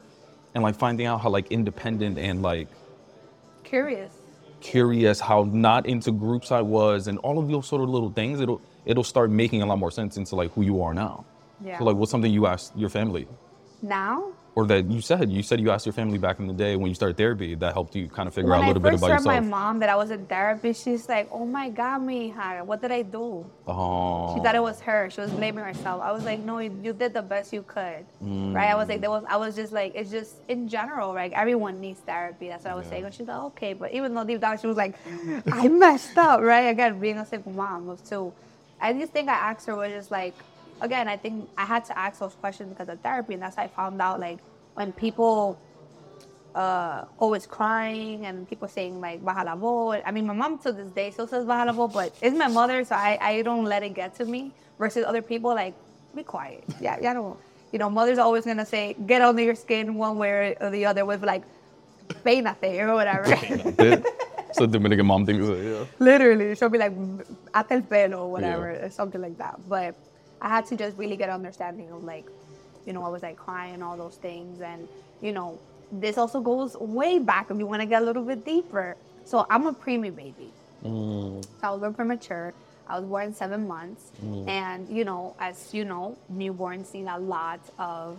And 0.54 0.64
like 0.64 0.74
finding 0.74 1.06
out 1.06 1.20
how 1.20 1.28
like 1.30 1.50
independent 1.52 2.18
and 2.18 2.42
like 2.42 2.68
Curious. 3.62 4.12
curious 4.60 5.20
how 5.20 5.44
not 5.44 5.86
into 5.86 6.10
groups 6.10 6.50
I 6.50 6.60
was 6.62 7.06
and 7.06 7.18
all 7.18 7.38
of 7.38 7.48
those 7.48 7.66
sort 7.68 7.82
of 7.82 7.88
little 7.88 8.10
things, 8.10 8.40
it'll 8.40 8.60
it'll 8.84 9.04
start 9.04 9.30
making 9.30 9.62
a 9.62 9.66
lot 9.66 9.78
more 9.78 9.90
sense 9.92 10.16
into 10.16 10.34
like 10.34 10.50
who 10.52 10.62
you 10.62 10.82
are 10.82 10.94
now. 10.94 11.24
Yeah. 11.64 11.78
So 11.78 11.84
like 11.84 11.96
what's 11.96 12.10
something 12.10 12.32
you 12.32 12.46
asked 12.46 12.72
your 12.76 12.88
family? 12.88 13.28
Now, 13.82 14.32
Or 14.56 14.66
that 14.66 14.90
you 14.90 15.00
said 15.00 15.30
you 15.30 15.42
said 15.42 15.60
you 15.60 15.70
asked 15.70 15.86
your 15.86 15.92
family 15.92 16.18
back 16.18 16.40
in 16.40 16.46
the 16.48 16.52
day 16.52 16.74
when 16.74 16.88
you 16.88 16.94
started 16.94 17.16
therapy 17.16 17.54
that 17.54 17.72
helped 17.72 17.94
you 17.94 18.08
kind 18.08 18.26
of 18.26 18.34
figure 18.34 18.50
when 18.50 18.58
out 18.58 18.62
a 18.62 18.64
I 18.64 18.66
little 18.68 18.82
bit 18.82 18.92
first 18.92 19.04
about 19.04 19.18
heard 19.18 19.24
my 19.24 19.40
mom 19.40 19.78
that 19.78 19.88
I 19.88 19.94
was 19.94 20.10
in 20.10 20.26
therapy, 20.26 20.72
she's 20.72 21.08
like, 21.08 21.28
"Oh 21.30 21.46
my 21.46 21.70
God, 21.70 22.00
mija, 22.02 22.64
what 22.64 22.82
did 22.82 22.90
I 22.90 23.02
do?" 23.02 23.46
Oh. 23.66 24.34
She 24.34 24.42
thought 24.42 24.54
it 24.54 24.58
oh. 24.58 24.62
was 24.62 24.80
her. 24.80 25.08
She 25.10 25.20
was 25.20 25.30
blaming 25.30 25.64
herself. 25.64 26.02
I 26.02 26.12
was 26.12 26.24
like, 26.24 26.40
no, 26.40 26.58
you, 26.58 26.76
you 26.82 26.92
did 26.92 27.14
the 27.14 27.22
best 27.22 27.52
you 27.52 27.62
could, 27.62 28.04
right? 28.20 28.70
I 28.70 28.74
was 28.74 28.88
like, 28.88 28.98
mm. 28.98 29.02
there 29.02 29.10
was, 29.10 29.24
I 29.28 29.36
was 29.36 29.54
just 29.54 29.72
like, 29.72 29.92
it's 29.94 30.10
just 30.10 30.36
in 30.48 30.68
general, 30.68 31.14
right? 31.14 31.32
Everyone 31.32 31.80
needs 31.80 32.00
therapy. 32.00 32.48
That's 32.48 32.64
what 32.64 32.72
I 32.72 32.74
was 32.74 32.86
saying. 32.86 33.04
And 33.04 33.14
she's 33.14 33.28
like, 33.28 33.42
okay, 33.52 33.72
but 33.74 33.92
even 33.92 34.14
though 34.14 34.24
deep 34.24 34.40
down 34.40 34.58
she 34.58 34.66
was 34.66 34.76
like, 34.76 34.96
I 35.52 35.68
messed 35.68 36.18
up, 36.18 36.40
right? 36.40 36.68
Again, 36.68 36.98
being 36.98 37.18
a 37.18 37.26
single 37.26 37.52
mom 37.52 37.86
was 37.86 38.00
too. 38.00 38.32
I 38.80 38.92
just 38.94 39.12
think 39.12 39.28
I 39.28 39.34
asked 39.34 39.66
her 39.66 39.76
was 39.76 39.92
just 39.92 40.10
like, 40.10 40.34
again, 40.80 41.08
I 41.08 41.16
think 41.16 41.48
I 41.56 41.64
had 41.64 41.84
to 41.86 41.98
ask 41.98 42.20
those 42.20 42.34
questions 42.34 42.70
because 42.70 42.88
of 42.88 43.00
therapy, 43.00 43.34
and 43.34 43.42
that's 43.42 43.56
how 43.56 43.62
I 43.62 43.68
found 43.68 44.00
out 44.00 44.20
like 44.20 44.38
when 44.74 44.92
people 44.92 45.58
uh, 46.54 47.04
always 47.18 47.46
crying 47.46 48.26
and 48.26 48.48
people 48.48 48.68
saying 48.68 49.00
like 49.00 49.24
baja 49.24 49.42
la 49.42 49.56
voz. 49.56 50.02
I 50.04 50.10
mean, 50.10 50.26
my 50.26 50.34
mom 50.34 50.58
to 50.60 50.72
this 50.72 50.90
day 50.90 51.10
still 51.10 51.26
says 51.26 51.44
baja 51.44 51.64
la 51.64 51.72
voz, 51.72 51.92
but 51.92 52.14
it's 52.22 52.36
my 52.36 52.48
mother, 52.48 52.84
so 52.84 52.94
I, 52.94 53.18
I 53.20 53.42
don't 53.42 53.64
let 53.64 53.82
it 53.82 53.94
get 53.94 54.14
to 54.16 54.24
me. 54.24 54.52
Versus 54.78 55.04
other 55.04 55.20
people, 55.20 55.54
like 55.54 55.74
be 56.14 56.22
quiet. 56.22 56.64
Yeah, 56.80 56.96
yeah, 57.00 57.14
don't. 57.14 57.38
You 57.72 57.78
know, 57.78 57.90
mother's 57.90 58.18
always 58.18 58.44
gonna 58.44 58.66
say 58.66 58.96
get 59.06 59.22
under 59.22 59.42
your 59.42 59.54
skin 59.54 59.94
one 59.94 60.16
way 60.18 60.56
or 60.60 60.70
the 60.70 60.86
other 60.86 61.04
with 61.04 61.22
like 61.22 61.44
peínate 62.24 62.80
or 62.80 62.94
whatever. 62.94 63.26
so 64.52 64.66
Dominican 64.66 65.06
mom 65.06 65.26
thinks 65.26 65.46
yeah. 65.46 65.84
Literally, 65.98 66.54
she'll 66.56 66.68
be 66.68 66.78
like 66.78 66.92
hasta 67.54 67.74
el 67.74 67.82
pelo 67.82 68.24
or 68.24 68.32
whatever, 68.32 68.70
or 68.70 68.90
something 68.90 69.20
like 69.20 69.38
that. 69.38 69.60
But 69.68 69.94
I 70.40 70.48
had 70.48 70.66
to 70.66 70.76
just 70.76 70.96
really 70.96 71.16
get 71.16 71.28
understanding 71.28 71.90
of 71.90 72.04
like, 72.04 72.26
you 72.86 72.92
know, 72.92 73.04
I 73.04 73.08
was 73.08 73.22
like 73.22 73.36
crying 73.36 73.74
and 73.74 73.82
all 73.82 73.96
those 73.96 74.16
things, 74.16 74.60
and 74.60 74.88
you 75.20 75.32
know, 75.32 75.58
this 75.92 76.16
also 76.18 76.40
goes 76.40 76.76
way 76.76 77.18
back 77.18 77.50
if 77.50 77.58
you 77.58 77.66
want 77.66 77.82
to 77.82 77.86
get 77.86 78.02
a 78.02 78.04
little 78.04 78.24
bit 78.24 78.44
deeper. 78.44 78.96
So 79.24 79.46
I'm 79.50 79.66
a 79.66 79.72
preemie 79.72 80.14
baby. 80.14 80.50
Mm. 80.84 81.44
So 81.44 81.50
I 81.62 81.70
was 81.70 81.80
born 81.80 81.94
premature. 81.94 82.54
I 82.88 82.98
was 82.98 83.08
born 83.08 83.34
seven 83.34 83.68
months, 83.68 84.10
mm. 84.24 84.48
and 84.48 84.88
you 84.88 85.04
know, 85.04 85.36
as 85.38 85.72
you 85.72 85.84
know, 85.84 86.16
newborns 86.32 86.92
need 86.92 87.06
a 87.06 87.18
lot 87.18 87.60
of 87.78 88.18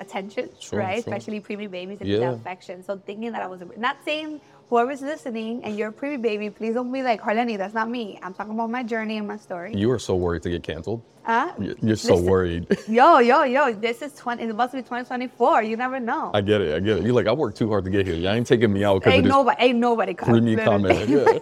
attention, 0.00 0.50
Sure, 0.58 0.78
right? 0.78 1.02
sure. 1.02 1.14
Especially 1.14 1.40
preemie 1.40 1.70
babies 1.70 1.98
and 2.00 2.08
Yeah. 2.08 2.32
affection. 2.32 2.82
So 2.84 2.96
thinking 2.96 3.32
that 3.32 3.42
I 3.42 3.46
was 3.46 3.60
a, 3.62 3.68
not 3.78 3.98
saying 4.04 4.40
whoever's 4.68 5.02
listening 5.02 5.64
and 5.64 5.76
you're 5.76 5.88
a 5.88 5.92
preemie 5.92 6.20
baby, 6.20 6.50
please 6.50 6.74
don't 6.74 6.92
be 6.92 7.02
like 7.02 7.20
Harleny. 7.20 7.56
That's 7.56 7.74
not 7.74 7.88
me. 7.88 8.18
I'm 8.22 8.34
talking 8.34 8.54
about 8.54 8.70
my 8.70 8.82
journey 8.82 9.16
and 9.18 9.26
my 9.28 9.36
story. 9.36 9.74
You 9.74 9.88
were 9.88 9.98
so 9.98 10.14
worried 10.14 10.42
to 10.42 10.50
get 10.50 10.62
canceled. 10.62 11.02
Huh? 11.26 11.52
You- 11.58 11.74
You're 11.82 11.96
so 11.96 12.14
Listen. 12.14 12.30
worried. 12.30 12.78
Yo, 12.88 13.18
yo, 13.18 13.42
yo! 13.42 13.72
This 13.72 14.00
is 14.00 14.14
twenty. 14.14 14.44
It 14.44 14.54
must 14.54 14.72
be 14.72 14.78
2024. 14.78 15.64
You 15.64 15.76
never 15.76 15.98
know. 15.98 16.30
I 16.32 16.40
get 16.40 16.60
it. 16.60 16.72
I 16.76 16.78
get 16.78 16.98
it. 16.98 17.02
You're 17.04 17.14
like, 17.14 17.26
I 17.26 17.32
worked 17.32 17.58
too 17.58 17.68
hard 17.68 17.82
to 17.84 17.90
get 17.90 18.06
here. 18.06 18.14
Y'all 18.14 18.32
ain't 18.32 18.46
taking 18.46 18.72
me 18.72 18.84
out 18.84 19.00
because 19.00 19.14
ain't 19.14 19.26
nobody. 19.26 19.60
Ain't 19.60 19.78
nobody. 19.78 20.14
preemie 20.14 20.64
comment. 20.64 21.08
Yeah. 21.08 21.24
oh 21.26 21.40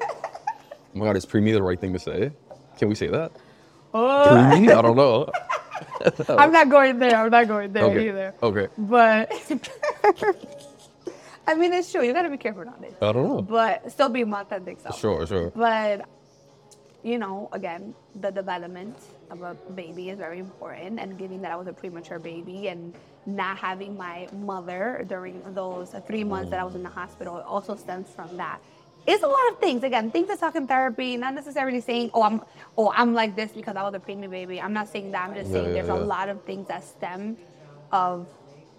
my 0.95 1.05
God, 1.05 1.17
is 1.17 1.27
preemie 1.27 1.53
the 1.53 1.63
right 1.63 1.79
thing 1.79 1.93
to 1.93 1.99
say? 1.99 2.33
Can 2.79 2.89
we 2.89 2.95
say 2.95 3.09
that? 3.09 3.33
Oh? 3.93 4.35
I 4.35 4.59
don't 4.81 4.97
know. 4.97 5.29
I'm 6.31 6.51
not 6.51 6.71
going 6.71 6.99
there. 6.99 7.17
I'm 7.17 7.31
not 7.31 7.47
going 7.47 7.73
there 7.73 7.85
Okay. 7.85 8.09
either. 8.09 8.35
Okay. 8.43 8.69
But 8.79 9.33
I 11.47 11.55
mean, 11.57 11.75
it's 11.75 11.93
true. 11.93 12.03
You 12.03 12.15
gotta 12.15 12.31
be 12.31 12.39
careful 12.39 12.65
nowadays. 12.65 12.95
I 13.03 13.13
don't 13.13 13.29
know. 13.29 13.43
But 13.43 13.93
still 13.93 14.09
be 14.09 14.23
authentic 14.23 14.81
self. 14.81 14.99
Sure, 14.99 15.27
sure. 15.27 15.51
But 15.51 16.09
you 17.03 17.19
know, 17.19 17.51
again, 17.53 17.95
the 18.19 18.31
development 18.31 18.97
of 19.31 19.43
a 19.43 19.55
baby 19.75 20.11
is 20.11 20.19
very 20.19 20.39
important, 20.39 21.01
and 21.01 21.19
given 21.19 21.43
that 21.43 21.53
I 21.53 21.57
was 21.57 21.67
a 21.67 21.73
premature 21.73 22.19
baby 22.19 22.69
and 22.69 22.95
not 23.27 23.57
having 23.57 23.97
my 23.97 24.29
mother 24.33 25.05
during 25.09 25.43
those 25.55 25.95
three 26.07 26.25
months 26.25 26.51
that 26.51 26.61
I 26.61 26.65
was 26.65 26.75
in 26.75 26.83
the 26.83 26.91
mm. 26.91 26.95
hospital 26.95 27.43
also 27.47 27.75
stems 27.75 28.09
from 28.11 28.37
that. 28.37 28.61
It's 29.07 29.23
a 29.23 29.27
lot 29.27 29.53
of 29.53 29.59
things. 29.59 29.83
Again, 29.85 30.11
things 30.11 30.29
to 30.29 30.37
talk 30.37 30.57
in 30.57 30.67
therapy, 30.67 31.17
not 31.17 31.35
necessarily 31.35 31.81
saying, 31.81 32.11
"Oh, 32.15 32.23
I'm, 32.23 32.41
oh, 32.79 32.93
I'm 32.95 33.13
like 33.13 33.37
this 33.37 33.53
because 33.53 33.77
I 33.77 33.83
was 33.83 33.95
a 33.95 33.99
preemie 33.99 34.31
baby." 34.31 34.61
I'm 34.61 34.73
not 34.73 34.89
saying 34.89 35.11
that. 35.13 35.29
I'm 35.29 35.35
just 35.35 35.51
Yeah, 35.51 35.57
saying 35.57 35.67
yeah, 35.69 35.83
there's 35.83 35.89
a 35.89 35.95
lot 35.95 36.29
of 36.29 36.43
things 36.45 36.69
that 36.69 36.85
stem 36.85 37.37
of 37.93 38.27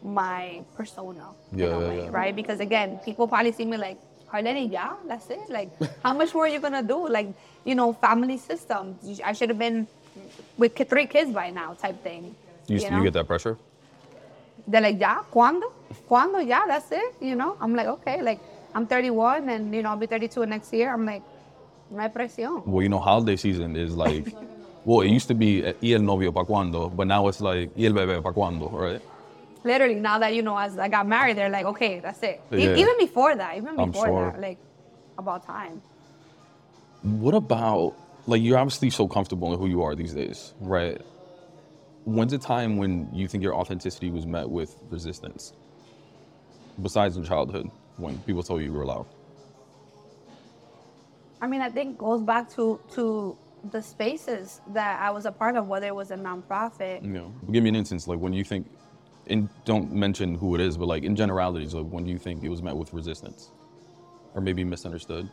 my 0.04 0.64
persona 0.76 1.30
in 1.54 1.62
a 1.62 1.80
way, 1.80 2.04
yeah. 2.04 2.10
right? 2.12 2.36
Because 2.36 2.60
again, 2.60 3.00
people 3.06 3.28
probably 3.28 3.52
see 3.52 3.66
me 3.66 3.78
like, 3.78 4.00
Harleny, 4.32 4.72
yeah, 4.72 4.94
that's 5.08 5.30
it. 5.30 5.50
Like, 5.50 5.70
how 6.04 6.14
much 6.14 6.34
more 6.34 6.46
are 6.46 6.50
you 6.50 6.60
gonna 6.60 6.84
do? 6.84 7.08
Like, 7.08 7.34
you 7.64 7.76
know, 7.76 7.94
family 7.94 8.38
system. 8.38 8.98
I 9.24 9.34
should 9.34 9.50
have 9.50 9.60
been 9.60 9.88
with 10.58 10.76
three 10.90 11.06
kids 11.06 11.32
by 11.32 11.50
now, 11.50 11.74
type 11.74 12.02
thing. 12.04 12.36
You, 12.68 12.78
you 12.78 12.98
you 12.98 13.04
get 13.04 13.14
that 13.14 13.28
pressure? 13.28 13.58
They're 14.68 14.82
like, 14.82 15.00
yeah, 15.00 15.22
cuando? 15.30 15.72
Cuando? 16.08 16.40
Yeah, 16.40 16.64
that's 16.68 16.92
it. 16.92 17.16
You 17.22 17.36
know, 17.36 17.56
I'm 17.62 17.76
like, 17.76 17.88
okay, 17.88 18.22
like, 18.22 18.40
I'm 18.74 18.88
31 18.88 19.50
and, 19.50 19.74
you 19.74 19.84
know, 19.84 19.90
I'll 19.90 19.98
be 19.98 20.08
32 20.08 20.46
next 20.46 20.74
year. 20.74 20.92
I'm 20.92 21.06
like, 21.06 21.22
no 21.92 22.10
presión. 22.10 22.66
Well, 22.66 22.82
you 22.82 22.90
know, 22.90 23.00
holiday 23.00 23.36
season 23.36 23.76
is 23.76 23.96
like, 23.96 24.26
well, 24.86 25.02
it 25.02 25.10
used 25.10 25.28
to 25.28 25.36
be 25.36 25.64
eh, 25.64 25.74
y 25.82 25.94
el 25.94 26.02
novio 26.02 26.32
pa 26.32 26.44
cuando, 26.44 26.90
but 26.90 27.08
now 27.08 27.28
it's 27.28 27.42
like 27.42 27.72
y 27.78 27.86
el 27.86 27.94
bebé 27.94 28.22
pa 28.24 28.32
cuando, 28.32 28.70
right? 28.70 29.02
Literally, 29.64 29.96
now 29.96 30.20
that, 30.20 30.34
you 30.34 30.42
know, 30.42 30.58
as 30.58 30.78
I 30.78 30.88
got 30.90 31.08
married, 31.08 31.38
they're 31.38 31.50
like, 31.50 31.66
okay, 31.66 32.00
that's 32.00 32.22
it. 32.22 32.42
E- 32.54 32.74
even 32.80 32.98
before 33.00 33.36
that, 33.36 33.58
even 33.58 33.76
before 33.76 34.06
sure. 34.06 34.32
that, 34.32 34.40
like, 34.40 34.58
about 35.18 35.46
time. 35.46 35.82
What 37.02 37.34
about 37.34 37.96
like 38.28 38.42
you're 38.42 38.58
obviously 38.58 38.90
so 38.90 39.08
comfortable 39.08 39.54
in 39.54 39.60
who 39.60 39.68
you 39.68 39.84
are 39.84 39.96
these 39.96 40.14
days, 40.14 40.54
right? 40.60 41.02
When's 42.06 42.34
a 42.34 42.38
time 42.38 42.78
when 42.78 43.10
you 43.14 43.28
think 43.28 43.44
your 43.44 43.56
authenticity 43.56 44.10
was 44.12 44.26
met 44.26 44.50
with 44.50 44.76
resistance? 44.90 45.54
Besides 46.82 47.18
in 47.18 47.24
childhood, 47.24 47.70
when 47.98 48.20
people 48.20 48.44
told 48.44 48.62
you 48.62 48.68
you 48.68 48.74
were 48.74 48.86
loud. 48.86 49.06
I 51.42 51.48
mean, 51.48 51.62
I 51.62 51.70
think 51.70 51.98
goes 51.98 52.22
back 52.22 52.50
to 52.56 52.80
to 52.94 53.38
the 53.72 53.82
spaces 53.82 54.62
that 54.74 55.02
I 55.02 55.12
was 55.12 55.26
a 55.26 55.32
part 55.32 55.56
of, 55.56 55.68
whether 55.68 55.88
it 55.88 55.96
was 55.96 56.12
a 56.12 56.18
nonprofit. 56.18 57.02
Know, 57.02 57.34
give 57.52 57.64
me 57.64 57.70
an 57.70 57.76
instance, 57.76 58.08
like 58.08 58.20
when 58.20 58.34
you 58.34 58.44
think, 58.44 58.70
and 59.28 59.50
don't 59.66 59.92
mention 59.92 60.36
who 60.36 60.56
it 60.56 60.62
is, 60.62 60.78
but 60.78 60.88
like 60.88 61.04
in 61.04 61.16
generalities, 61.16 61.74
like 61.74 61.88
when 61.88 62.06
you 62.06 62.18
think 62.18 62.44
it 62.44 62.50
was 62.50 62.62
met 62.62 62.76
with 62.76 62.94
resistance, 62.94 63.52
or 64.34 64.42
maybe 64.42 64.64
misunderstood. 64.64 65.30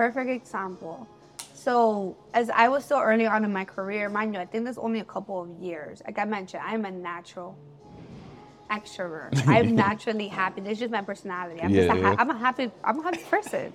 Perfect 0.00 0.30
example. 0.30 1.06
So, 1.52 2.16
as 2.32 2.48
I 2.48 2.68
was 2.68 2.86
still 2.86 3.00
early 3.00 3.26
on 3.26 3.44
in 3.44 3.52
my 3.52 3.66
career, 3.66 4.08
mind 4.08 4.32
you, 4.32 4.40
I 4.40 4.46
think 4.46 4.64
there's 4.64 4.78
only 4.78 5.00
a 5.00 5.04
couple 5.04 5.42
of 5.42 5.50
years. 5.60 6.00
Like 6.06 6.18
I 6.18 6.24
mentioned, 6.24 6.62
I'm 6.64 6.86
a 6.86 6.90
natural 6.90 7.54
extrovert. 8.70 9.46
I'm 9.46 9.74
naturally 9.76 10.28
happy. 10.28 10.62
It's 10.64 10.80
just 10.80 10.90
my 10.90 11.02
personality. 11.02 11.60
I'm 11.60 11.68
Yeah, 11.68 11.86
just 11.88 11.98
a 11.98 12.00
yeah. 12.00 12.14
I'm 12.18 12.30
a 12.30 12.38
happy 12.38 12.70
I'm 12.82 12.98
a 13.00 13.02
happy 13.02 13.18
person. 13.34 13.74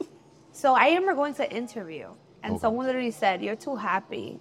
so 0.52 0.72
I 0.74 0.86
remember 0.88 1.14
going 1.14 1.34
to 1.34 1.42
an 1.44 1.50
interview 1.54 2.08
and 2.42 2.54
Okay. 2.54 2.60
someone 2.62 2.86
literally 2.86 3.10
said, 3.10 3.42
You're 3.42 3.54
too 3.68 3.76
happy. 3.76 4.40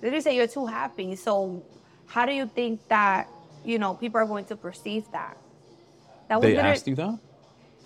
They 0.00 0.08
literally 0.08 0.22
said 0.22 0.34
you're 0.34 0.48
too 0.48 0.66
happy. 0.66 1.14
So 1.14 1.62
how 2.06 2.26
do 2.26 2.32
you 2.32 2.46
think 2.46 2.88
that, 2.88 3.28
you 3.64 3.78
know, 3.78 3.94
people 3.94 4.18
are 4.20 4.26
going 4.26 4.46
to 4.46 4.56
perceive 4.56 5.04
that? 5.12 5.36
That 6.28 6.40
They 6.40 6.48
literally- 6.48 6.70
asked 6.70 6.88
you 6.88 6.96
that? 6.96 7.16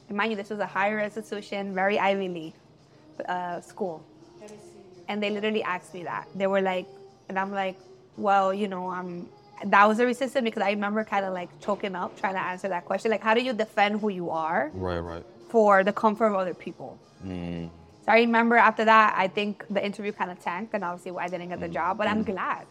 and 0.09 0.17
mind 0.17 0.31
you, 0.31 0.37
this 0.39 0.49
was 0.49 0.59
a 0.59 0.67
higher 0.67 0.99
institution, 1.01 1.75
very 1.75 1.99
Ivy 1.99 2.29
League 2.31 2.55
uh, 3.29 3.61
school. 3.61 4.05
And 5.09 5.23
they 5.23 5.31
literally 5.31 5.63
asked 5.63 5.95
me 5.95 6.05
that. 6.05 6.29
They 6.35 6.47
were 6.47 6.61
like, 6.61 6.87
and 7.29 7.39
I'm 7.39 7.53
like, 7.53 7.77
well, 8.17 8.53
you 8.53 8.69
know, 8.69 8.89
I'm. 8.91 9.29
That 9.65 9.87
was 9.89 9.99
a 9.99 10.07
resistance 10.07 10.45
because 10.45 10.63
I 10.63 10.71
remember 10.71 11.03
kind 11.03 11.25
of 11.25 11.33
like 11.35 11.49
choking 11.61 11.97
up 11.97 12.17
trying 12.21 12.35
to 12.35 12.41
answer 12.41 12.69
that 12.69 12.85
question. 12.85 13.11
Like, 13.11 13.23
how 13.23 13.35
do 13.35 13.43
you 13.43 13.53
defend 13.53 14.01
who 14.01 14.09
you 14.09 14.31
are 14.31 14.71
Right, 14.73 15.01
right. 15.01 15.25
for 15.49 15.83
the 15.83 15.93
comfort 15.93 16.27
of 16.27 16.35
other 16.35 16.55
people? 16.55 16.97
Mm. 17.27 17.69
So 18.05 18.13
I 18.13 18.17
remember 18.21 18.57
after 18.57 18.85
that, 18.85 19.15
I 19.19 19.27
think 19.27 19.65
the 19.69 19.85
interview 19.85 20.13
kind 20.13 20.31
of 20.31 20.39
tanked, 20.41 20.75
and 20.75 20.85
obviously 20.85 21.19
I 21.19 21.27
didn't 21.29 21.49
get 21.49 21.59
the 21.61 21.69
job. 21.69 21.99
But 21.99 22.07
I'm 22.07 22.23
glad, 22.23 22.67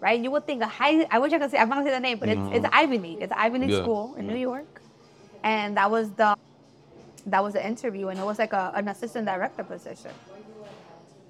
right? 0.00 0.20
You 0.20 0.30
would 0.32 0.46
think 0.46 0.62
a 0.62 0.66
high. 0.66 1.06
I 1.10 1.18
wish 1.18 1.32
I 1.32 1.38
could 1.38 1.50
say. 1.50 1.58
I'm 1.58 1.68
not 1.70 1.76
gonna 1.76 1.86
say 1.88 1.94
the 1.94 2.00
name, 2.00 2.18
but 2.18 2.28
it's 2.28 2.40
it's 2.56 2.66
Ivy 2.72 2.98
League. 2.98 3.18
It's 3.22 3.32
Ivy 3.34 3.58
League 3.58 3.70
Yeah, 3.70 3.82
school 3.82 4.14
in 4.16 4.26
yeah. 4.26 4.34
New 4.34 4.40
York, 4.40 4.82
and 5.42 5.76
that 5.78 5.90
was 5.90 6.10
the 6.12 6.36
that 7.26 7.42
was 7.42 7.54
the 7.54 7.66
interview, 7.66 8.08
and 8.08 8.18
it 8.20 8.24
was 8.24 8.38
like 8.38 8.52
a, 8.52 8.72
an 8.74 8.88
assistant 8.88 9.26
director 9.26 9.64
position. 9.64 10.10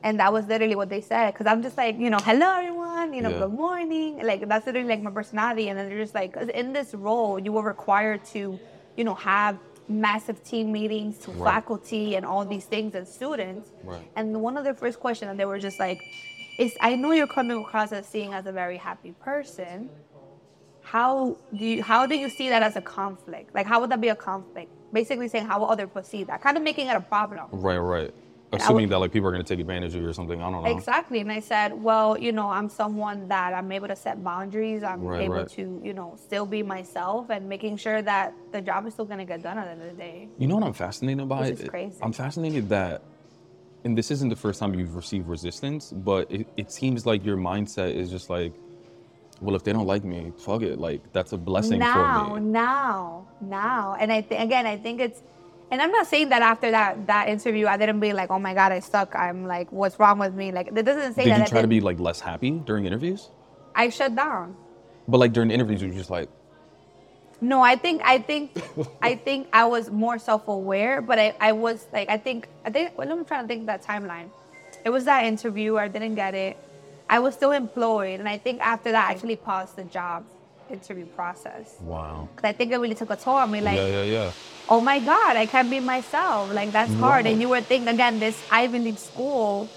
And 0.04 0.18
that 0.18 0.32
was 0.32 0.46
literally 0.46 0.74
what 0.74 0.88
they 0.88 1.00
said, 1.00 1.32
because 1.32 1.46
I'm 1.46 1.62
just 1.62 1.76
like, 1.76 1.96
you 1.98 2.10
know, 2.10 2.18
hello 2.18 2.58
everyone, 2.58 3.12
you 3.14 3.22
know, 3.22 3.30
Yeah. 3.30 3.38
good 3.40 3.52
morning. 3.52 4.20
Like 4.24 4.48
that's 4.48 4.66
literally 4.66 4.88
like 4.88 5.02
my 5.02 5.10
personality, 5.12 5.68
and 5.68 5.78
then 5.78 5.88
they're 5.88 5.98
just 6.02 6.14
like, 6.14 6.36
in 6.36 6.72
this 6.72 6.92
role, 6.94 7.38
you 7.38 7.52
were 7.52 7.62
required 7.62 8.24
to, 8.32 8.58
you 8.96 9.04
know, 9.04 9.14
have 9.14 9.58
massive 9.88 10.42
team 10.42 10.72
meetings 10.72 11.18
to 11.20 11.30
Right. 11.32 11.54
faculty 11.54 12.16
and 12.16 12.26
all 12.26 12.44
these 12.44 12.64
things 12.64 12.94
and 12.94 13.06
students. 13.06 13.70
Right. 13.84 14.10
And 14.16 14.40
one 14.42 14.56
of 14.56 14.64
the 14.64 14.74
first 14.74 14.98
questions, 14.98 15.30
and 15.30 15.38
they 15.38 15.44
were 15.44 15.58
just 15.60 15.78
like, 15.78 16.00
"Is 16.58 16.76
I 16.80 16.96
know 16.96 17.12
you're 17.12 17.26
coming 17.38 17.58
across 17.58 17.92
as 17.92 18.06
seeing 18.06 18.32
as 18.32 18.46
a 18.46 18.52
very 18.52 18.78
happy 18.78 19.12
person. 19.12 19.90
How 20.82 21.38
do 21.56 21.64
you 21.64 21.82
how 21.82 22.06
do 22.06 22.16
you 22.16 22.28
see 22.28 22.48
that 22.48 22.62
as 22.62 22.76
a 22.76 22.82
conflict? 22.82 23.54
Like 23.54 23.66
how 23.66 23.80
would 23.80 23.90
that 23.90 24.00
be 24.00 24.08
a 24.08 24.16
conflict? 24.16 24.72
Basically 24.92 25.28
saying 25.28 25.46
how 25.46 25.58
will 25.60 25.70
other 25.70 25.86
people 25.86 26.02
see 26.02 26.24
that? 26.24 26.40
Kind 26.42 26.56
of 26.56 26.62
making 26.62 26.88
it 26.88 26.96
a 26.96 27.00
problem. 27.00 27.46
Right, 27.50 27.78
right. 27.78 28.12
I 28.52 28.56
Assuming 28.56 28.82
would- 28.82 28.90
that 28.90 28.98
like 28.98 29.12
people 29.12 29.28
are 29.28 29.32
gonna 29.32 29.42
take 29.44 29.60
advantage 29.60 29.94
of 29.94 30.02
you 30.02 30.08
or 30.08 30.12
something. 30.12 30.42
I 30.42 30.50
don't 30.50 30.62
know. 30.62 30.70
Exactly. 30.70 31.20
And 31.20 31.32
I 31.32 31.40
said, 31.40 31.72
well, 31.82 32.18
you 32.18 32.32
know, 32.32 32.50
I'm 32.50 32.68
someone 32.68 33.28
that 33.28 33.54
I'm 33.54 33.72
able 33.72 33.88
to 33.88 33.96
set 33.96 34.22
boundaries. 34.22 34.82
I'm 34.82 35.02
Right, 35.02 35.22
able 35.22 35.36
right. 35.36 35.48
to, 35.50 35.80
you 35.82 35.94
know, 35.94 36.16
still 36.22 36.44
be 36.44 36.62
myself 36.62 37.30
and 37.30 37.48
making 37.48 37.78
sure 37.78 38.02
that 38.02 38.34
the 38.52 38.60
job 38.60 38.86
is 38.86 38.92
still 38.92 39.06
going 39.06 39.20
to 39.20 39.24
get 39.24 39.42
done 39.42 39.56
at 39.56 39.64
the 39.64 39.70
end 39.70 39.82
of 39.82 39.96
the 39.96 40.02
day. 40.02 40.28
You 40.36 40.48
know 40.48 40.56
what 40.56 40.64
I'm 40.64 40.74
fascinated 40.74 41.26
by? 41.26 41.46
It's 41.46 41.64
crazy. 41.66 41.96
I'm 42.02 42.12
fascinated 42.12 42.68
that, 42.68 43.00
and 43.84 43.96
this 43.96 44.10
isn't 44.10 44.28
the 44.28 44.36
first 44.36 44.60
time 44.60 44.74
you've 44.74 44.96
received 44.96 45.28
resistance, 45.28 45.90
but 45.90 46.30
it, 46.30 46.46
it 46.58 46.70
seems 46.70 47.06
like 47.06 47.24
your 47.24 47.38
mindset 47.38 47.94
is 47.94 48.10
just 48.10 48.28
like, 48.28 48.52
well, 49.42 49.56
if 49.56 49.64
they 49.64 49.72
don't 49.72 49.86
like 49.86 50.04
me, 50.04 50.32
fuck 50.38 50.62
it. 50.62 50.78
Like 50.78 51.12
that's 51.12 51.32
a 51.32 51.38
blessing 51.38 51.80
now, 51.80 51.94
for 52.28 52.40
me. 52.40 52.40
now, 52.40 52.42
now. 52.50 53.28
Now. 53.40 53.96
And 53.98 54.12
I 54.12 54.22
think, 54.22 54.40
again, 54.40 54.66
I 54.66 54.76
think 54.78 55.00
it's, 55.00 55.22
and 55.70 55.80
I'm 55.82 55.90
not 55.90 56.06
saying 56.06 56.28
that 56.30 56.42
after 56.42 56.70
that 56.70 57.06
that 57.08 57.28
interview, 57.28 57.66
I 57.66 57.76
didn't 57.76 58.00
be 58.00 58.12
like, 58.12 58.30
oh 58.30 58.38
my 58.38 58.54
God, 58.54 58.72
I 58.72 58.80
suck. 58.80 59.14
I'm 59.16 59.46
like, 59.46 59.72
what's 59.72 59.98
wrong 59.98 60.18
with 60.18 60.34
me? 60.34 60.52
Like, 60.52 60.68
it 60.68 60.84
doesn't 60.84 61.14
say 61.14 61.24
Did 61.24 61.32
that. 61.32 61.38
you 61.38 61.44
I 61.44 61.46
try 61.46 61.62
to 61.62 61.68
be 61.68 61.80
like 61.80 61.98
less 61.98 62.20
happy 62.20 62.50
during 62.50 62.84
interviews? 62.86 63.30
I 63.74 63.88
shut 63.88 64.14
down. 64.14 64.56
But 65.08 65.18
like 65.18 65.32
during 65.32 65.50
interviews, 65.50 65.82
you're 65.82 65.90
just 65.92 66.10
like, 66.10 66.28
No, 67.40 67.60
I 67.62 67.74
think 67.76 68.02
I 68.04 68.18
think 68.18 68.52
I 69.02 69.16
think 69.16 69.48
I 69.52 69.64
was 69.64 69.90
more 69.90 70.18
self-aware, 70.18 71.02
but 71.02 71.18
I, 71.18 71.34
I 71.40 71.52
was 71.52 71.88
like 71.92 72.08
I 72.08 72.18
think 72.18 72.48
I 72.64 72.70
think 72.70 72.96
well, 72.96 73.08
let 73.08 73.18
me 73.18 73.24
try 73.24 73.42
to 73.42 73.48
think 73.48 73.66
that 73.66 73.82
timeline. 73.82 74.30
It 74.84 74.90
was 74.90 75.04
that 75.06 75.24
interview, 75.24 75.76
I 75.76 75.88
didn't 75.88 76.14
get 76.14 76.34
it. 76.34 76.56
I 77.12 77.18
was 77.18 77.34
still 77.34 77.52
employed, 77.52 78.20
and 78.20 78.28
I 78.28 78.38
think 78.38 78.62
after 78.62 78.90
that 78.92 79.08
I 79.08 79.12
actually 79.12 79.36
paused 79.36 79.76
the 79.76 79.84
job 79.84 80.24
interview 80.70 81.04
process. 81.04 81.76
wow. 81.82 82.26
Cause 82.34 82.44
I 82.44 82.52
think 82.54 82.72
it 82.72 82.78
really 82.78 82.94
took 82.94 83.10
a 83.10 83.16
toll 83.16 83.34
on 83.34 83.50
me. 83.50 83.60
Like, 83.60 83.76
yeah, 83.76 84.00
yeah, 84.00 84.02
yeah. 84.16 84.30
oh 84.70 84.80
my 84.80 84.98
God, 84.98 85.36
I 85.36 85.44
can't 85.44 85.68
be 85.68 85.78
myself. 85.80 86.50
Like 86.54 86.72
that's 86.72 86.94
hard. 86.94 87.26
Right. 87.26 87.32
And 87.32 87.42
you 87.42 87.50
would 87.50 87.66
think 87.66 87.86
again, 87.86 88.18
this 88.18 88.42
Ivy 88.50 88.78
League 88.78 88.98
school 88.98 89.68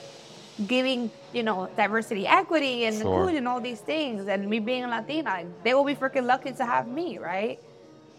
giving, 0.66 1.12
you 1.34 1.44
know, 1.44 1.68
diversity, 1.76 2.26
equity, 2.26 2.86
and 2.86 2.96
Sure. 2.96 3.20
inclusion, 3.20 3.48
all 3.48 3.60
these 3.60 3.82
things, 3.82 4.26
and 4.32 4.50
me 4.50 4.60
being 4.60 4.86
a 4.86 4.88
Latina, 4.88 5.30
like, 5.30 5.64
they 5.66 5.74
will 5.74 5.84
be 5.84 5.96
freaking 5.96 6.26
lucky 6.26 6.54
to 6.54 6.66
have 6.66 6.88
me, 6.88 7.18
right? 7.18 7.60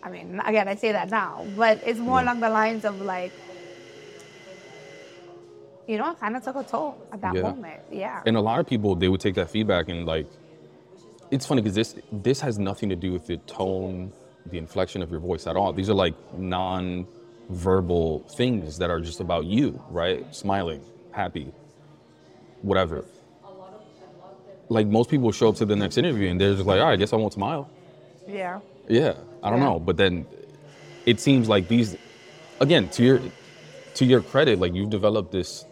I 0.03 0.11
mean, 0.11 0.43
again, 0.45 0.69
I 0.69 0.75
say 0.75 0.93
that 0.93 1.09
now, 1.09 1.47
but 1.57 1.81
it's 1.87 1.99
more 1.99 2.21
along 2.21 2.41
the 2.41 2.51
lines 2.51 2.85
of 2.85 3.01
like, 3.01 3.33
you 5.87 5.99
know, 5.99 6.11
it 6.13 6.19
kind 6.21 6.37
of 6.37 6.43
took 6.45 6.57
a 6.57 6.65
toll 6.65 6.97
at 7.13 7.21
that 7.21 7.35
Yeah. 7.35 7.43
moment. 7.43 7.81
Yeah. 7.91 8.23
And 8.27 8.37
a 8.37 8.41
lot 8.41 8.59
of 8.61 8.67
people, 8.67 8.95
they 8.97 9.09
would 9.09 9.21
take 9.21 9.35
that 9.37 9.51
feedback 9.51 9.89
and 9.89 10.07
like, 10.07 10.27
it's 11.31 11.45
funny 11.47 11.61
because 11.61 11.75
this 11.75 11.95
this 12.13 12.41
has 12.41 12.59
nothing 12.59 12.89
to 12.89 12.97
do 12.97 13.13
with 13.13 13.27
the 13.27 13.37
tone, 13.49 14.13
the 14.47 14.59
inflection 14.59 15.03
of 15.03 15.11
your 15.11 15.19
voice 15.21 15.47
at 15.47 15.57
all. 15.57 15.73
These 15.73 15.91
are 15.91 15.95
like 15.95 16.15
non-verbal 16.39 18.21
things 18.37 18.79
that 18.79 18.91
are 18.91 19.01
just 19.01 19.21
about 19.21 19.45
you, 19.47 19.81
right? 19.91 20.25
Smiling, 20.35 20.81
happy, 21.13 21.53
whatever. 22.63 23.05
Like 24.69 24.87
most 24.87 25.11
people 25.11 25.31
show 25.33 25.49
up 25.49 25.57
to 25.57 25.65
the 25.65 25.77
next 25.77 25.97
interview 25.99 26.29
and 26.29 26.41
they're 26.41 26.55
just 26.55 26.67
like, 26.67 26.81
all 26.81 26.87
right, 26.87 26.93
I 26.93 26.97
guess 26.97 27.13
I 27.13 27.17
won't 27.17 27.33
smile. 27.33 27.69
yeah. 28.29 28.61
Yeah, 28.89 29.15
I 29.43 29.51
don't 29.51 29.59
Yeah. 29.59 29.65
know, 29.71 29.79
but 29.81 29.97
then 29.97 30.27
it 31.07 31.19
seems 31.19 31.49
like 31.49 31.67
these, 31.67 31.97
again, 32.61 32.89
to 32.91 33.03
your 33.03 33.21
to 33.95 34.05
your 34.05 34.21
credit, 34.21 34.61
like 34.61 34.75
you've 34.75 34.91
developed 34.91 35.33
this 35.33 35.65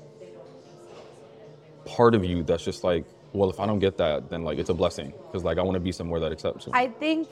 part 1.87 2.15
of 2.15 2.25
you 2.25 2.43
that's 2.43 2.65
just 2.65 2.85
like, 2.85 3.05
well, 3.33 3.51
if 3.51 3.59
I 3.61 3.67
don't 3.67 3.81
get 3.81 3.97
that, 3.99 4.31
then 4.31 4.45
like 4.45 4.59
it's 4.59 4.71
a 4.71 4.75
blessing 4.75 5.13
because 5.27 5.45
like 5.45 5.59
I 5.59 5.63
want 5.63 5.75
to 5.75 5.81
be 5.81 5.93
somewhere 5.93 6.21
that 6.21 6.33
accepts 6.33 6.67
me. 6.67 6.73
I 6.75 6.89
think, 6.89 7.29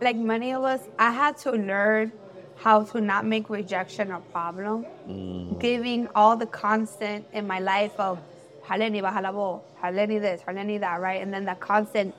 like 0.00 0.16
many 0.16 0.52
of 0.52 0.62
us, 0.62 0.82
I 0.98 1.10
had 1.10 1.36
to 1.38 1.52
learn 1.52 2.12
how 2.56 2.84
to 2.84 3.00
not 3.00 3.26
make 3.26 3.50
rejection 3.50 4.10
a 4.12 4.20
problem. 4.20 4.86
Mm. 5.08 5.58
Giving 5.60 6.08
all 6.14 6.36
the 6.36 6.46
constant 6.46 7.26
in 7.32 7.46
my 7.46 7.58
life 7.60 7.98
of 7.98 8.18
Haleni 8.64 9.02
baja 9.02 9.20
la 9.20 9.32
voz, 9.32 9.62
Haleni 9.82 10.20
this, 10.20 10.40
Haleni 10.42 10.80
that, 10.80 11.00
right? 11.00 11.20
And 11.20 11.32
then 11.32 11.44
the 11.44 11.54
constant 11.54 12.14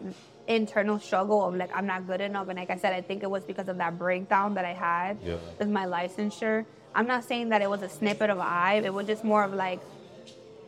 internal 0.47 0.99
struggle 0.99 1.45
of 1.45 1.55
like, 1.55 1.69
I'm 1.75 1.85
not 1.85 2.07
good 2.07 2.21
enough. 2.21 2.47
And 2.47 2.57
like 2.57 2.69
I 2.69 2.77
said, 2.77 2.93
I 2.93 3.01
think 3.01 3.23
it 3.23 3.29
was 3.29 3.43
because 3.43 3.67
of 3.67 3.77
that 3.77 3.97
breakdown 3.97 4.53
that 4.55 4.65
I 4.65 4.73
had 4.73 5.17
Yeah. 5.23 5.35
with 5.59 5.69
my 5.69 5.85
licensure. 5.85 6.65
I'm 6.95 7.05
not 7.07 7.25
saying 7.25 7.49
that 7.49 7.61
it 7.61 7.69
was 7.69 7.81
a 7.81 7.89
snippet 7.89 8.29
of 8.29 8.39
eye, 8.39 8.81
it 8.83 8.93
was 8.93 9.07
just 9.07 9.23
more 9.23 9.43
of 9.43 9.53
like, 9.53 9.79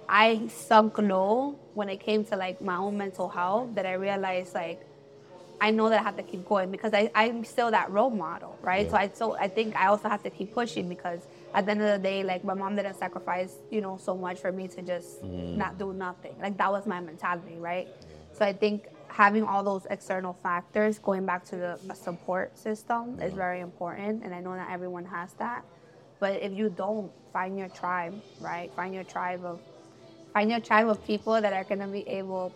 I 0.10 0.48
sunk 0.48 0.98
low 0.98 1.60
when 1.76 1.88
it 1.88 2.00
came 2.00 2.26
to 2.26 2.36
like 2.36 2.62
my 2.62 2.76
own 2.76 2.98
mental 2.98 3.30
health 3.30 3.76
that 3.76 3.86
I 3.86 3.94
realized 3.94 4.56
like 4.56 4.82
I 5.62 5.72
know 5.72 5.90
that 5.90 6.00
I 6.00 6.04
have 6.04 6.16
to 6.18 6.24
keep 6.24 6.46
going 6.46 6.72
because 6.72 6.94
I, 6.94 7.12
I'm 7.14 7.44
still 7.44 7.70
that 7.72 7.92
role 7.92 8.10
model, 8.10 8.58
right? 8.62 8.86
Yeah. 8.86 8.92
So 8.92 8.98
I 8.98 9.12
so 9.14 9.38
I 9.38 9.48
think 9.48 9.76
I 9.76 9.88
also 9.88 10.10
have 10.10 10.24
to 10.24 10.30
keep 10.30 10.54
pushing 10.54 10.90
because 10.90 11.22
at 11.54 11.66
the 11.66 11.72
end 11.72 11.82
of 11.82 12.02
the 12.02 12.08
day, 12.08 12.24
like 12.24 12.44
my 12.44 12.54
mom 12.56 12.76
didn't 12.76 12.96
sacrifice, 12.96 13.56
you 13.70 13.82
know, 13.82 13.98
so 13.98 14.16
much 14.16 14.40
for 14.40 14.52
me 14.52 14.68
to 14.70 14.82
just 14.82 15.22
mm. 15.22 15.56
not 15.56 15.78
do 15.78 15.94
nothing. 15.94 16.36
Like 16.42 16.58
that 16.58 16.72
was 16.72 16.88
my 16.88 17.00
mentality, 17.02 17.58
right? 17.58 17.88
So 18.34 18.46
I 18.46 18.54
think 18.54 18.88
having 19.10 19.44
all 19.44 19.64
those 19.64 19.86
external 19.90 20.34
factors, 20.42 20.98
going 20.98 21.26
back 21.26 21.44
to 21.46 21.56
the 21.58 21.94
support 21.94 22.58
system 22.58 23.20
is 23.22 23.34
very 23.34 23.60
important. 23.60 24.24
And 24.24 24.34
I 24.34 24.40
know 24.40 24.56
not 24.56 24.72
everyone 24.72 25.06
has 25.06 25.34
that. 25.34 25.66
But 26.20 26.42
if 26.42 26.52
you 26.54 26.70
don't, 26.70 27.12
find 27.32 27.58
your 27.60 27.70
tribe, 27.70 28.20
right? 28.40 28.72
Find 28.76 28.94
your 28.94 29.04
tribe 29.04 29.46
of 29.46 29.60
find 30.34 30.52
your 30.52 30.60
tribe 30.60 30.88
of 30.88 31.06
people 31.06 31.40
that 31.42 31.54
are 31.54 31.64
gonna 31.64 31.88
be 31.88 32.08
able 32.08 32.52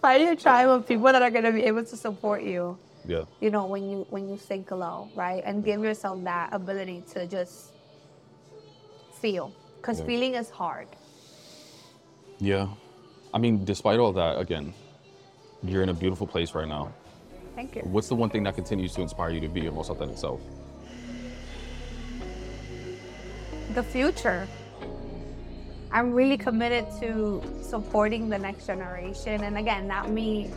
find 0.00 0.22
your 0.22 0.36
tribe 0.36 0.68
of 0.68 0.86
people 0.86 1.10
that 1.12 1.22
are 1.22 1.30
gonna 1.30 1.52
be 1.52 1.62
able 1.64 1.84
to 1.84 1.96
support 1.96 2.42
you 2.42 2.78
yeah, 3.06 3.24
you 3.40 3.50
know 3.50 3.66
when 3.66 3.88
you 3.90 4.06
when 4.10 4.28
you 4.28 4.36
sink 4.38 4.70
low 4.70 5.08
right 5.14 5.42
and 5.44 5.64
give 5.64 5.82
yourself 5.82 6.22
that 6.24 6.52
ability 6.52 7.02
to 7.12 7.26
just 7.26 7.72
feel 9.20 9.52
because 9.76 10.00
Yeah. 10.00 10.06
feeling 10.06 10.34
is 10.34 10.50
hard 10.50 10.88
yeah. 12.40 12.68
I 13.32 13.38
mean, 13.38 13.64
despite 13.64 13.98
all 13.98 14.12
that, 14.12 14.38
again, 14.38 14.74
you're 15.62 15.82
in 15.82 15.88
a 15.88 15.94
beautiful 15.94 16.26
place 16.26 16.54
right 16.54 16.68
now. 16.68 16.92
Thank 17.54 17.76
you. 17.76 17.82
What's 17.82 18.08
the 18.08 18.14
one 18.14 18.30
thing 18.30 18.42
that 18.44 18.54
continues 18.54 18.94
to 18.94 19.02
inspire 19.02 19.30
you 19.30 19.40
to 19.40 19.48
be 19.48 19.60
your 19.60 19.72
most 19.72 19.90
authentic 19.90 20.18
self? 20.18 20.40
The 23.74 23.82
future. 23.82 24.46
I'm 25.90 26.12
really 26.12 26.38
committed 26.38 26.86
to 27.00 27.42
supporting 27.60 28.28
the 28.28 28.38
next 28.38 28.66
generation. 28.66 29.42
And 29.42 29.58
again, 29.58 29.88
not 29.88 30.10
me 30.10 30.52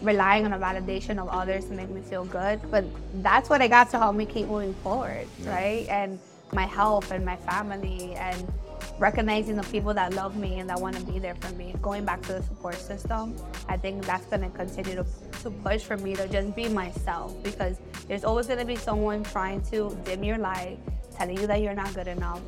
relying 0.00 0.44
on 0.44 0.52
a 0.52 0.58
validation 0.58 1.18
of 1.18 1.28
others 1.28 1.66
to 1.66 1.72
make 1.72 1.88
me 1.88 2.00
feel 2.00 2.24
good, 2.24 2.60
but 2.68 2.84
that's 3.22 3.48
what 3.48 3.62
I 3.62 3.68
got 3.68 3.90
to 3.90 3.98
help 3.98 4.16
me 4.16 4.26
keep 4.26 4.48
moving 4.48 4.74
forward, 4.74 5.28
right? 5.44 5.86
And 5.88 6.18
my 6.52 6.66
health 6.66 7.12
and 7.12 7.24
my 7.24 7.36
family 7.36 8.14
and 8.14 8.52
recognizing 8.98 9.56
the 9.56 9.62
people 9.64 9.94
that 9.94 10.14
love 10.14 10.36
me 10.36 10.58
and 10.58 10.68
that 10.68 10.80
want 10.80 10.96
to 10.96 11.02
be 11.04 11.20
there 11.20 11.36
for 11.36 11.52
me. 11.54 11.74
Going 11.80 12.04
back 12.04 12.22
to 12.22 12.32
the 12.32 12.42
support 12.42 12.74
system, 12.74 13.36
I 13.68 13.76
think 13.76 14.04
that's 14.04 14.26
going 14.26 14.42
to 14.42 14.50
continue 14.50 14.96
to, 14.96 15.06
to 15.42 15.50
push 15.50 15.82
for 15.82 15.96
me 15.96 16.16
to 16.16 16.26
just 16.26 16.56
be 16.56 16.68
myself 16.68 17.40
because 17.44 17.78
there's 18.08 18.24
always 18.24 18.48
going 18.48 18.58
to 18.58 18.64
be 18.64 18.76
someone 18.76 19.22
trying 19.22 19.62
to 19.70 19.96
dim 20.04 20.24
your 20.24 20.38
light, 20.38 20.78
telling 21.16 21.38
you 21.38 21.46
that 21.46 21.60
you're 21.60 21.74
not 21.74 21.94
good 21.94 22.08
enough. 22.08 22.40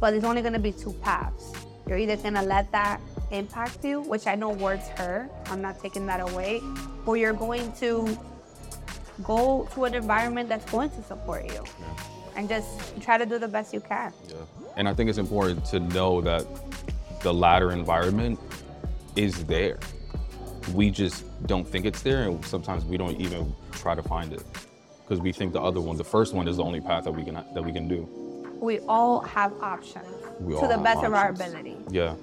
But 0.00 0.12
there's 0.12 0.24
only 0.24 0.42
going 0.42 0.54
to 0.54 0.58
be 0.58 0.72
two 0.72 0.92
paths. 0.94 1.52
You're 1.86 1.98
either 1.98 2.16
going 2.16 2.34
to 2.34 2.42
let 2.42 2.70
that 2.72 3.00
impact 3.30 3.84
you, 3.84 4.02
which 4.02 4.26
I 4.26 4.34
know 4.34 4.50
words 4.50 4.86
hurt, 4.88 5.30
I'm 5.46 5.60
not 5.60 5.80
taking 5.80 6.06
that 6.06 6.20
away, 6.20 6.60
or 7.06 7.16
you're 7.16 7.32
going 7.32 7.72
to 7.74 8.16
go 9.22 9.68
to 9.74 9.84
an 9.84 9.94
environment 9.94 10.48
that's 10.48 10.70
going 10.70 10.90
to 10.90 11.02
support 11.02 11.44
you 11.46 11.62
and 12.36 12.48
just 12.48 13.00
try 13.00 13.18
to 13.18 13.26
do 13.26 13.38
the 13.38 13.48
best 13.48 13.74
you 13.74 13.80
can. 13.80 14.12
Yeah. 14.28 14.36
And 14.76 14.88
I 14.88 14.94
think 14.94 15.10
it's 15.10 15.18
important 15.18 15.64
to 15.66 15.80
know 15.80 16.20
that 16.20 16.46
the 17.22 17.34
latter 17.34 17.72
environment 17.72 18.38
is 19.16 19.44
there. 19.44 19.78
We 20.72 20.90
just 20.90 21.24
don't 21.46 21.66
think 21.66 21.84
it's 21.86 22.02
there, 22.02 22.22
and 22.22 22.44
sometimes 22.44 22.84
we 22.84 22.96
don't 22.96 23.20
even 23.20 23.52
try 23.72 23.94
to 23.94 24.02
find 24.02 24.32
it 24.32 24.42
because 25.10 25.20
we 25.20 25.32
think 25.32 25.52
the 25.52 25.60
other 25.60 25.80
one, 25.80 25.96
the 25.96 26.04
first 26.04 26.34
one, 26.34 26.46
is 26.46 26.58
the 26.58 26.62
only 26.62 26.80
path 26.80 27.02
that 27.02 27.10
we 27.10 27.24
can 27.24 27.34
that 27.34 27.64
we 27.64 27.72
can 27.72 27.88
do. 27.88 28.08
We 28.60 28.78
all 28.80 29.20
have 29.22 29.52
options 29.60 30.06
We 30.38 30.54
to 30.54 30.68
the 30.68 30.74
have 30.74 30.84
best 30.84 31.02
of 31.02 31.14
our 31.14 31.30
ability. 31.30 31.76
Yeah. 31.90 32.14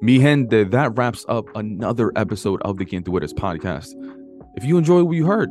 Mi 0.00 0.18
gente, 0.18 0.64
that 0.64 0.98
wraps 0.98 1.24
up 1.28 1.46
another 1.54 2.10
episode 2.16 2.60
of 2.62 2.78
the 2.78 2.84
Quién 2.84 3.04
Tú 3.04 3.16
Eres 3.16 3.32
podcast. 3.32 3.94
If 4.56 4.64
you 4.64 4.76
enjoyed 4.76 5.04
what 5.04 5.12
you 5.12 5.24
heard, 5.24 5.50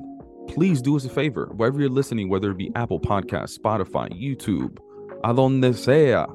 please 0.49 0.81
do 0.81 0.97
us 0.97 1.05
a 1.05 1.09
favor. 1.09 1.49
Wherever 1.55 1.79
you're 1.79 1.89
listening, 1.89 2.27
whether 2.27 2.51
it 2.51 2.57
be 2.57 2.69
Apple 2.75 2.99
Podcasts, 2.99 3.57
Spotify, 3.57 4.09
YouTube, 4.11 4.77
a 5.23 5.33
donde 5.33 5.73
sea, 5.73 6.25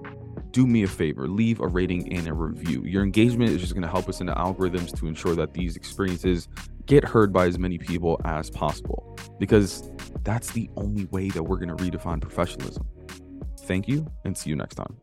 do 0.52 0.66
me 0.66 0.84
a 0.84 0.88
favor, 0.88 1.28
leave 1.28 1.60
a 1.60 1.66
rating 1.66 2.10
and 2.14 2.26
a 2.26 2.32
review. 2.32 2.82
Your 2.84 3.02
engagement 3.02 3.50
is 3.50 3.60
just 3.60 3.74
going 3.74 3.82
to 3.82 3.90
help 3.90 4.08
us 4.08 4.20
in 4.22 4.26
the 4.26 4.34
algorithms 4.34 4.98
to 4.98 5.06
ensure 5.06 5.34
that 5.34 5.52
these 5.52 5.76
experiences 5.76 6.48
get 6.86 7.04
heard 7.04 7.32
by 7.32 7.46
as 7.46 7.58
many 7.58 7.78
people 7.78 8.20
as 8.24 8.50
possible, 8.50 9.18
because 9.38 9.90
that's 10.22 10.52
the 10.52 10.70
only 10.76 11.04
way 11.06 11.28
that 11.30 11.42
we're 11.42 11.58
going 11.58 11.68
to 11.68 11.76
redefine 11.76 12.20
professionalism. 12.20 12.86
Thank 13.60 13.88
you, 13.88 14.06
and 14.24 14.36
see 14.36 14.50
you 14.50 14.56
next 14.56 14.76
time. 14.76 14.96